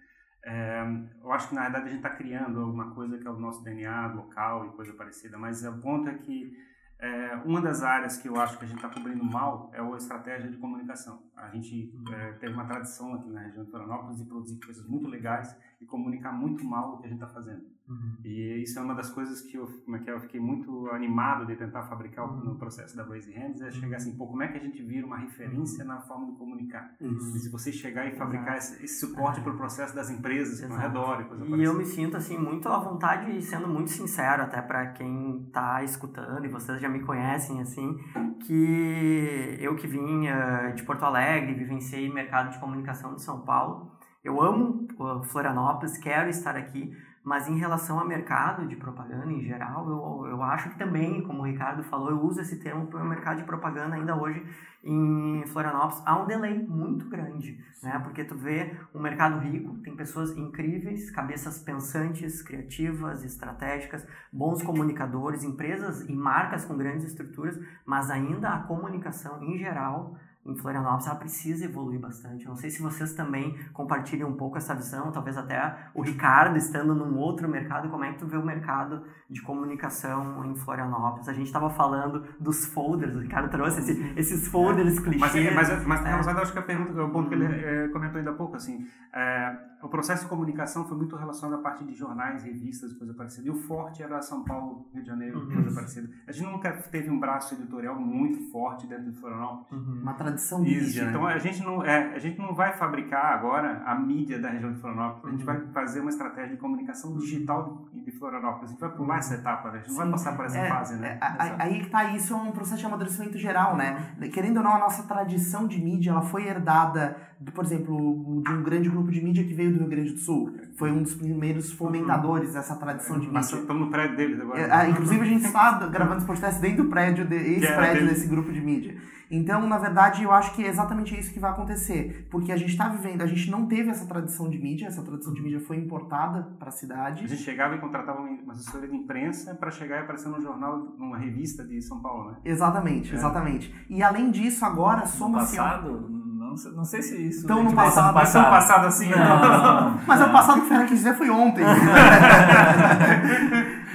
é, 0.45 0.84
eu 1.21 1.32
acho 1.34 1.49
que 1.49 1.56
na 1.56 1.63
verdade 1.63 1.86
a 1.86 1.89
gente 1.89 1.97
está 1.97 2.12
criando 2.12 2.62
alguma 2.62 2.91
coisa 2.91 3.17
que 3.17 3.28
é 3.28 3.30
o 3.30 3.38
nosso 3.38 3.62
DNA 3.63 4.13
local 4.13 4.67
e 4.67 4.69
coisa 4.69 4.93
parecida, 4.93 5.38
mas 5.38 5.63
o 5.65 5.78
ponto 5.82 6.08
é 6.08 6.13
que 6.13 6.58
é, 7.00 7.36
uma 7.46 7.62
das 7.62 7.82
áreas 7.82 8.18
que 8.18 8.28
eu 8.28 8.36
acho 8.36 8.58
que 8.58 8.66
a 8.66 8.68
gente 8.68 8.78
está 8.78 8.90
cobrindo 8.90 9.24
mal 9.24 9.72
é 9.74 9.80
a 9.80 9.98
estratégia 9.98 10.50
de 10.50 10.58
comunicação. 10.58 11.24
A 11.36 11.48
gente 11.50 11.94
é, 12.12 12.34
teve 12.34 12.54
uma 12.54 12.66
tradição 12.66 13.14
aqui 13.14 13.30
na 13.30 13.40
região 13.40 13.64
de 13.64 13.72
Florianópolis 13.72 14.18
de 14.18 14.26
produzir 14.26 14.60
coisas 14.60 14.86
muito 14.86 15.08
legais 15.08 15.56
e 15.80 15.86
comunicar 15.86 16.34
muito 16.34 16.64
mal 16.66 16.96
o 16.96 16.98
que 16.98 17.06
a 17.06 17.10
gente 17.10 17.22
está 17.22 17.34
fazendo. 17.34 17.64
Uhum. 17.88 18.18
E 18.24 18.62
isso 18.62 18.78
é 18.78 18.82
uma 18.82 18.94
das 18.94 19.10
coisas 19.10 19.42
que 19.42 19.58
eu, 19.58 19.66
como 19.84 19.98
é 19.98 20.00
que 20.00 20.10
é, 20.10 20.14
eu 20.14 20.20
fiquei 20.20 20.40
muito 20.40 20.90
animado 20.92 21.46
de 21.48 21.56
tentar 21.56 21.84
fabricar 21.84 22.30
uhum. 22.30 22.44
no 22.44 22.56
processo 22.56 22.96
da 22.96 23.04
Raise 23.04 23.32
Hands, 23.32 23.62
é 23.62 23.72
chegar 23.72 23.98
assim, 23.98 24.16
pô, 24.16 24.28
como 24.28 24.44
é 24.44 24.48
que 24.48 24.58
a 24.58 24.62
gente 24.62 24.84
vira 24.84 25.08
uma 25.08 25.18
referência 25.18 25.84
na 25.84 26.00
forma 26.02 26.28
de 26.28 26.34
comunicar? 26.34 26.94
Uhum. 27.02 27.16
E 27.16 27.40
se 27.40 27.50
você 27.50 27.72
chegar 27.72 28.06
e 28.08 28.12
fabricar 28.12 28.58
esse, 28.58 28.84
esse, 28.84 29.00
suporte 29.00 29.42
para 29.42 29.54
o 29.54 29.58
processo 29.58 29.96
das 29.96 30.10
empresas 30.12 30.62
ao 30.70 30.78
redor 30.78 31.22
e 31.22 31.24
coisa 31.24 31.46
E 31.46 31.64
eu 31.64 31.74
me 31.74 31.86
sinto 31.86 32.16
assim 32.16 32.38
muito 32.38 32.68
à 32.68 32.78
vontade 32.78 33.36
e 33.36 33.42
sendo 33.42 33.68
muito 33.68 33.90
sincero 33.90 34.44
até 34.44 34.62
para 34.62 34.88
quem 34.88 35.46
está 35.48 35.82
escutando 35.84 36.46
e 36.46 36.50
vocês 36.50 36.80
já 36.80 36.88
me 36.89 37.02
conhecem 37.02 37.62
assim, 37.62 37.97
que 38.45 39.58
eu 39.60 39.75
que 39.75 39.88
vim 39.88 40.28
uh, 40.28 40.73
de 40.73 40.84
Porto 40.84 41.04
Alegre, 41.04 41.54
vivenciei 41.54 42.12
mercado 42.12 42.52
de 42.52 42.60
comunicação 42.60 43.15
de 43.15 43.21
São 43.21 43.41
Paulo, 43.41 43.91
eu 44.23 44.41
amo 44.41 44.88
Florianópolis, 45.25 45.97
quero 45.97 46.30
estar 46.30 46.56
aqui, 46.56 46.91
mas 47.30 47.48
em 47.48 47.60
relação 47.60 48.00
ao 48.00 48.08
mercado 48.08 48.65
de 48.65 48.76
propaganda 48.76 49.32
em 49.32 49.44
geral, 49.44 49.88
eu, 49.88 50.32
eu 50.32 50.42
acho 50.42 50.72
que 50.72 50.80
também, 50.80 51.22
como 51.22 51.44
o 51.44 51.46
Ricardo 51.46 51.84
falou, 51.84 52.10
eu 52.10 52.20
uso 52.20 52.42
esse 52.42 52.58
termo 52.58 52.88
para 52.88 53.04
o 53.04 53.08
mercado 53.08 53.38
de 53.38 53.44
propaganda 53.44 53.98
ainda 53.98 54.20
hoje 54.20 54.44
em 54.84 55.46
Florianópolis. 55.46 56.02
Há 56.08 56.20
um 56.20 56.26
delay 56.26 56.58
muito 56.58 57.08
grande, 57.08 57.63
né? 57.84 58.00
Porque 58.00 58.24
tu 58.24 58.36
vê 58.36 58.76
um 58.96 59.00
mercado 59.00 59.38
rico, 59.38 59.78
tem 59.84 59.96
pessoas 59.96 60.36
incríveis, 60.36 61.12
cabeças 61.12 61.60
pensantes, 61.60 62.42
criativas, 62.42 63.24
estratégicas, 63.24 64.08
bons 64.34 64.63
comunicadores, 64.63 65.44
empresas 65.44 66.10
e 66.10 66.15
marcas 66.15 66.65
com 66.65 66.76
grandes 66.76 67.06
estruturas, 67.06 67.60
mas 67.86 68.10
ainda 68.10 68.50
a 68.50 68.63
comunicação 68.63 69.44
em 69.44 69.56
geral 69.56 70.18
em 70.50 70.56
Florianópolis, 70.58 71.08
ela 71.08 71.16
precisa 71.16 71.66
evoluir 71.66 72.00
bastante. 72.00 72.46
Eu 72.46 72.50
não 72.50 72.56
sei 72.56 72.70
se 72.70 72.82
vocês 72.82 73.14
também 73.14 73.58
compartilham 73.74 74.30
um 74.30 74.36
pouco 74.36 74.58
essa 74.58 74.74
visão, 74.76 75.12
talvez 75.12 75.38
até 75.38 75.90
o 75.94 76.02
Ricardo 76.02 76.58
estando 76.58 76.94
num 76.96 77.18
outro 77.18 77.48
mercado, 77.48 77.90
como 77.90 78.04
é 78.04 78.14
que 78.14 78.20
tu 78.20 78.28
vê 78.28 78.38
o 78.38 78.46
mercado 78.46 79.04
de 79.30 79.42
comunicação 79.42 80.46
em 80.46 80.56
Florianópolis? 80.56 81.28
A 81.28 81.34
gente 81.34 81.48
estava 81.48 81.70
falando 81.70 82.26
dos 82.40 82.66
folders, 82.66 83.16
o 83.16 83.20
Ricardo 83.20 83.50
trouxe 83.50 83.80
esse, 83.80 84.14
esses 84.18 84.48
folders 84.48 84.98
é. 84.98 85.02
clichês. 85.02 85.56
Mas, 85.56 85.70
mas, 85.70 85.86
mas, 85.86 86.06
é. 86.06 86.16
mas 86.16 86.28
acho 86.28 86.54
que 86.54 86.60
a 86.60 86.64
pergunta, 86.64 87.04
o 87.04 87.10
ponto 87.10 87.30
que 87.30 87.36
ele 87.36 87.46
é, 87.46 87.88
comentou 87.90 88.18
ainda 88.18 88.32
há 88.32 88.36
pouco, 88.36 88.56
assim, 88.56 88.88
é, 89.14 89.70
o 89.82 89.88
processo 89.88 90.24
de 90.24 90.30
comunicação 90.30 90.86
foi 90.86 90.98
muito 90.98 91.16
relacionado 91.16 91.60
à 91.60 91.62
parte 91.62 91.86
de 91.86 91.94
jornais, 91.94 92.44
revistas, 92.44 92.94
coisa 92.94 93.14
parecida. 93.14 93.48
E 93.48 93.52
o 93.52 93.56
forte 93.56 94.04
era 94.04 94.22
São 94.22 94.44
Paulo, 94.44 94.90
Rio 94.94 95.02
de 95.02 95.08
Janeiro, 95.08 95.40
uhum. 95.40 95.54
coisa 95.54 95.74
parecida. 95.74 96.10
A 96.28 96.32
gente 96.32 96.52
nunca 96.52 96.72
teve 96.72 97.10
um 97.10 97.20
braço 97.20 97.54
editorial 97.54 98.00
muito 98.00 98.52
forte 98.52 98.86
dentro 98.88 99.12
de 99.12 99.18
Florianópolis. 99.18 99.72
Uhum. 99.72 100.02
Uma 100.02 100.14
tradição 100.14 100.38
de 100.39 100.75
mídia. 100.75 101.04
Né? 101.04 101.10
Então 101.10 101.25
a 101.25 101.38
gente, 101.38 101.63
não, 101.63 101.84
é, 101.84 102.13
a 102.15 102.19
gente 102.19 102.39
não 102.39 102.54
vai 102.54 102.73
fabricar 102.73 103.34
agora 103.34 103.82
a 103.86 103.95
mídia 103.95 104.39
da 104.39 104.49
região 104.49 104.71
de 104.71 104.80
Florianópolis. 104.80 105.25
A 105.25 105.32
gente 105.38 105.45
vai 105.45 105.58
uhum. 105.58 105.71
fazer 105.71 105.99
uma 105.99 106.10
estratégia 106.10 106.56
de 106.56 106.58
comunicação 106.58 107.17
digital 107.17 107.88
de 107.93 108.12
Florianópolis. 108.12 108.69
A 108.69 108.71
gente 108.73 108.80
vai 108.80 108.91
pular 108.91 109.17
essa 109.17 109.36
etapa, 109.36 109.69
né? 109.71 109.75
A 109.75 109.78
gente 109.78 109.91
Sim. 109.91 109.97
não 109.97 110.04
vai 110.04 110.12
passar 110.12 110.36
por 110.36 110.45
essa 110.45 110.58
é, 110.58 110.69
fase, 110.69 110.95
né? 110.97 111.19
É, 111.21 111.56
aí 111.60 111.82
que 111.82 111.89
tá, 111.89 112.04
isso 112.15 112.34
é 112.34 112.38
um 112.38 112.52
processo 112.52 112.80
de 112.80 112.86
amadurecimento 112.86 113.38
geral, 113.38 113.75
né? 113.75 114.13
Querendo 114.34 114.58
ou 114.58 114.63
não, 114.63 114.75
a 114.75 114.80
nossa 114.80 115.04
tradição 115.04 115.67
de 115.67 115.82
mídia, 115.82 116.12
ela 116.12 116.21
foi 116.21 116.47
herdada, 116.47 117.17
por 117.54 117.63
exemplo, 117.63 118.41
de 118.43 118.52
um 118.52 118.63
grande 118.63 118.89
grupo 118.89 119.12
de 119.12 119.21
mídia 119.23 119.43
que 119.43 119.54
veio 119.54 119.71
do 119.71 119.80
Rio 119.80 119.89
Grande 119.89 120.13
do 120.13 120.19
Sul. 120.19 120.56
Foi 120.80 120.94
um 120.94 121.04
dos 121.04 121.13
primeiros 121.13 121.74
fomentadores 121.74 122.54
dessa 122.54 122.74
tradição 122.78 123.15
de 123.20 123.26
mídia. 123.26 123.34
Mas 123.34 123.52
estamos 123.52 123.86
no 123.86 123.92
prédio 123.92 124.15
deles 124.15 124.39
agora. 124.39 124.62
É, 124.62 124.72
ah, 124.72 124.89
inclusive, 124.89 125.22
a 125.22 125.26
gente 125.26 125.46
está 125.46 125.88
gravando 125.88 126.20
esse 126.20 126.26
podcast 126.26 126.62
dentro 126.62 126.86
do 126.86 126.89
prédio, 126.89 127.28
de, 127.28 127.36
esse 127.36 127.74
prédio 127.74 128.08
desse 128.08 128.28
grupo 128.28 128.50
de 128.50 128.62
mídia. 128.62 128.96
Então, 129.30 129.68
na 129.68 129.78
verdade, 129.78 130.24
eu 130.24 130.32
acho 130.32 130.56
que 130.56 130.63
é 130.63 130.70
exatamente 130.70 131.20
isso 131.20 131.34
que 131.34 131.39
vai 131.39 131.52
acontecer. 131.52 132.28
Porque 132.32 132.50
a 132.54 132.56
gente 132.56 132.72
está 132.72 132.88
vivendo, 132.88 133.22
a 133.22 133.28
gente 133.28 133.52
não 133.52 133.68
teve 133.68 133.89
essa 133.89 134.08
tradição 134.08 134.50
de 134.50 134.58
mídia, 134.58 134.88
essa 134.88 135.04
tradição 135.04 135.34
de 135.34 135.42
mídia 135.42 135.60
foi 135.60 135.76
importada 135.76 136.44
para 136.58 136.70
a 136.70 136.72
cidade. 136.72 137.26
A 137.26 137.28
gente 137.28 137.44
chegava 137.44 137.76
e 137.76 137.80
contratava 137.80 138.22
uma 138.22 138.54
assessoria 138.54 138.88
de 138.88 138.96
imprensa 138.96 139.54
para 139.56 139.70
chegar 139.70 139.98
e 139.98 140.04
aparecer 140.04 140.30
no 140.30 140.42
jornal, 140.42 140.96
numa 140.98 141.18
revista 141.18 141.62
de 141.63 141.82
São 141.82 142.02
Paulo, 142.02 142.32
né? 142.32 142.38
Exatamente, 142.46 143.12
é. 143.12 143.15
exatamente. 143.15 143.76
E 143.89 144.02
além 144.02 144.32
disso, 144.32 144.63
agora 144.63 145.06
soma-se. 145.06 145.58
passado, 145.58 146.10
não 146.50 146.58
sei, 146.58 146.72
não 146.72 146.84
sei 146.84 147.02
se 147.02 147.28
isso. 147.28 147.48
Tão 147.48 147.64
no 147.64 147.74
passado, 147.74 148.14
passado. 148.14 148.44
Tão 148.44 148.52
passado 148.52 148.88
assim. 148.88 149.10
Não, 149.10 149.18
não, 149.18 150.00
Mas 150.08 150.22
o 150.22 150.30
passado 150.32 150.62
que 150.62 150.74
o 150.74 150.88
quis 150.88 150.98
dizer 150.98 151.16
foi 151.16 151.30
ontem. 151.30 151.64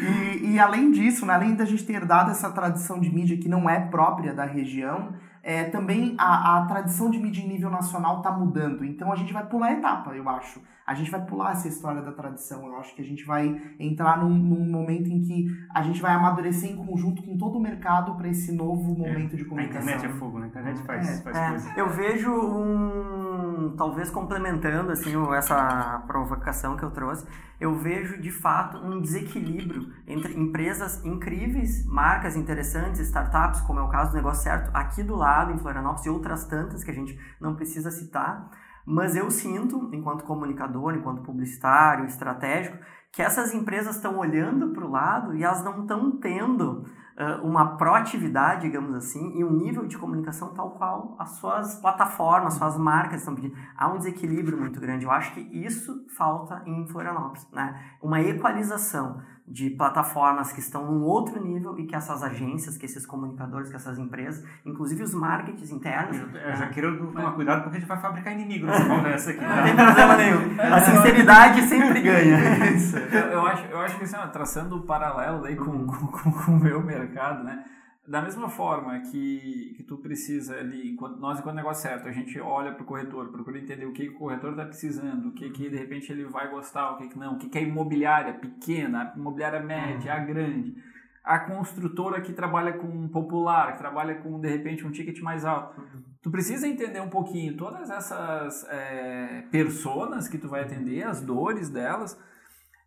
e, 0.01 0.53
e 0.53 0.61
além 0.61 0.93
disso, 0.93 1.27
né, 1.27 1.35
além 1.35 1.55
da 1.55 1.65
gente 1.65 1.85
ter 1.85 1.95
herdado 1.95 2.31
essa 2.31 2.51
tradição 2.51 3.01
de 3.01 3.13
mídia 3.13 3.37
que 3.37 3.49
não 3.49 3.69
é 3.69 3.81
própria 3.81 4.33
da 4.33 4.45
região, 4.45 5.09
é, 5.43 5.65
também 5.65 6.15
a, 6.19 6.59
a 6.59 6.67
tradição 6.67 7.11
de 7.11 7.19
mídia 7.19 7.43
em 7.43 7.49
nível 7.49 7.71
nacional 7.71 8.19
está 8.19 8.31
mudando. 8.31 8.85
Então 8.85 9.13
a 9.13 9.17
gente 9.17 9.33
vai 9.33 9.45
pular 9.45 9.67
a 9.69 9.73
etapa, 9.73 10.13
eu 10.13 10.29
acho. 10.29 10.63
A 10.87 10.93
gente 10.95 11.11
vai 11.11 11.25
pular 11.25 11.53
essa 11.53 11.67
história 11.67 12.03
da 12.03 12.13
tradição. 12.13 12.67
Eu 12.67 12.77
acho 12.77 12.95
que 12.95 13.01
a 13.01 13.05
gente 13.05 13.25
vai 13.25 13.61
entrar 13.79 14.19
num, 14.19 14.29
num 14.29 14.71
momento 14.71 15.09
em 15.09 15.23
que 15.23 15.47
a 15.75 15.83
gente 15.83 16.01
vai 16.03 16.13
amadurecer 16.13 16.71
em 16.71 16.77
conjunto 16.77 17.23
com 17.23 17.39
todo 17.39 17.57
o 17.57 17.61
mercado 17.61 18.15
para 18.17 18.29
esse 18.29 18.53
novo 18.53 18.95
momento 18.95 19.35
é. 19.35 19.37
de 19.37 19.45
comunicação. 19.45 19.89
A 19.89 19.95
internet 19.95 20.15
é 20.15 20.19
fogo, 20.19 20.39
né? 20.39 20.45
A 20.45 20.49
internet 20.49 20.83
faz, 20.83 21.09
é. 21.09 21.23
faz 21.23 21.37
é. 21.37 21.49
coisa. 21.49 21.73
Eu 21.77 21.89
vejo 21.89 22.31
um. 22.31 23.75
Talvez 23.77 24.11
complementando 24.11 24.93
assim, 24.93 25.13
essa 25.35 26.03
provocação 26.07 26.77
que 26.77 26.83
eu 26.83 26.91
trouxe, 26.91 27.27
eu 27.59 27.75
vejo 27.75 28.21
de 28.21 28.31
fato 28.31 28.77
um 28.79 29.01
desequilíbrio 29.01 29.91
entre 30.07 30.39
empresas 30.39 31.05
incríveis, 31.05 31.87
marcas 31.87 32.37
interessantes, 32.37 33.01
startups, 33.01 33.63
como 33.63 33.81
é 33.81 33.83
o 33.83 33.89
caso 33.89 34.11
do 34.11 34.17
Negócio 34.17 34.43
Certo, 34.43 34.71
aqui 34.75 35.03
do 35.03 35.15
lado, 35.17 35.53
em 35.53 35.59
Florianópolis, 35.59 36.05
e 36.05 36.11
outras 36.11 36.45
tantas 36.45 36.85
que 36.85 36.91
a 36.91 36.95
gente 36.95 37.19
não 37.41 37.55
precisa 37.55 37.91
citar. 37.91 38.51
Mas 38.87 39.17
eu 39.17 39.31
sinto, 39.31 39.89
enquanto 39.93 40.25
comunicador, 40.25 40.95
enquanto 40.95 41.23
publicitário, 41.23 42.05
estratégico, 42.05 42.79
que 43.11 43.23
essas 43.23 43.55
empresas 43.55 43.97
estão 43.97 44.19
olhando 44.19 44.71
para 44.71 44.85
o 44.85 44.91
lado 44.91 45.35
e 45.35 45.45
elas 45.45 45.65
não 45.65 45.83
estão 45.83 46.19
tendo 46.19 46.85
uh, 47.17 47.47
uma 47.47 47.77
proatividade, 47.77 48.63
digamos 48.63 48.95
assim, 48.95 49.39
e 49.39 49.45
um 49.45 49.53
nível 49.53 49.87
de 49.87 49.97
comunicação 49.97 50.53
tal 50.53 50.73
qual 50.73 51.17
as 51.19 51.31
suas 51.37 51.77
plataformas, 51.81 52.55
suas 52.55 52.77
marcas 52.77 53.21
estão 53.21 53.35
pedindo. 53.35 53.57
Há 53.77 53.89
um 53.89 53.99
desequilíbrio 53.99 54.59
muito 54.59 54.81
grande. 54.81 55.05
Eu 55.05 55.13
acho 55.13 55.33
que 55.33 55.41
isso 55.41 56.07
falta 56.17 56.63
em 56.67 56.87
Florianópolis, 56.89 57.49
né? 57.53 57.81
Uma 58.03 58.21
equalização 58.21 59.21
de 59.47 59.69
plataformas 59.71 60.53
que 60.53 60.61
estão 60.61 60.87
num 60.87 61.03
outro 61.03 61.43
nível 61.43 61.79
e 61.79 61.85
que 61.85 61.95
essas 61.95 62.23
agências, 62.23 62.79
que 62.79 62.87
esses 62.87 63.05
comunicadores, 63.05 63.69
que 63.69 63.77
essas 63.77 63.99
empresas, 63.99 64.43
inclusive 64.65 65.03
os 65.03 65.13
marketings 65.13 65.71
internos. 65.71 66.17
Eu, 66.17 66.29
eu 66.29 66.57
já 66.57 66.69
quero 66.69 67.13
tomar 67.13 67.33
cuidado 67.33 67.63
porque 67.63 67.77
a 67.77 67.81
gente 67.81 67.89
vai 67.89 68.01
fabricar 68.01 68.33
inimigo 68.33 68.67
nessa 68.67 68.85
conversa 68.89 69.31
aqui. 69.31 69.45
Não 69.45 69.63
tem 69.63 69.77
problema 69.77 70.17
nenhum. 70.17 70.61
A 70.61 70.81
sinceridade 70.81 71.63
sempre 71.63 72.01
ganha. 72.01 72.39
eu, 73.13 73.33
eu, 73.33 73.47
acho, 73.47 73.67
eu 73.67 73.79
acho 73.81 73.99
que 73.99 74.05
assim, 74.05 74.17
traçando 74.33 74.77
o 74.77 74.79
um 74.79 74.83
paralelo 74.87 75.45
aí 75.45 75.57
com, 75.57 75.87
com, 75.87 76.07
com, 76.07 76.33
com 76.33 76.53
o 76.53 76.61
meu 76.61 76.83
mercado, 76.83 77.45
né? 77.45 77.65
Da 78.07 78.21
mesma 78.21 78.51
forma 78.51 79.01
que, 79.01 79.73
que 79.77 79.83
tu 79.83 79.97
precisa 79.97 80.57
ali, 80.59 80.91
enquanto, 80.91 81.19
nós 81.19 81.39
enquanto 81.39 81.57
negócio 81.57 81.89
certo, 81.89 82.07
a 82.07 82.13
gente 82.13 82.39
olha 82.39 82.73
para 82.73 82.83
o 82.83 82.87
corretor, 82.87 83.29
procura 83.33 83.59
entender 83.59 83.87
o 83.87 83.93
que, 83.93 84.11
o 84.11 84.15
corretor 84.15 84.51
está 84.51 84.67
precisando, 84.67 85.29
o 85.29 85.33
que, 85.33 85.49
que 85.49 85.71
de 85.71 85.77
repente 85.77 86.13
ele 86.13 86.27
vai 86.27 86.51
gostar, 86.51 86.93
o 86.93 86.97
que, 86.99 87.09
que 87.09 87.19
não, 87.19 87.37
o 87.37 87.39
que, 87.39 87.49
que 87.49 87.57
é 87.57 87.63
imobiliária 87.63 88.35
pequena, 88.35 89.11
a 89.15 89.19
imobiliária 89.19 89.61
média, 89.61 90.13
a 90.13 90.19
grande, 90.19 90.77
a 91.25 91.39
construtora 91.39 92.21
que 92.21 92.35
trabalha 92.35 92.75
com 92.75 93.09
popular, 93.09 93.73
que 93.73 93.79
trabalha 93.79 94.17
com 94.17 94.39
de 94.39 94.51
repente 94.51 94.87
um 94.87 94.91
ticket 94.91 95.19
mais 95.23 95.47
alto. 95.47 95.83
Tu 96.21 96.31
precisa 96.31 96.69
entender 96.69 97.01
um 97.01 97.09
pouquinho 97.09 97.57
todas 97.57 97.89
essas 97.89 98.67
é, 98.69 99.45
personas 99.51 100.29
que 100.29 100.37
tu 100.37 100.47
vai 100.47 100.61
atender, 100.61 101.05
as 101.05 101.23
dores 101.23 101.71
delas, 101.71 102.19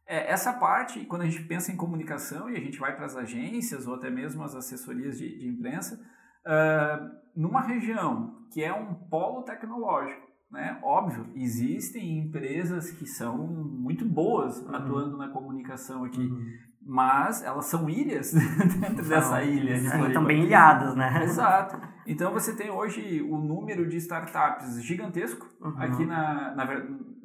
é, 0.08 0.32
essa 0.32 0.53
parte, 0.53 1.05
quando 1.05 1.24
a 1.24 1.26
gente 1.26 1.43
pensa 1.43 1.72
em 1.72 1.76
comunicação 1.76 2.49
e 2.49 2.55
a 2.55 2.60
gente 2.60 2.80
vai 2.80 2.95
para 2.95 3.05
as 3.05 3.16
agências 3.16 3.86
ou 3.86 3.95
até 3.95 4.10
mesmo 4.10 4.41
as 4.41 4.55
assessorias 4.55 5.18
de, 5.18 5.38
de 5.38 5.47
imprensa, 5.47 5.99
uh, 6.45 7.12
numa 7.36 7.62
região 7.62 8.45
que 8.51 8.64
é 8.64 8.74
um 8.74 8.93
polo 8.93 9.43
tecnológico, 9.43 10.26
né? 10.49 10.80
Óbvio, 10.82 11.30
existem 11.36 12.20
empresas 12.20 12.89
que 12.89 13.05
são 13.05 13.38
muito 13.38 14.05
boas 14.05 14.58
uhum. 14.62 14.76
atuando 14.76 15.18
na 15.18 15.28
comunicação 15.28 16.05
aqui, 16.05 16.22
uhum. 16.22 16.45
mas 16.82 17.43
elas 17.43 17.66
são 17.66 17.89
ilhas 17.89 18.32
dentro 18.80 19.05
dessa 19.05 19.43
ilha. 19.43 19.76
Estão 20.08 20.24
bem 20.24 20.45
ilhadas, 20.45 20.95
né? 20.95 21.22
Exato. 21.22 21.78
Então 22.05 22.32
você 22.32 22.55
tem 22.55 22.72
hoje 22.72 23.22
o 23.22 23.38
número 23.38 23.86
de 23.89 23.97
startups 23.97 24.82
gigantesco 24.82 25.45
uhum. 25.60 25.76
aqui 25.78 26.05
na, 26.05 26.55
na 26.55 26.66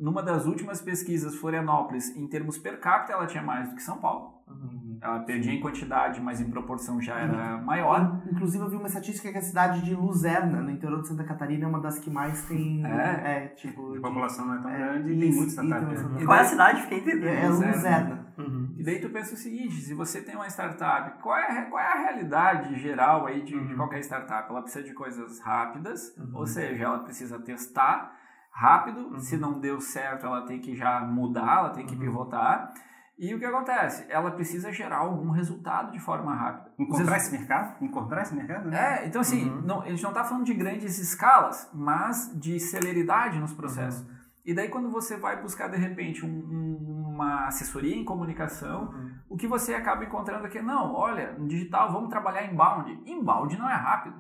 numa 0.03 0.23
das 0.23 0.47
últimas 0.47 0.81
pesquisas, 0.83 1.35
Florianópolis, 1.37 2.15
em 2.17 2.27
termos 2.27 2.59
per 2.59 2.81
capita, 2.81 3.13
ela 3.13 3.27
tinha 3.27 3.43
mais 3.43 3.69
do 3.69 3.77
que 3.77 3.83
São 3.83 3.99
Paulo. 3.99 4.43
Uhum. 4.49 4.99
Ela 5.01 5.21
perdia 5.21 5.53
em 5.53 5.61
quantidade, 5.61 6.21
mas 6.21 6.41
em 6.41 6.51
proporção 6.51 7.01
já 7.01 7.19
era 7.19 7.59
maior. 7.59 8.21
Inclusive, 8.31 8.63
eu 8.65 8.69
vi 8.71 8.77
uma 8.77 8.87
estatística 8.87 9.31
que 9.33 9.39
a 9.39 9.43
cidade 9.43 9.83
de 9.83 9.95
Luzerna, 9.95 10.61
no 10.61 10.71
interior 10.71 11.01
de 11.01 11.09
Santa 11.09 11.25
Catarina, 11.25 11.65
é 11.65 11.69
uma 11.69 11.81
das 11.81 11.99
que 11.99 12.11
mais 12.11 12.45
tem. 12.47 12.85
É? 12.87 13.47
tipo. 13.57 13.91
A 13.91 13.95
de- 13.95 14.01
população 14.01 14.47
não 14.47 14.55
é 14.55 14.59
tão 14.63 14.71
É, 14.71 14.79
grande 14.79 15.13
e 15.13 15.19
tem 15.21 15.33
muitos 15.33 15.55
startups. 15.55 16.03
né? 16.11 16.23
E 16.23 16.25
qual 16.25 16.37
é 16.37 16.41
a 16.41 16.45
cidade? 16.45 16.83
Fiquei 16.83 16.99
É, 16.99 17.01
entendendo. 17.01 17.27
é 17.29 17.49
Luzerna. 17.49 17.73
Luzerna. 17.77 18.27
Uhum. 18.39 18.75
E 18.77 18.83
daí 18.85 19.01
tu 19.01 19.11
pensa 19.11 19.35
o 19.35 19.37
seguinte, 19.37 19.75
se 19.75 19.95
você 19.95 20.21
tem 20.21 20.35
uma 20.37 20.47
startup, 20.49 21.21
qual 21.23 21.37
é, 21.37 21.47
a- 21.59 21.65
qual 21.71 21.81
é 21.83 21.87
a 21.93 22.01
realidade 22.03 22.79
geral 22.81 23.27
aí 23.27 23.43
de, 23.43 23.59
de 23.69 23.75
qualquer 23.75 24.01
startup? 24.01 24.49
Ela 24.51 24.63
precisa 24.63 24.85
de 24.85 24.93
coisas 24.95 25.41
rápidas, 25.41 26.15
Uhum. 26.19 26.31
ou 26.35 26.47
seja, 26.47 26.85
ela 26.85 26.99
precisa 27.01 27.39
testar 27.39 28.13
rápido, 28.53 29.19
se 29.19 29.37
não 29.37 29.59
deu 29.59 29.81
certo 29.81 30.27
ela 30.27 30.45
tem 30.45 30.61
que 30.61 30.75
já 30.77 31.01
mudar, 31.01 31.59
ela 31.59 31.71
tem 31.71 31.87
que 31.87 31.97
pivotar. 31.97 32.73
E 33.19 33.35
o 33.35 33.39
que 33.39 33.45
acontece? 33.45 34.05
Ela 34.11 34.31
precisa 34.33 34.73
gerar 34.73 34.97
algum 34.99 35.31
resultado 35.31 35.93
de 35.93 35.99
forma 36.01 36.35
rápida. 36.35 36.73
Encontrar 36.79 37.17
esse 37.19 37.31
mercado? 37.31 37.85
Encontrar 37.85 38.23
esse 38.23 38.35
mercado? 38.35 38.69
né? 38.69 39.03
É, 39.03 39.07
então 39.07 39.21
assim, 39.21 39.45
não- 39.65 39.83
a 39.83 39.89
gente 39.89 40.03
não 40.03 40.11
está 40.11 40.25
falando 40.25 40.45
de 40.45 40.55
grandes 40.55 40.99
escalas, 40.99 41.71
mas 41.73 42.33
de 42.41 42.59
celeridade 42.59 43.39
nos 43.39 43.53
processos. 43.53 44.05
E 44.45 44.53
daí 44.55 44.69
quando 44.69 44.91
você 44.91 45.17
vai 45.17 45.41
buscar 45.41 45.69
de 45.69 45.77
repente 45.77 46.25
um- 46.27 46.29
um- 46.29 47.13
uma 47.15 47.47
assessoria 47.47 47.95
em 47.95 48.05
comunicação, 48.05 48.93
o 49.29 49.37
que 49.37 49.47
você 49.47 49.75
acaba 49.75 50.05
encontrando 50.05 50.47
aqui, 50.47 50.61
não, 50.61 50.95
olha, 50.95 51.33
no 51.39 51.47
digital 51.47 51.93
vamos 51.93 52.09
trabalhar 52.09 52.45
inbound. 52.51 53.01
Inbound 53.07 53.57
não 53.59 53.71
é 53.71 53.75
rápido. 53.75 54.17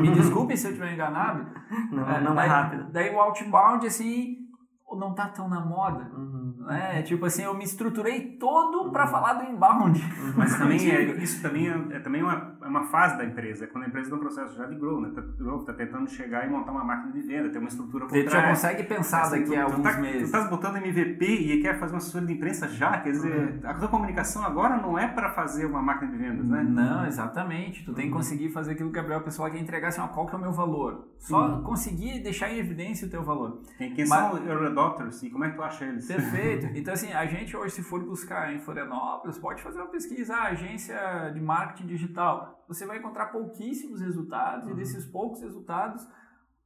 Me 0.00 0.10
desculpe 0.10 0.56
se 0.56 0.66
eu 0.66 0.72
estiver 0.72 0.92
enganado. 0.94 1.46
Não, 1.92 2.20
não 2.22 2.32
é 2.32 2.34
daí, 2.34 2.48
rápido. 2.48 2.84
Daí 2.92 3.14
o 3.14 3.20
outbound, 3.20 3.86
assim, 3.86 4.45
não 4.94 5.14
tá 5.14 5.28
tão 5.28 5.48
na 5.48 5.60
moda. 5.60 6.08
Uhum. 6.16 6.54
Né? 6.60 7.02
Tipo 7.02 7.26
assim, 7.26 7.42
eu 7.42 7.54
me 7.54 7.64
estruturei 7.64 8.36
todo 8.38 8.90
para 8.90 9.06
falar 9.06 9.34
do 9.34 9.44
inbound. 9.44 10.00
Mas 10.36 10.56
também 10.58 10.90
é, 10.90 11.02
isso 11.16 11.42
também 11.42 11.68
é, 11.68 11.96
é 11.96 11.98
também 11.98 12.22
uma, 12.22 12.56
é 12.62 12.66
uma 12.66 12.84
fase 12.84 13.16
da 13.18 13.24
empresa. 13.24 13.64
É 13.64 13.66
quando 13.66 13.84
a 13.84 13.88
empresa 13.88 14.06
está 14.06 14.16
um 14.16 14.20
processo 14.20 14.56
já 14.56 14.66
de 14.66 14.76
growth, 14.76 15.02
né? 15.02 15.10
Tá, 15.14 15.20
growth, 15.20 15.64
tá 15.66 15.72
tentando 15.72 16.08
chegar 16.08 16.46
e 16.46 16.50
montar 16.50 16.70
uma 16.70 16.84
máquina 16.84 17.12
de 17.12 17.20
venda, 17.22 17.48
ter 17.50 17.58
uma 17.58 17.68
estrutura 17.68 18.06
por 18.06 18.12
Você 18.16 18.28
já 18.28 18.48
consegue 18.48 18.82
pensar 18.84 19.22
Assim, 19.22 19.40
daqui 19.40 19.56
a 19.56 19.64
tu, 19.64 19.70
tu 19.70 19.72
alguns 19.76 19.92
tá, 19.92 20.00
meses. 20.00 20.20
Tu 20.20 20.24
estás 20.26 20.50
botando 20.50 20.76
MVP 20.76 21.24
e 21.24 21.62
quer 21.62 21.78
fazer 21.78 21.94
uma 21.94 21.98
assessoria 21.98 22.26
de 22.28 22.34
imprensa 22.34 22.68
já, 22.68 23.00
quer 23.00 23.10
dizer, 23.10 23.60
a 23.64 23.74
tua 23.74 23.88
comunicação 23.88 24.44
agora 24.44 24.76
não 24.76 24.98
é 24.98 25.08
para 25.08 25.30
fazer 25.32 25.66
uma 25.66 25.82
máquina 25.82 26.10
de 26.12 26.18
vendas, 26.18 26.46
né? 26.46 26.62
Não, 26.62 27.06
exatamente. 27.06 27.84
Tu 27.84 27.92
tem 27.92 28.06
que 28.06 28.12
conseguir 28.12 28.50
fazer 28.50 28.72
aquilo 28.72 28.90
que 28.90 28.98
o 28.98 29.02
Gabriel 29.02 29.22
Pessoal 29.22 29.50
quer 29.50 29.58
entregar 29.58 29.88
assim, 29.88 30.00
ó, 30.00 30.08
qual 30.08 30.26
que 30.26 30.34
é 30.34 30.38
o 30.38 30.40
meu 30.40 30.52
valor. 30.52 31.08
Só 31.18 31.60
conseguir 31.62 32.20
deixar 32.22 32.50
em 32.52 32.58
evidência 32.58 33.06
o 33.06 33.10
teu 33.10 33.22
valor. 33.22 33.60
Quem, 33.78 33.94
quem 33.94 34.06
Mas- 34.06 34.18
são 34.18 34.36
adopters 34.76 35.22
e 35.22 35.30
como 35.30 35.44
é 35.44 35.50
que 35.50 35.56
tu 35.56 35.62
acha 35.62 35.84
eles? 35.84 36.06
Perfeito. 36.06 36.66
Então, 36.76 36.92
assim, 36.92 37.12
a 37.12 37.24
gente 37.26 37.56
hoje, 37.56 37.74
se 37.74 37.82
for 37.82 38.04
buscar 38.04 38.52
em 38.52 38.60
Florianópolis, 38.60 39.38
pode 39.38 39.62
fazer 39.62 39.80
uma 39.80 39.88
pesquisa, 39.88 40.36
ah, 40.36 40.48
agência 40.48 41.30
de 41.32 41.40
marketing 41.40 41.86
digital. 41.86 42.64
Você 42.68 42.84
vai 42.84 42.98
encontrar 42.98 43.26
pouquíssimos 43.26 44.00
resultados, 44.00 44.68
e 44.68 44.74
desses 44.74 45.06
poucos 45.06 45.40
resultados, 45.40 46.06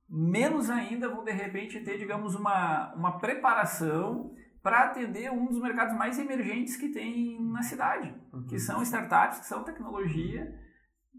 menos 0.09 0.69
ainda 0.69 1.09
vão, 1.09 1.23
de 1.23 1.31
repente, 1.31 1.81
ter, 1.81 1.97
digamos, 1.97 2.35
uma, 2.35 2.93
uma 2.95 3.19
preparação 3.19 4.35
para 4.63 4.85
atender 4.85 5.31
um 5.31 5.47
dos 5.47 5.61
mercados 5.61 5.97
mais 5.97 6.19
emergentes 6.19 6.77
que 6.77 6.89
tem 6.89 7.41
na 7.41 7.63
cidade, 7.63 8.15
que 8.49 8.59
são 8.59 8.83
startups, 8.83 9.41
que 9.41 9.47
são 9.47 9.63
tecnologia. 9.63 10.55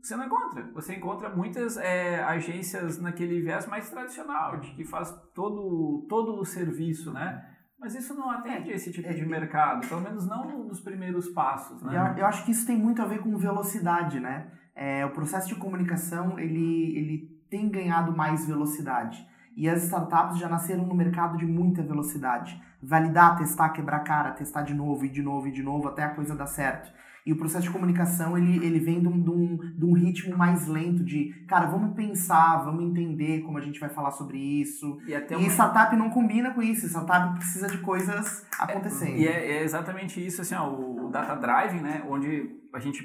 Você 0.01 0.15
não 0.15 0.25
encontra. 0.25 0.69
Você 0.73 0.95
encontra 0.95 1.29
muitas 1.29 1.77
é, 1.77 2.23
agências 2.23 2.99
naquele 2.99 3.41
viés 3.41 3.67
mais 3.67 3.89
tradicional, 3.89 4.59
de 4.59 4.73
que 4.73 4.83
faz 4.83 5.11
todo, 5.33 6.05
todo 6.09 6.39
o 6.39 6.45
serviço, 6.45 7.11
né? 7.13 7.45
Mas 7.79 7.95
isso 7.95 8.13
não 8.13 8.29
atende 8.29 8.71
a 8.71 8.75
esse 8.75 8.91
tipo 8.91 9.11
de 9.11 9.25
mercado, 9.25 9.87
pelo 9.87 10.01
menos 10.01 10.27
não 10.27 10.67
nos 10.67 10.79
primeiros 10.79 11.29
passos, 11.29 11.81
né? 11.81 12.13
Eu, 12.15 12.19
eu 12.19 12.25
acho 12.25 12.45
que 12.45 12.51
isso 12.51 12.65
tem 12.65 12.77
muito 12.77 13.01
a 13.01 13.05
ver 13.05 13.19
com 13.19 13.35
velocidade, 13.37 14.19
né? 14.19 14.51
É, 14.75 15.05
o 15.05 15.11
processo 15.11 15.47
de 15.47 15.55
comunicação, 15.55 16.39
ele, 16.39 16.95
ele 16.97 17.31
tem 17.49 17.69
ganhado 17.69 18.15
mais 18.15 18.45
velocidade. 18.45 19.27
E 19.55 19.67
as 19.67 19.83
startups 19.83 20.39
já 20.39 20.47
nasceram 20.47 20.85
no 20.85 20.95
mercado 20.95 21.37
de 21.37 21.45
muita 21.45 21.83
velocidade. 21.83 22.59
Validar, 22.81 23.37
testar, 23.37 23.69
quebrar 23.69 23.99
cara, 23.99 24.31
testar 24.31 24.61
de 24.61 24.73
novo 24.73 25.05
e 25.05 25.09
de 25.09 25.21
novo 25.21 25.47
e 25.47 25.51
de 25.51 25.61
novo 25.61 25.87
até 25.87 26.03
a 26.03 26.15
coisa 26.15 26.35
dar 26.35 26.47
certo. 26.47 26.91
E 27.25 27.31
o 27.31 27.37
processo 27.37 27.63
de 27.63 27.71
comunicação, 27.71 28.37
ele, 28.37 28.65
ele 28.65 28.79
vem 28.79 28.99
de 28.99 29.07
um, 29.07 29.21
de, 29.21 29.29
um, 29.29 29.57
de 29.57 29.85
um 29.85 29.93
ritmo 29.93 30.35
mais 30.35 30.67
lento 30.67 31.03
de, 31.03 31.45
cara, 31.47 31.67
vamos 31.67 31.95
pensar, 31.95 32.63
vamos 32.63 32.83
entender 32.83 33.41
como 33.41 33.57
a 33.57 33.61
gente 33.61 33.79
vai 33.79 33.89
falar 33.89 34.11
sobre 34.11 34.39
isso. 34.39 34.97
E 35.07 35.13
até 35.13 35.35
e 35.35 35.37
uma- 35.37 35.47
startup 35.47 35.95
não 35.95 36.09
combina 36.09 36.51
com 36.53 36.61
isso. 36.61 36.87
Startup 36.87 37.35
precisa 37.35 37.67
de 37.67 37.77
coisas 37.79 38.45
acontecendo. 38.57 39.17
E 39.17 39.27
é, 39.27 39.57
é 39.57 39.63
exatamente 39.63 40.25
isso, 40.25 40.41
assim, 40.41 40.55
ó, 40.55 40.67
o, 40.69 41.05
o 41.07 41.09
data 41.11 41.35
driving, 41.35 41.81
né, 41.81 42.03
onde 42.09 42.49
a 42.73 42.79
gente 42.79 43.03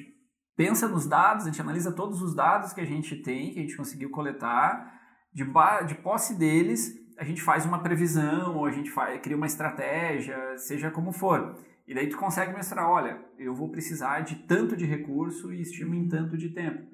pensa 0.57 0.89
nos 0.89 1.07
dados, 1.07 1.45
a 1.45 1.51
gente 1.51 1.61
analisa 1.61 1.93
todos 1.93 2.23
os 2.23 2.35
dados 2.35 2.73
que 2.73 2.81
a 2.81 2.87
gente 2.87 3.17
tem, 3.17 3.53
que 3.53 3.59
a 3.59 3.63
gente 3.63 3.77
conseguiu 3.77 4.09
coletar, 4.11 4.95
de, 5.33 5.45
de 5.87 5.95
posse 5.97 6.39
deles, 6.39 6.95
a 7.19 7.25
gente 7.25 7.43
faz 7.43 7.67
uma 7.67 7.81
previsão, 7.81 8.57
ou 8.57 8.65
a 8.65 8.71
gente 8.71 8.91
faz, 8.91 9.21
cria 9.21 9.37
uma 9.37 9.47
estratégia, 9.47 10.57
seja 10.57 10.91
como 10.91 11.13
for. 11.13 11.59
E 11.87 11.95
daí 11.95 12.09
tu 12.09 12.19
consegue 12.19 12.53
mostrar, 12.53 12.89
olha, 12.91 13.21
eu 13.39 13.55
vou 13.55 13.71
precisar 13.71 14.21
de 14.21 14.37
tanto 14.47 14.77
de 14.77 14.85
recurso 14.85 15.53
e 15.53 15.61
estimo 15.61 15.95
em 15.95 16.09
tanto 16.09 16.37
de 16.37 16.51
tempo. 16.51 16.85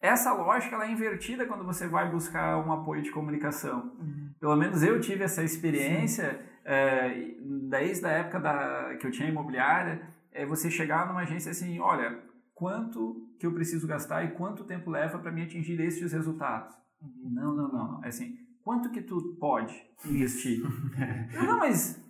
Essa 0.00 0.32
lógica 0.34 0.74
ela 0.74 0.86
é 0.86 0.90
invertida 0.90 1.46
quando 1.46 1.64
você 1.64 1.86
vai 1.86 2.10
buscar 2.10 2.58
um 2.58 2.72
apoio 2.72 3.02
de 3.02 3.10
comunicação. 3.10 3.96
Pelo 4.38 4.56
menos 4.56 4.82
eu 4.82 5.00
tive 5.00 5.24
essa 5.24 5.42
experiência 5.42 6.44
é, 6.64 7.36
desde 7.70 8.04
a 8.04 8.10
época 8.10 8.40
da, 8.40 8.96
que 8.96 9.06
eu 9.06 9.10
tinha 9.10 9.28
imobiliária, 9.28 10.06
é 10.32 10.44
você 10.44 10.70
chegar 10.70 11.06
numa 11.06 11.20
agência 11.20 11.52
assim, 11.52 11.78
olha, 11.78 12.20
quanto 12.54 13.30
que 13.38 13.46
eu 13.46 13.52
preciso 13.52 13.86
gastar 13.86 14.24
e 14.24 14.32
quanto 14.32 14.64
tempo 14.64 14.90
leva 14.90 15.18
para 15.18 15.32
me 15.32 15.42
atingir 15.42 15.80
estes 15.80 16.12
resultados? 16.12 16.74
Não, 17.00 17.54
não, 17.54 17.68
não, 17.68 17.92
não. 17.92 18.04
É 18.04 18.08
assim, 18.08 18.36
quanto 18.62 18.90
que 18.90 19.00
tu 19.00 19.36
pode 19.38 19.74
investir? 20.04 20.62
Não, 21.34 21.58
mas 21.58 22.03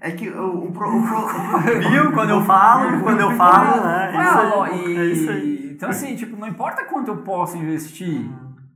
É 0.00 0.12
que 0.12 0.28
o, 0.30 0.64
o, 0.68 0.72
pro- 0.72 0.88
o 0.88 1.02
pro- 1.06 1.90
Viu? 1.90 2.12
Quando 2.12 2.30
eu 2.30 2.42
falo, 2.44 3.02
quando 3.02 3.20
eu 3.20 3.30
falo, 3.32 3.84
né? 3.84 4.10
Qual 4.12 4.22
é 4.22 4.26
Isso 4.26 4.38
a 4.38 4.40
aí, 4.40 4.50
lo- 4.94 4.98
é 4.98 5.04
e- 5.06 5.12
isso 5.12 5.30
aí. 5.30 5.70
Então, 5.72 5.90
assim, 5.90 6.16
tipo, 6.16 6.36
não 6.36 6.48
importa 6.48 6.84
quanto 6.84 7.08
eu 7.08 7.18
posso 7.18 7.56
investir, 7.56 8.26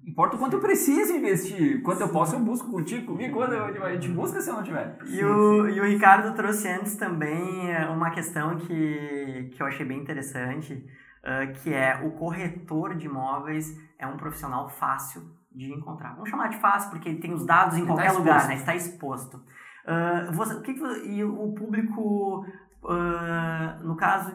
importa 0.06 0.36
o 0.36 0.38
quanto 0.38 0.54
eu 0.54 0.60
preciso 0.60 1.14
investir. 1.14 1.82
Quanto 1.82 2.00
eu 2.02 2.08
posso, 2.08 2.34
eu 2.34 2.40
busco 2.40 2.70
contigo, 2.70 3.06
comigo, 3.12 3.34
quando 3.36 3.52
eu, 3.54 3.84
a 3.84 3.92
gente 3.92 4.08
busca 4.08 4.40
se 4.40 4.50
eu 4.50 4.54
não 4.54 4.62
tiver. 4.62 4.98
E 5.06 5.24
o, 5.24 5.68
e 5.68 5.80
o 5.80 5.84
Ricardo 5.84 6.34
trouxe 6.34 6.68
antes 6.68 6.94
também 6.96 7.70
é, 7.72 7.86
uma 7.88 8.10
questão 8.10 8.56
que, 8.56 9.50
que 9.54 9.62
eu 9.62 9.66
achei 9.66 9.84
bem 9.86 10.00
interessante, 10.00 10.84
ah, 11.22 11.46
que 11.46 11.72
é 11.72 12.00
o 12.04 12.10
corretor 12.12 12.94
de 12.94 13.06
imóveis 13.06 13.66
é 13.98 14.06
um 14.06 14.16
profissional 14.16 14.68
fácil 14.68 15.22
de 15.54 15.72
encontrar. 15.72 16.14
Vamos 16.14 16.28
chamar 16.28 16.48
de 16.48 16.58
fácil 16.58 16.90
porque 16.90 17.14
tem 17.14 17.32
os 17.32 17.46
dados 17.46 17.76
em 17.76 17.80
Ele 17.80 17.86
qualquer 17.86 18.12
tá 18.12 18.18
lugar, 18.18 18.48
né? 18.48 18.54
Está 18.56 18.74
exposto. 18.74 19.40
Ah, 19.86 20.30
você, 20.32 20.54
o 20.54 20.62
que 20.62 20.72
e 21.04 21.22
o 21.22 21.52
público, 21.52 22.46
ah, 22.88 23.78
no 23.82 23.96
caso 23.96 24.32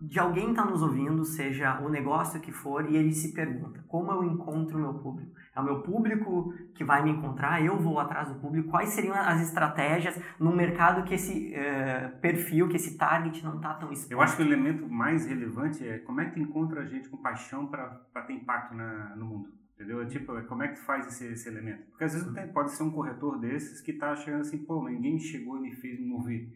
de 0.00 0.18
alguém 0.18 0.50
estar 0.50 0.64
nos 0.64 0.82
ouvindo, 0.82 1.24
seja 1.24 1.80
o 1.80 1.88
negócio 1.88 2.40
que 2.40 2.50
for, 2.50 2.90
e 2.90 2.96
ele 2.96 3.12
se 3.12 3.32
pergunta, 3.32 3.84
como 3.86 4.10
eu 4.10 4.24
encontro 4.24 4.76
o 4.76 4.80
meu 4.80 4.94
público? 4.94 5.32
É 5.54 5.60
o 5.60 5.64
meu 5.64 5.80
público 5.80 6.52
que 6.74 6.82
vai 6.82 7.04
me 7.04 7.10
encontrar, 7.10 7.62
eu 7.62 7.78
vou 7.78 8.00
atrás 8.00 8.28
do 8.28 8.34
público, 8.40 8.68
quais 8.68 8.88
seriam 8.88 9.14
as 9.14 9.40
estratégias 9.40 10.18
num 10.40 10.54
mercado 10.56 11.04
que 11.04 11.14
esse 11.14 11.54
eh, 11.54 12.08
perfil, 12.20 12.68
que 12.68 12.76
esse 12.76 12.96
target 12.96 13.44
não 13.44 13.56
está 13.56 13.74
tão 13.74 13.92
exposto? 13.92 14.12
Eu 14.12 14.20
acho 14.20 14.36
que 14.36 14.42
o 14.42 14.46
elemento 14.46 14.88
mais 14.88 15.26
relevante 15.26 15.86
é 15.86 15.98
como 15.98 16.20
é 16.20 16.24
que 16.24 16.32
tu 16.32 16.40
encontra 16.40 16.80
a 16.80 16.84
gente 16.84 17.08
com 17.08 17.18
paixão 17.18 17.66
para 17.66 18.22
ter 18.26 18.32
impacto 18.32 18.74
na, 18.74 19.14
no 19.14 19.26
mundo. 19.26 19.61
Entendeu? 19.82 20.00
É 20.02 20.06
tipo, 20.06 20.36
é 20.36 20.42
como 20.42 20.62
é 20.62 20.68
que 20.68 20.74
tu 20.76 20.84
faz 20.84 21.06
esse, 21.08 21.26
esse 21.26 21.48
elemento? 21.48 21.82
Porque 21.90 22.04
às 22.04 22.12
vezes 22.14 22.32
tem- 22.32 22.46
pode 22.52 22.70
ser 22.70 22.84
um 22.84 22.90
corretor 22.92 23.38
desses 23.40 23.80
que 23.80 23.90
está 23.90 24.12
achando 24.12 24.40
assim, 24.40 24.58
pô, 24.58 24.88
ninguém 24.88 25.18
chegou 25.18 25.56
e 25.58 25.60
me 25.60 25.72
fez 25.72 25.98
me 25.98 26.06
mover. 26.06 26.48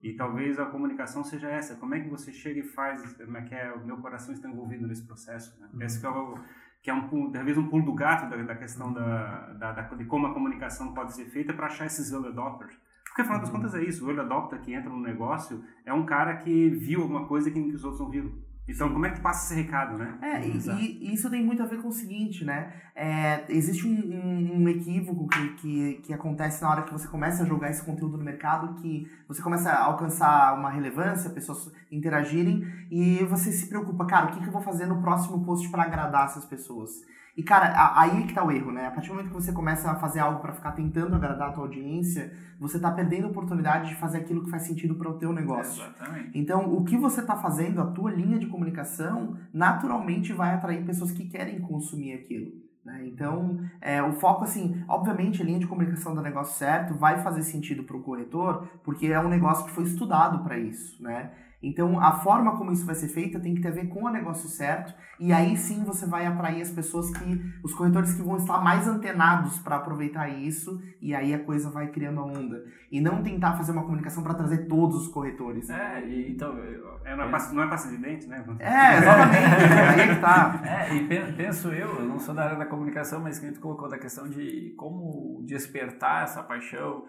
E 0.00 0.14
talvez 0.14 0.60
a 0.60 0.66
comunicação 0.66 1.24
seja 1.24 1.48
essa. 1.50 1.74
Como 1.74 1.92
é 1.94 2.00
que 2.00 2.08
você 2.08 2.32
chega 2.32 2.60
e 2.60 2.62
faz, 2.62 3.02
como 3.16 3.36
é 3.36 3.42
que 3.42 3.52
é, 3.54 3.72
o 3.72 3.84
meu 3.84 3.96
coração 3.96 4.32
está 4.32 4.48
envolvido 4.48 4.86
nesse 4.86 5.04
processo. 5.04 5.60
Né? 5.60 5.86
Esse 5.86 5.98
que 6.00 6.06
é, 6.06 6.08
o, 6.10 6.38
que 6.80 6.88
é 6.90 6.94
um, 6.94 7.32
talvez 7.32 7.58
um 7.58 7.66
pulo 7.68 7.84
do 7.84 7.94
gato 7.94 8.30
da, 8.30 8.36
da 8.44 8.54
questão 8.54 8.92
da, 8.92 9.54
da, 9.54 9.72
da- 9.72 9.94
de 9.96 10.04
como 10.04 10.28
a 10.28 10.32
comunicação 10.34 10.94
pode 10.94 11.14
ser 11.14 11.24
feita 11.24 11.52
para 11.52 11.66
achar 11.66 11.86
esses 11.86 12.12
early 12.12 12.28
adopters. 12.28 12.78
Porque 13.06 13.22
afinal 13.22 13.40
das 13.40 13.50
contas 13.50 13.74
é 13.74 13.82
isso, 13.82 14.04
o 14.06 14.08
early 14.08 14.20
adopter 14.20 14.60
que 14.60 14.72
entra 14.72 14.88
no 14.88 15.00
negócio 15.00 15.64
é 15.84 15.92
um 15.92 16.06
cara 16.06 16.36
que 16.36 16.70
viu 16.70 17.02
alguma 17.02 17.26
coisa 17.26 17.50
que, 17.50 17.60
que 17.60 17.74
os 17.74 17.82
outros 17.82 18.00
não 18.00 18.08
viram. 18.10 18.32
Então, 18.68 18.92
como 18.92 19.06
é 19.06 19.10
que 19.10 19.20
passa 19.20 19.46
esse 19.46 19.62
recado, 19.62 19.96
né? 19.96 20.18
É, 20.20 20.46
e, 20.46 21.08
e, 21.08 21.14
isso 21.14 21.30
tem 21.30 21.42
muito 21.42 21.62
a 21.62 21.66
ver 21.66 21.80
com 21.80 21.88
o 21.88 21.92
seguinte, 21.92 22.44
né? 22.44 22.70
É, 22.94 23.44
existe 23.48 23.86
um, 23.86 23.90
um, 23.90 24.62
um 24.62 24.68
equívoco 24.68 25.26
que, 25.26 25.48
que, 25.54 25.94
que, 26.04 26.12
acontece 26.12 26.60
na 26.60 26.70
hora 26.70 26.82
que 26.82 26.92
você 26.92 27.08
começa 27.08 27.42
a 27.42 27.46
jogar 27.46 27.70
esse 27.70 27.82
conteúdo 27.82 28.18
no 28.18 28.24
mercado, 28.24 28.74
que 28.74 29.10
você 29.26 29.40
começa 29.40 29.70
a 29.70 29.84
alcançar 29.84 30.54
uma 30.58 30.68
relevância, 30.68 31.30
pessoas 31.30 31.72
interagirem, 31.90 32.62
e 32.90 33.24
você 33.24 33.50
se 33.50 33.68
preocupa, 33.68 34.04
cara, 34.04 34.26
o 34.26 34.30
que, 34.32 34.40
que 34.40 34.48
eu 34.48 34.52
vou 34.52 34.62
fazer 34.62 34.84
no 34.84 35.00
próximo 35.00 35.42
post 35.46 35.66
para 35.70 35.84
agradar 35.84 36.26
essas 36.26 36.44
pessoas? 36.44 36.90
E, 37.36 37.42
cara, 37.42 37.92
aí 37.96 38.26
que 38.26 38.34
tá 38.34 38.44
o 38.44 38.50
erro, 38.50 38.72
né? 38.72 38.86
A 38.86 38.90
partir 38.90 39.08
do 39.08 39.14
momento 39.14 39.28
que 39.28 39.34
você 39.34 39.52
começa 39.52 39.90
a 39.90 39.94
fazer 39.94 40.20
algo 40.20 40.40
para 40.40 40.52
ficar 40.52 40.72
tentando 40.72 41.14
agradar 41.14 41.50
a 41.50 41.52
tua 41.52 41.64
audiência, 41.64 42.32
você 42.58 42.78
tá 42.78 42.90
perdendo 42.90 43.26
a 43.26 43.30
oportunidade 43.30 43.88
de 43.88 43.94
fazer 43.94 44.18
aquilo 44.18 44.44
que 44.44 44.50
faz 44.50 44.64
sentido 44.64 44.96
para 44.96 45.08
o 45.08 45.14
teu 45.14 45.32
negócio. 45.32 45.84
Exatamente. 45.84 46.38
Então, 46.38 46.74
o 46.74 46.84
que 46.84 46.96
você 46.96 47.22
tá 47.22 47.36
fazendo, 47.36 47.80
a 47.80 47.86
tua 47.86 48.10
linha 48.10 48.38
de 48.38 48.46
comunicação, 48.46 49.36
naturalmente 49.52 50.32
vai 50.32 50.54
atrair 50.54 50.84
pessoas 50.84 51.12
que 51.12 51.26
querem 51.26 51.60
consumir 51.60 52.14
aquilo. 52.14 52.52
Né? 52.88 53.06
Então, 53.06 53.60
é, 53.80 54.02
o 54.02 54.12
foco, 54.14 54.44
assim, 54.44 54.82
obviamente 54.88 55.42
a 55.42 55.44
linha 55.44 55.58
de 55.58 55.66
comunicação 55.66 56.14
do 56.14 56.22
negócio 56.22 56.56
certo 56.56 56.94
vai 56.94 57.22
fazer 57.22 57.42
sentido 57.42 57.84
para 57.84 57.96
o 57.96 58.02
corretor, 58.02 58.66
porque 58.82 59.06
é 59.08 59.20
um 59.20 59.28
negócio 59.28 59.66
que 59.66 59.72
foi 59.72 59.84
estudado 59.84 60.42
para 60.42 60.58
isso, 60.58 61.02
né? 61.02 61.30
Então, 61.60 61.98
a 61.98 62.12
forma 62.12 62.56
como 62.56 62.70
isso 62.70 62.86
vai 62.86 62.94
ser 62.94 63.08
feita 63.08 63.40
tem 63.40 63.52
que 63.52 63.60
ter 63.60 63.68
a 63.68 63.72
ver 63.72 63.88
com 63.88 64.04
o 64.04 64.10
negócio 64.10 64.48
certo, 64.48 64.94
e 65.18 65.32
aí 65.32 65.56
sim 65.56 65.82
você 65.84 66.06
vai 66.06 66.24
atrair 66.24 66.62
as 66.62 66.70
pessoas 66.70 67.10
que, 67.10 67.42
os 67.64 67.74
corretores 67.74 68.14
que 68.14 68.22
vão 68.22 68.36
estar 68.36 68.62
mais 68.62 68.86
antenados 68.86 69.58
para 69.58 69.76
aproveitar 69.76 70.28
isso, 70.28 70.80
e 71.00 71.12
aí 71.12 71.34
a 71.34 71.44
coisa 71.44 71.68
vai 71.68 71.88
criando 71.88 72.20
a 72.20 72.24
onda. 72.24 72.62
E 72.92 73.00
não 73.00 73.24
tentar 73.24 73.56
fazer 73.56 73.72
uma 73.72 73.82
comunicação 73.82 74.22
para 74.22 74.34
trazer 74.34 74.68
todos 74.68 75.02
os 75.02 75.08
corretores. 75.08 75.68
É, 75.68 76.06
e, 76.06 76.30
então. 76.30 76.56
É, 77.04 77.16
não, 77.16 77.24
é 77.24 77.30
passa, 77.30 77.52
não 77.52 77.62
é 77.64 77.76
de 77.76 77.96
dente, 77.96 78.26
né? 78.28 78.44
É, 78.60 78.98
exatamente. 78.98 79.72
aí 79.92 80.00
é 80.00 80.14
que 80.14 80.20
tá. 80.20 80.62
É, 80.64 80.94
e 80.94 81.32
penso 81.32 81.68
eu, 81.68 81.88
eu 81.98 82.06
não 82.06 82.20
sou 82.20 82.34
da 82.34 82.44
área 82.44 82.56
da 82.56 82.66
comunicação, 82.66 83.20
mas 83.20 83.38
que 83.40 83.50
tu 83.50 83.60
colocou 83.60 83.88
da 83.88 83.98
questão 83.98 84.28
de 84.28 84.74
como 84.76 85.44
despertar 85.44 86.22
essa 86.22 86.42
paixão. 86.42 87.04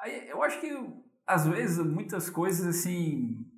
Aí 0.00 0.28
eu 0.28 0.42
acho 0.42 0.60
que 0.60 0.68
às 1.26 1.46
vezes 1.46 1.78
muitas 1.78 2.28
coisas 2.28 2.66
assim 2.66 3.53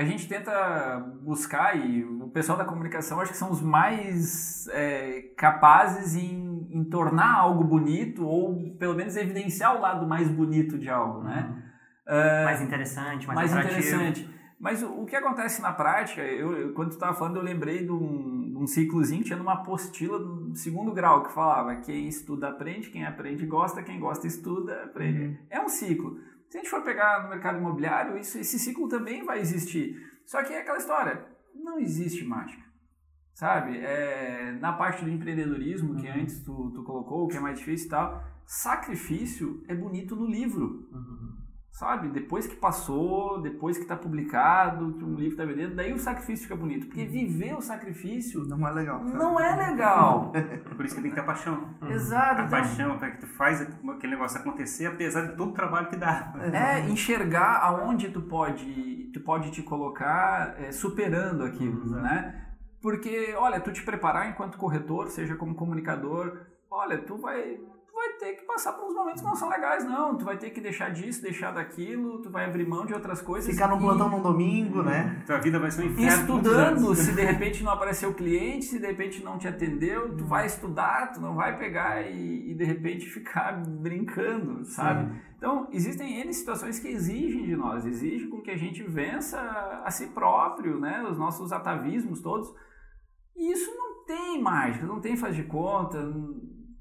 a 0.00 0.04
gente 0.04 0.26
tenta 0.26 0.98
buscar, 1.22 1.76
e 1.76 2.02
o 2.02 2.30
pessoal 2.30 2.56
da 2.56 2.64
comunicação 2.64 3.20
acho 3.20 3.32
que 3.32 3.36
são 3.36 3.50
os 3.50 3.60
mais 3.60 4.66
é, 4.68 5.32
capazes 5.36 6.16
em, 6.16 6.66
em, 6.70 6.84
tornar 6.84 7.34
algo 7.34 7.62
bonito, 7.62 8.26
ou 8.26 8.74
pelo 8.78 8.94
menos 8.94 9.14
evidenciar 9.14 9.76
o 9.76 9.80
lado 9.80 10.06
mais 10.06 10.26
bonito 10.26 10.78
de 10.78 10.88
algo, 10.88 11.22
né? 11.22 11.50
Uhum. 11.50 11.70
Uh, 12.16 12.44
mais 12.46 12.62
interessante, 12.62 13.26
mais, 13.26 13.52
mais 13.52 13.52
interessante. 13.52 14.40
Mas 14.58 14.82
o, 14.82 15.02
o, 15.02 15.04
que 15.04 15.14
acontece 15.14 15.60
na 15.60 15.70
prática, 15.70 16.22
eu, 16.22 16.56
eu 16.56 16.72
quando 16.72 16.88
tu 16.88 16.94
estava 16.94 17.12
falando, 17.12 17.36
eu 17.36 17.42
lembrei 17.42 17.84
de 17.84 17.92
um, 17.92 18.54
um 18.56 18.66
ciclozinho, 18.66 19.22
tinha 19.22 19.38
uma 19.38 19.52
apostila 19.52 20.18
do 20.18 20.56
segundo 20.56 20.92
grau 20.92 21.24
que 21.24 21.32
falava 21.32 21.76
quem 21.76 22.08
estuda 22.08 22.48
aprende, 22.48 22.88
quem 22.88 23.04
aprende 23.04 23.44
gosta, 23.44 23.82
quem 23.82 24.00
gosta 24.00 24.26
estuda 24.26 24.82
aprende. 24.82 25.24
Uhum. 25.26 25.36
É 25.50 25.60
um 25.60 25.68
ciclo. 25.68 26.18
Se 26.50 26.58
a 26.58 26.60
gente 26.60 26.70
for 26.70 26.82
pegar 26.82 27.22
no 27.22 27.30
mercado 27.30 27.58
imobiliário, 27.58 28.18
isso, 28.18 28.38
esse 28.38 28.58
ciclo 28.58 28.88
também 28.88 29.24
vai 29.24 29.38
existir. 29.38 29.96
Só 30.26 30.42
que 30.42 30.52
é 30.52 30.60
aquela 30.60 30.78
história, 30.78 31.24
não 31.54 31.78
existe 31.78 32.24
mágica. 32.24 32.68
Sabe? 33.32 33.78
É, 33.78 34.52
na 34.60 34.72
parte 34.72 35.02
do 35.02 35.10
empreendedorismo, 35.10 35.96
que 35.96 36.08
uhum. 36.08 36.20
antes 36.20 36.42
tu, 36.42 36.70
tu 36.74 36.82
colocou, 36.82 37.28
que 37.28 37.36
é 37.36 37.40
mais 37.40 37.58
difícil 37.58 37.86
e 37.86 37.90
tal, 37.90 38.22
sacrifício 38.44 39.64
é 39.68 39.74
bonito 39.74 40.14
no 40.14 40.26
livro. 40.26 40.86
Uhum 40.92 41.39
sabe? 41.72 42.08
Depois 42.08 42.46
que 42.46 42.56
passou, 42.56 43.40
depois 43.40 43.76
que 43.76 43.84
está 43.84 43.96
publicado, 43.96 44.94
que 44.94 45.04
um 45.04 45.14
livro 45.14 45.32
está 45.32 45.44
vendendo, 45.44 45.74
daí 45.74 45.92
o 45.92 45.98
sacrifício 45.98 46.44
fica 46.44 46.56
bonito. 46.56 46.86
Porque 46.86 47.02
uhum. 47.02 47.10
viver 47.10 47.54
o 47.54 47.60
sacrifício 47.60 48.44
não 48.44 48.66
é 48.66 48.70
legal. 48.70 49.02
Não 49.02 49.40
é 49.40 49.70
legal. 49.70 50.32
Por 50.76 50.84
isso 50.84 50.94
que 50.94 51.02
tem 51.02 51.10
que 51.10 51.16
ter 51.16 51.24
paixão. 51.24 51.74
Uhum. 51.80 51.90
Exato. 51.90 52.42
A 52.42 52.44
então... 52.44 52.48
paixão 52.48 52.98
para 52.98 53.10
que 53.12 53.20
tu 53.20 53.26
faz 53.26 53.62
aquele 53.62 54.12
negócio 54.12 54.38
acontecer, 54.40 54.86
apesar 54.86 55.22
de 55.22 55.36
todo 55.36 55.50
o 55.50 55.54
trabalho 55.54 55.88
que 55.88 55.96
dá. 55.96 56.32
É, 56.52 56.80
enxergar 56.88 57.60
aonde 57.62 58.10
tu 58.10 58.20
pode, 58.22 59.10
tu 59.12 59.20
pode 59.20 59.50
te 59.50 59.62
colocar 59.62 60.54
é, 60.60 60.72
superando 60.72 61.44
aquilo, 61.44 61.82
uhum. 61.82 62.02
né? 62.02 62.46
Porque, 62.82 63.34
olha, 63.36 63.60
tu 63.60 63.72
te 63.72 63.82
preparar 63.82 64.28
enquanto 64.30 64.56
corretor, 64.56 65.08
seja 65.08 65.36
como 65.36 65.54
comunicador, 65.54 66.46
olha, 66.70 66.98
tu 66.98 67.18
vai 67.18 67.60
vai 68.00 68.12
ter 68.14 68.32
que 68.36 68.44
passar 68.44 68.72
por 68.72 68.88
uns 68.88 68.94
momentos 68.94 69.20
que 69.20 69.26
não 69.26 69.36
são 69.36 69.48
legais, 69.48 69.84
não. 69.84 70.16
Tu 70.16 70.24
vai 70.24 70.38
ter 70.38 70.50
que 70.50 70.60
deixar 70.60 70.90
disso, 70.90 71.22
deixar 71.22 71.50
daquilo, 71.52 72.22
tu 72.22 72.30
vai 72.30 72.46
abrir 72.46 72.66
mão 72.66 72.86
de 72.86 72.94
outras 72.94 73.20
coisas. 73.20 73.52
Ficar 73.52 73.68
no 73.68 73.78
plantão 73.78 74.08
no 74.08 74.22
domingo, 74.22 74.82
né? 74.82 75.22
Tua 75.26 75.38
vida 75.38 75.58
vai 75.58 75.70
ser 75.70 75.82
um 75.82 75.86
inferno. 75.86 76.08
Estudando, 76.08 76.94
se 76.94 77.12
de 77.12 77.22
repente 77.22 77.62
não 77.62 77.72
apareceu 77.72 78.10
o 78.10 78.14
cliente, 78.14 78.64
se 78.64 78.78
de 78.78 78.86
repente 78.86 79.22
não 79.22 79.38
te 79.38 79.46
atendeu, 79.46 80.16
tu 80.16 80.24
vai 80.24 80.46
estudar, 80.46 81.12
tu 81.12 81.20
não 81.20 81.34
vai 81.34 81.58
pegar 81.58 82.02
e, 82.02 82.50
e 82.50 82.54
de 82.54 82.64
repente 82.64 83.06
ficar 83.06 83.52
brincando, 83.68 84.64
sabe? 84.64 85.12
Sim. 85.12 85.20
Então, 85.36 85.68
existem 85.72 86.20
N 86.20 86.32
situações 86.32 86.78
que 86.78 86.88
exigem 86.88 87.44
de 87.44 87.56
nós, 87.56 87.86
exigem 87.86 88.28
com 88.28 88.40
que 88.40 88.50
a 88.50 88.56
gente 88.56 88.82
vença 88.82 89.40
a 89.84 89.90
si 89.90 90.06
próprio, 90.08 90.78
né? 90.78 91.02
Os 91.10 91.18
nossos 91.18 91.52
atavismos 91.52 92.20
todos. 92.20 92.52
E 93.36 93.52
isso 93.52 93.70
não 93.74 94.04
tem 94.04 94.42
mágica, 94.42 94.86
não 94.86 95.00
tem 95.00 95.16
faz 95.16 95.34
de 95.34 95.44
conta, 95.44 95.98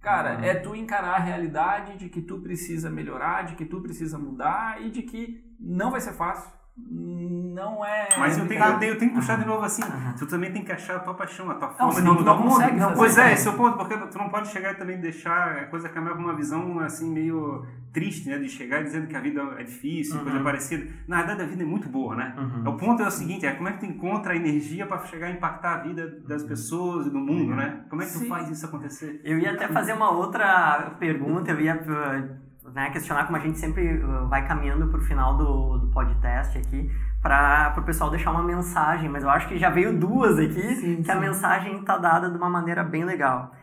Cara, 0.09 0.37
uhum. 0.37 0.43
é 0.43 0.55
tu 0.55 0.75
encarar 0.75 1.17
a 1.17 1.19
realidade 1.19 1.95
de 1.95 2.09
que 2.09 2.19
tu 2.19 2.39
precisa 2.39 2.89
melhorar, 2.89 3.43
de 3.43 3.53
que 3.53 3.63
tu 3.63 3.79
precisa 3.79 4.17
mudar 4.17 4.81
e 4.81 4.89
de 4.89 5.03
que 5.03 5.39
não 5.59 5.91
vai 5.91 6.01
ser 6.01 6.13
fácil. 6.13 6.51
Não 6.75 7.85
é. 7.85 8.07
Mas 8.17 8.35
eu 8.35 8.47
tenho, 8.47 8.63
eu 8.63 8.79
tenho, 8.79 8.93
eu 8.93 8.97
tenho 8.97 9.11
que 9.11 9.17
puxar 9.17 9.37
de 9.37 9.45
novo 9.45 9.63
assim. 9.63 9.83
Uhum. 9.83 10.15
Tu 10.17 10.25
também 10.25 10.51
tem 10.51 10.63
que 10.63 10.71
achar 10.71 10.95
a 10.95 10.99
tua 10.99 11.13
paixão, 11.13 11.51
a 11.51 11.55
tua 11.55 11.69
forma 11.69 12.01
não, 12.01 12.13
de 12.13 12.19
mudar 12.19 12.33
o 12.33 12.39
mundo. 12.39 12.59
Não, 12.75 12.93
pois 12.93 13.19
é, 13.19 13.33
esse 13.33 13.47
é 13.47 13.51
o 13.51 13.53
ponto, 13.53 13.77
porque 13.77 13.95
tu 13.97 14.17
não 14.17 14.29
pode 14.29 14.47
chegar 14.47 14.71
e 14.71 14.75
também 14.77 14.99
deixar 14.99 15.57
a 15.57 15.65
coisa 15.67 15.87
caminhar 15.89 16.15
com 16.15 16.23
uma 16.23 16.35
visão 16.35 16.79
assim 16.79 17.07
meio 17.13 17.63
triste, 17.91 18.29
né? 18.29 18.37
De 18.37 18.49
chegar 18.49 18.83
dizendo 18.83 19.07
que 19.07 19.15
a 19.15 19.19
vida 19.19 19.41
é 19.57 19.63
difícil, 19.63 20.17
uhum. 20.17 20.23
coisa 20.23 20.39
parecida. 20.41 20.87
Na 21.07 21.17
verdade, 21.17 21.43
a 21.43 21.45
vida 21.45 21.63
é 21.63 21.65
muito 21.65 21.89
boa, 21.89 22.15
né? 22.15 22.35
Uhum. 22.37 22.69
O 22.71 22.77
ponto 22.77 23.01
é 23.01 23.07
o 23.07 23.11
seguinte: 23.11 23.45
é 23.45 23.51
como 23.51 23.69
é 23.69 23.73
que 23.73 23.79
tu 23.79 23.85
encontra 23.85 24.33
a 24.33 24.35
energia 24.35 24.85
para 24.85 24.99
chegar 25.05 25.27
a 25.27 25.31
impactar 25.31 25.75
a 25.75 25.77
vida 25.83 26.19
das 26.27 26.43
pessoas 26.43 27.07
e 27.07 27.09
do 27.09 27.19
mundo, 27.19 27.55
né? 27.55 27.81
Como 27.89 28.01
é 28.01 28.05
que 28.05 28.11
tu 28.11 28.19
Sim. 28.19 28.29
faz 28.29 28.49
isso 28.49 28.65
acontecer? 28.65 29.21
Eu 29.23 29.39
ia 29.39 29.51
até 29.51 29.67
fazer 29.67 29.93
uma 29.93 30.11
outra 30.11 30.95
pergunta, 30.99 31.51
eu 31.51 31.61
ia 31.61 31.75
né, 32.73 32.89
questionar 32.91 33.25
como 33.25 33.37
a 33.37 33.39
gente 33.39 33.57
sempre 33.57 34.03
uh, 34.03 34.27
vai 34.27 34.47
caminhando 34.47 34.87
para 34.87 34.99
o 34.99 35.03
final 35.03 35.37
do, 35.37 35.77
do 35.79 35.87
podcast 35.87 36.57
aqui 36.57 36.89
para 37.21 37.75
o 37.77 37.81
pessoal 37.83 38.09
deixar 38.09 38.31
uma 38.31 38.43
mensagem, 38.43 39.09
mas 39.09 39.23
eu 39.23 39.29
acho 39.29 39.47
que 39.47 39.57
já 39.57 39.69
veio 39.69 39.97
duas 39.97 40.39
aqui, 40.39 40.75
sim, 40.75 40.95
que 40.97 41.03
sim. 41.03 41.11
a 41.11 41.15
mensagem 41.15 41.79
está 41.79 41.97
dada 41.97 42.29
de 42.29 42.37
uma 42.37 42.49
maneira 42.49 42.83
bem 42.83 43.03
legal. 43.03 43.53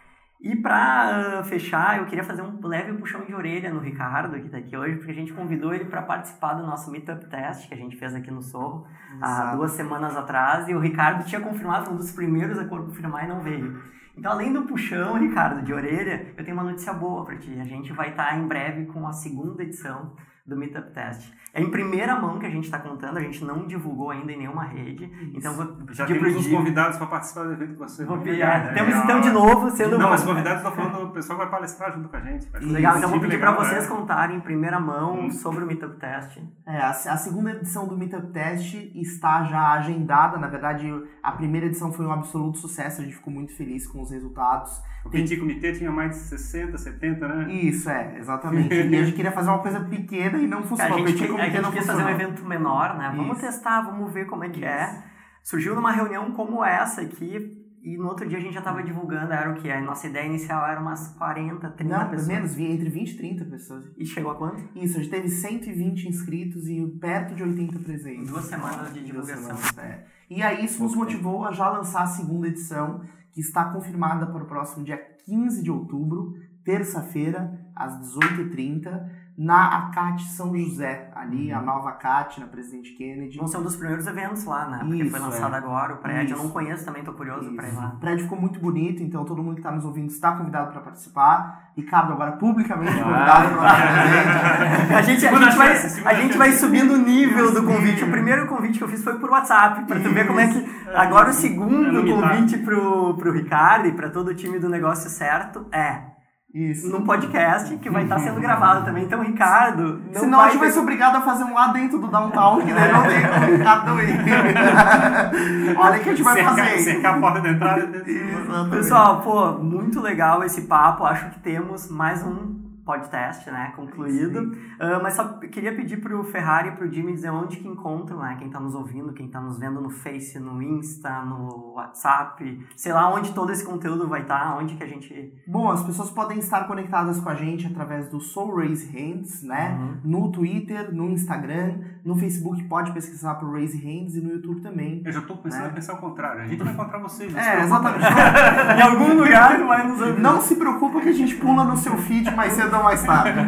E 0.47 0.55
para 0.55 1.41
uh, 1.41 1.45
fechar, 1.45 1.99
eu 1.99 2.07
queria 2.07 2.23
fazer 2.23 2.41
um 2.41 2.65
leve 2.65 2.93
puxão 2.93 3.25
de 3.25 3.35
orelha 3.35 3.69
no 3.69 3.81
Ricardo, 3.81 4.39
que 4.39 4.47
está 4.47 4.59
aqui 4.59 4.77
hoje, 4.77 4.95
porque 4.95 5.11
a 5.11 5.15
gente 5.15 5.33
convidou 5.33 5.75
ele 5.75 5.87
para 5.87 6.03
participar 6.03 6.55
do 6.55 6.65
nosso 6.65 6.89
Meetup 6.89 7.27
Test, 7.27 7.67
que 7.67 7.75
a 7.75 7.77
gente 7.77 7.97
fez 7.97 8.15
aqui 8.15 8.31
no 8.31 8.41
Sorro, 8.41 8.87
há 9.21 9.57
duas 9.57 9.73
semanas 9.73 10.17
atrás, 10.17 10.69
e 10.69 10.75
o 10.75 10.79
Ricardo 10.79 11.25
tinha 11.25 11.41
confirmado, 11.41 11.87
foi 11.87 11.95
um 11.95 11.97
dos 11.97 12.13
primeiros 12.13 12.61
a 12.61 12.65
confirmar 12.65 13.25
e 13.25 13.29
não 13.29 13.41
veio. 13.41 13.83
Então, 14.17 14.31
além 14.31 14.53
do 14.53 14.63
puxão, 14.63 15.19
Ricardo, 15.19 15.65
de 15.65 15.73
orelha, 15.73 16.33
eu 16.37 16.45
tenho 16.45 16.57
uma 16.57 16.63
notícia 16.63 16.93
boa 16.93 17.25
para 17.25 17.35
ti. 17.37 17.59
A 17.61 17.65
gente 17.65 17.93
vai 17.93 18.11
estar 18.11 18.29
tá 18.29 18.37
em 18.37 18.47
breve 18.47 18.87
com 18.87 19.05
a 19.05 19.13
segunda 19.13 19.65
edição 19.65 20.13
do 20.47 20.57
Meetup 20.57 20.91
Test. 20.93 21.33
É 21.53 21.63
em 21.63 21.71
primeira 21.71 22.15
mão 22.21 22.39
que 22.39 22.45
a 22.45 22.51
gente 22.51 22.65
está 22.65 22.79
contando, 22.79 23.17
a 23.17 23.21
gente 23.21 23.43
não 23.43 23.67
divulgou 23.67 24.11
ainda 24.11 24.31
em 24.31 24.37
nenhuma 24.37 24.65
rede. 24.65 25.11
Então 25.35 25.55
vou 25.55 25.75
Já 25.91 26.05
temos 26.05 26.37
os 26.37 26.47
convidados 26.47 26.99
para 26.99 27.07
participar 27.07 27.45
do 27.45 27.53
evento 27.53 27.75
com 27.75 27.89
você. 27.89 28.05
Vou 28.05 28.19
pedir. 28.19 28.43
É, 28.43 28.75
temos 28.75 28.95
então 28.95 29.21
de 29.23 29.31
novo 29.31 29.71
sendo. 29.71 29.99
Não, 29.99 30.11
mas 30.11 30.23
convidados 30.23 30.59
estou 30.59 30.73
falando, 30.73 31.09
o 31.09 31.13
pessoal 31.13 31.39
vai 31.39 31.49
palestrar 31.49 31.95
junto 31.95 32.09
com 32.09 32.17
a 32.17 32.21
gente. 32.21 32.47
Legal, 32.61 32.99
então 32.99 33.09
vou 33.09 33.21
pedir 33.21 33.41
para 33.41 33.53
vocês 33.53 33.85
é. 33.85 33.89
contarem 33.89 34.37
em 34.37 34.41
primeira 34.41 34.79
mão 34.79 35.19
hum. 35.19 35.31
sobre 35.31 35.65
o 35.65 35.67
Meetup 35.67 35.97
Test. 35.97 36.39
É, 36.67 36.79
a, 36.79 36.91
a, 36.91 37.17
segunda 37.17 37.53
edição 37.53 37.89
do 37.89 37.97
Meetup 37.97 38.27
Test 38.29 38.75
está 38.95 39.43
já 39.45 39.73
agendada. 39.73 40.37
Na 40.37 40.49
verdade, 40.49 40.93
a 41.23 41.33
primeira 41.33 41.67
edição 41.67 41.91
foi 41.91 42.05
um 42.05 42.13
absoluto 42.13 42.59
sucesso, 42.59 43.01
a 43.01 43.05
gente 43.05 43.17
ficou 43.17 43.33
muito 43.33 43.57
feliz 43.57 43.87
com 43.87 44.03
os 44.03 44.11
resultados. 44.11 44.81
O 45.07 45.09
Petit 45.09 45.37
Comitê 45.37 45.73
tinha 45.73 45.91
mais 45.91 46.11
de 46.11 46.17
60, 46.17 46.77
70, 46.77 47.29
né? 47.29 47.53
Isso, 47.53 47.89
é, 47.89 48.19
exatamente. 48.19 48.75
e 48.75 48.97
a 48.97 49.05
gente 49.05 49.15
queria 49.15 49.31
fazer 49.31 49.49
uma 49.51 49.61
coisa 49.61 49.81
pequena 49.81 50.36
e 50.39 50.47
não 50.47 50.63
funcionou. 50.63 51.05
A 51.05 51.07
gente, 51.07 51.25
a 51.25 51.45
gente 51.45 51.61
não 51.61 51.73
quis 51.73 51.87
fazer 51.87 52.05
um 52.05 52.09
evento 52.09 52.45
menor, 52.45 52.97
né? 52.97 53.13
Vamos 53.17 53.39
Isso. 53.39 53.47
testar, 53.47 53.83
vamos 53.83 54.13
ver 54.13 54.27
como 54.27 54.45
é 54.45 54.49
que 54.49 54.65
é. 54.65 54.85
Isso. 54.85 54.97
é. 54.97 55.05
Surgiu 55.43 55.75
numa 55.77 55.93
reunião 55.93 56.33
como 56.33 56.65
essa 56.65 57.03
aqui, 57.03 57.67
e 57.87 57.97
no 57.97 58.09
outro 58.09 58.29
dia 58.29 58.37
a 58.37 58.41
gente 58.41 58.53
já 58.53 58.59
estava 58.59 58.83
divulgando, 58.83 59.33
era 59.33 59.49
o 59.49 59.55
que? 59.55 59.71
A 59.71 59.81
nossa 59.81 60.09
ideia 60.09 60.27
inicial 60.27 60.67
era 60.67 60.81
umas 60.81 61.15
40, 61.17 61.71
30 61.71 61.97
Não, 61.97 62.11
pessoas. 62.11 62.27
menos, 62.27 62.59
entre 62.59 62.91
20 62.91 63.11
e 63.13 63.17
30 63.17 63.45
pessoas. 63.45 63.85
E 63.97 64.05
chegou 64.05 64.33
a 64.33 64.35
quanto? 64.35 64.69
Isso, 64.75 64.99
a 64.99 65.01
gente 65.01 65.11
teve 65.13 65.29
120 65.29 66.09
inscritos 66.09 66.67
e 66.67 66.85
perto 67.01 67.37
de 67.37 67.45
80 67.45 67.79
presentes. 67.79 68.29
Duas 68.29 68.47
semanas 68.47 68.93
de 68.93 69.05
divulgação. 69.05 69.57
Semanas, 69.57 69.79
é. 69.79 70.05
E 70.29 70.43
aí 70.43 70.65
isso 70.65 70.83
nos 70.83 70.97
motivou 70.97 71.45
a 71.45 71.53
já 71.53 71.69
lançar 71.69 72.03
a 72.03 72.07
segunda 72.07 72.49
edição, 72.49 73.03
que 73.31 73.41
está 73.41 73.67
confirmada 73.67 74.27
para 74.27 74.43
o 74.43 74.47
próximo 74.47 74.85
dia 74.85 74.99
15 75.25 75.63
de 75.63 75.71
outubro, 75.71 76.35
terça-feira, 76.65 77.57
às 77.73 78.01
18h30 78.01 79.26
na 79.39 79.89
ACAT 79.89 80.23
São 80.23 80.57
José, 80.57 81.11
ali, 81.15 81.53
a 81.53 81.61
nova 81.61 81.91
ACAT, 81.91 82.41
na 82.41 82.47
Presidente 82.47 82.93
Kennedy. 82.93 83.37
Vão 83.37 83.47
ser 83.47 83.59
um 83.59 83.63
dos 83.63 83.77
primeiros 83.77 84.07
eventos 84.07 84.45
lá, 84.45 84.67
né? 84.67 84.79
Porque 84.79 85.03
Isso, 85.03 85.11
foi 85.11 85.21
lançado 85.21 85.55
é. 85.55 85.59
agora 85.59 85.95
o 85.95 85.97
prédio. 85.99 86.33
Eu 86.33 86.37
Isso. 86.37 86.45
não 86.45 86.51
conheço 86.51 86.85
também, 86.87 87.05
tô 87.05 87.13
curioso 87.13 87.53
pra 87.55 87.69
ir 87.69 87.75
lá. 87.75 87.93
O 87.97 88.01
prédio 88.01 88.25
ficou 88.25 88.41
muito 88.41 88.59
bonito, 88.59 89.03
então 89.03 89.27
todo 89.27 89.43
mundo 89.43 89.55
que 89.55 89.61
está 89.61 89.71
nos 89.71 89.85
ouvindo 89.85 90.09
está 90.09 90.33
convidado 90.33 90.73
para 90.73 90.81
participar. 90.81 91.71
Ricardo, 91.77 92.15
agora 92.15 92.33
publicamente 92.33 92.93
convidado 92.93 93.57
para. 93.57 94.97
A 94.97 95.03
gente, 95.03 95.27
a 95.27 95.35
gente, 95.35 95.57
vai, 95.57 95.73
a 95.73 96.15
gente 96.15 96.39
vai 96.39 96.53
subindo 96.53 96.95
o 96.95 96.97
nível 96.97 97.53
do 97.53 97.63
convite. 97.63 98.03
O 98.05 98.11
primeiro 98.11 98.47
convite 98.47 98.79
que 98.79 98.85
eu 98.85 98.89
fiz 98.89 99.05
foi 99.05 99.19
por 99.19 99.31
WhatsApp, 99.31 99.85
pra 99.85 100.01
tu 100.01 100.09
ver 100.09 100.27
como 100.27 100.41
é 100.41 100.49
que. 100.49 100.65
Agora 100.95 101.31
o 101.31 101.33
segundo 101.33 102.03
convite 102.03 102.59
pro, 102.59 103.15
pro 103.15 103.33
Ricardo 103.33 103.89
e 103.89 103.93
pra 103.93 104.09
todo 104.09 104.29
o 104.29 104.35
time 104.35 104.59
do 104.59 104.69
negócio 104.69 105.11
certo 105.11 105.67
é 105.71 106.16
Isso. 106.59 106.89
num 106.91 107.03
podcast 107.03 107.77
que 107.77 107.91
vai 107.91 108.05
estar 108.05 108.19
sendo 108.19 108.41
gravado 108.41 108.85
também. 108.85 109.05
Então, 109.05 109.21
Ricardo, 109.23 110.01
não 110.13 110.21
Senão 110.21 110.39
a 110.39 110.43
vai 110.43 110.51
gente 110.53 110.59
vai 110.61 110.69
ter- 110.69 110.75
ser 110.75 110.81
obrigado 110.81 111.17
a 111.17 111.21
fazer 111.21 111.45
um 111.45 111.53
lá 111.55 111.67
dentro 111.69 111.99
do 111.99 112.07
downtown, 112.09 112.61
que 112.65 112.73
daí 112.73 112.93
não 112.93 113.03
tem 113.03 113.21
como 113.29 113.53
o 113.53 113.57
Ricardo 113.57 114.01
ir. 114.03 115.77
Olha 115.77 115.97
o 115.99 116.03
que 116.03 116.09
a 116.09 116.13
gente 116.13 116.23
vai 116.23 116.35
cercar, 116.35 116.57
fazer. 116.57 116.79
cercar 116.79 117.15
a 117.17 117.21
porta 117.21 117.41
da 117.41 117.49
entrada. 117.51 118.05
Pessoal, 118.71 119.21
pô, 119.21 119.53
muito 119.53 120.01
legal 120.01 120.43
esse 120.45 120.63
papo. 120.63 121.05
Acho 121.05 121.31
que 121.31 121.41
temos 121.41 121.91
mais 121.91 122.23
um 122.25 122.66
podcast, 122.87 123.51
né, 123.51 123.73
concluído. 123.75 124.57
Ah, 124.79 125.01
mas 125.03 125.15
só 125.15 125.39
queria 125.39 125.75
pedir 125.75 126.01
pro 126.01 126.23
Ferrari 126.23 126.69
e 126.69 126.73
pro 126.73 126.91
Jimmy 126.91 127.13
dizer 127.13 127.31
onde 127.31 127.57
que 127.57 127.69
encontram, 127.69 128.21
né, 128.21 128.37
quem 128.39 128.49
tá 128.49 128.61
nos 128.61 128.75
ouvindo, 128.75 129.13
quem 129.13 129.29
tá 129.29 129.41
nos 129.41 129.59
vendo 129.59 129.81
no 129.81 129.91
Face, 129.91 130.39
no 130.39 130.63
Insta, 130.63 131.23
no 131.23 131.73
WhatsApp, 131.75 132.67
sei 132.77 132.93
lá 132.93 133.13
onde 133.13 133.35
todo 133.35 133.51
esse 133.51 133.65
conteúdo 133.65 134.07
vai 134.09 134.23
estar, 134.23 134.57
onde 134.57 134.77
que 134.77 134.85
a 134.85 134.87
gente... 134.87 135.35
Bom, 135.47 135.69
as 135.71 135.83
pessoas 135.83 136.11
podem 136.11 136.39
estar 136.39 136.67
conectadas 136.69 137.21
com 137.21 137.29
a 137.29 137.35
gente 137.35 137.67
através 137.67 138.09
do 138.09 138.21
Soul 138.21 138.57
Raise 138.57 138.87
Hands, 138.97 139.43
né? 139.43 139.99
No 140.05 140.31
Twitter, 140.31 140.95
no 140.95 141.11
Instagram, 141.11 141.81
no 142.07 142.17
Facebook 142.17 142.63
pode 142.65 142.93
pesquisar 142.93 143.35
por 143.35 143.53
Raise 143.53 143.77
Hands 143.77 144.15
e 144.15 144.21
no 144.21 144.31
YouTube 144.33 144.61
também. 144.61 145.03
Eu 145.05 145.13
já 145.13 145.21
tô 145.21 145.35
começando 145.37 145.65
É. 145.65 145.67
a 145.67 145.71
pensar 145.71 145.95
o 145.95 145.97
contrário. 145.99 146.43
A 146.43 146.47
gente 146.47 146.63
vai 146.63 146.73
encontrar 146.73 146.99
vocês. 147.01 147.33
se 147.33 147.39
É, 147.39 147.61
exatamente. 147.65 148.05
em 148.79 148.83
algum 148.83 149.15
lugar 149.15 149.59
vai 149.65 149.87
nos 149.89 150.01
ouvir. 150.01 150.21
Não 150.21 150.41
se 150.41 150.55
preocupa 150.57 151.01
que 151.01 151.09
a 151.09 151.13
gente 151.13 151.35
pula 151.37 151.65
no 151.65 151.77
seu 151.77 151.97
feed 151.99 152.31
mais 152.35 152.53
cedo 152.53 152.77
ou 152.77 152.83
mais 152.85 153.03
tarde. 153.03 153.39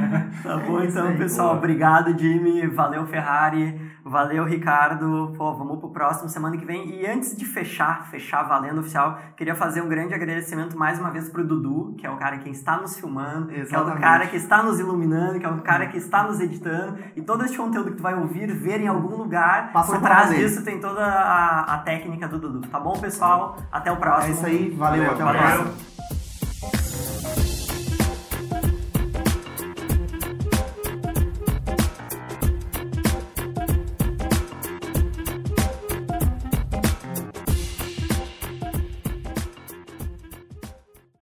Tá 0.43 0.57
bom, 0.59 0.81
É 0.81 0.87
então, 0.87 1.07
aí, 1.07 1.17
pessoal. 1.17 1.49
boa. 1.49 1.59
Obrigado, 1.59 2.19
Jimmy. 2.19 2.67
Valeu, 2.67 3.07
Ferrari. 3.07 3.81
Valeu, 4.09 4.45
Ricardo. 4.45 5.35
Pô, 5.37 5.55
vamos 5.55 5.79
pro 5.79 5.91
próximo 5.91 6.29
semana 6.31 6.57
que 6.57 6.65
vem. 6.65 6.89
E 6.91 7.07
antes 7.07 7.37
de 7.37 7.45
fechar, 7.45 8.07
fechar 8.11 8.43
valendo 8.45 8.81
oficial, 8.81 9.19
queria 9.37 9.55
fazer 9.55 9.83
um 9.83 9.89
grande 9.89 10.15
agradecimento 10.15 10.79
mais 10.79 10.99
uma 10.99 11.11
vez 11.11 11.29
pro 11.29 11.47
Dudu, 11.47 11.95
que 11.99 12.07
é 12.07 12.11
o 12.11 12.17
cara 12.17 12.39
que 12.39 12.49
está 12.49 12.79
nos 12.79 12.99
filmando, 12.99 13.49
que 13.49 13.55
é 13.55 13.59
o 13.59 13.63
Exatamente. 13.63 14.01
cara 14.01 14.27
que 14.27 14.37
está 14.37 14.63
nos 14.63 14.81
iluminando, 14.81 15.39
que 15.39 15.45
é 15.45 15.49
o 15.49 15.59
cara 15.61 15.87
que 15.89 15.99
está 15.99 16.23
nos 16.23 16.41
editando. 16.41 16.99
E 17.15 17.21
todo 17.21 17.45
este 17.45 17.59
conteúdo 17.59 17.91
que 17.91 17.97
tu 17.99 18.03
vai 18.03 18.15
ouvir, 18.15 18.51
ver 18.53 18.81
em 18.81 18.89
algum 18.89 19.15
lugar, 19.17 19.73
Passou 19.73 19.97
por 19.97 20.03
trás 20.03 20.31
disso 20.31 20.65
tem 20.65 20.81
toda 20.81 21.05
a, 21.05 21.75
a 21.75 21.79
técnica 21.79 22.27
do 22.27 22.39
Dudu. 22.39 22.67
Tá 22.69 22.81
bom, 22.81 22.99
pessoal? 22.99 23.59
Até 23.71 23.93
o 23.93 23.97
próximo. 23.97 24.29
É 24.29 24.37
isso 24.37 24.47
aí, 24.47 24.71
valeu, 24.71 25.05
Valeu, 25.05 25.13
até 25.13 25.23
o 25.23 25.27
valeu. 25.27 25.65
próximo. 25.65 26.28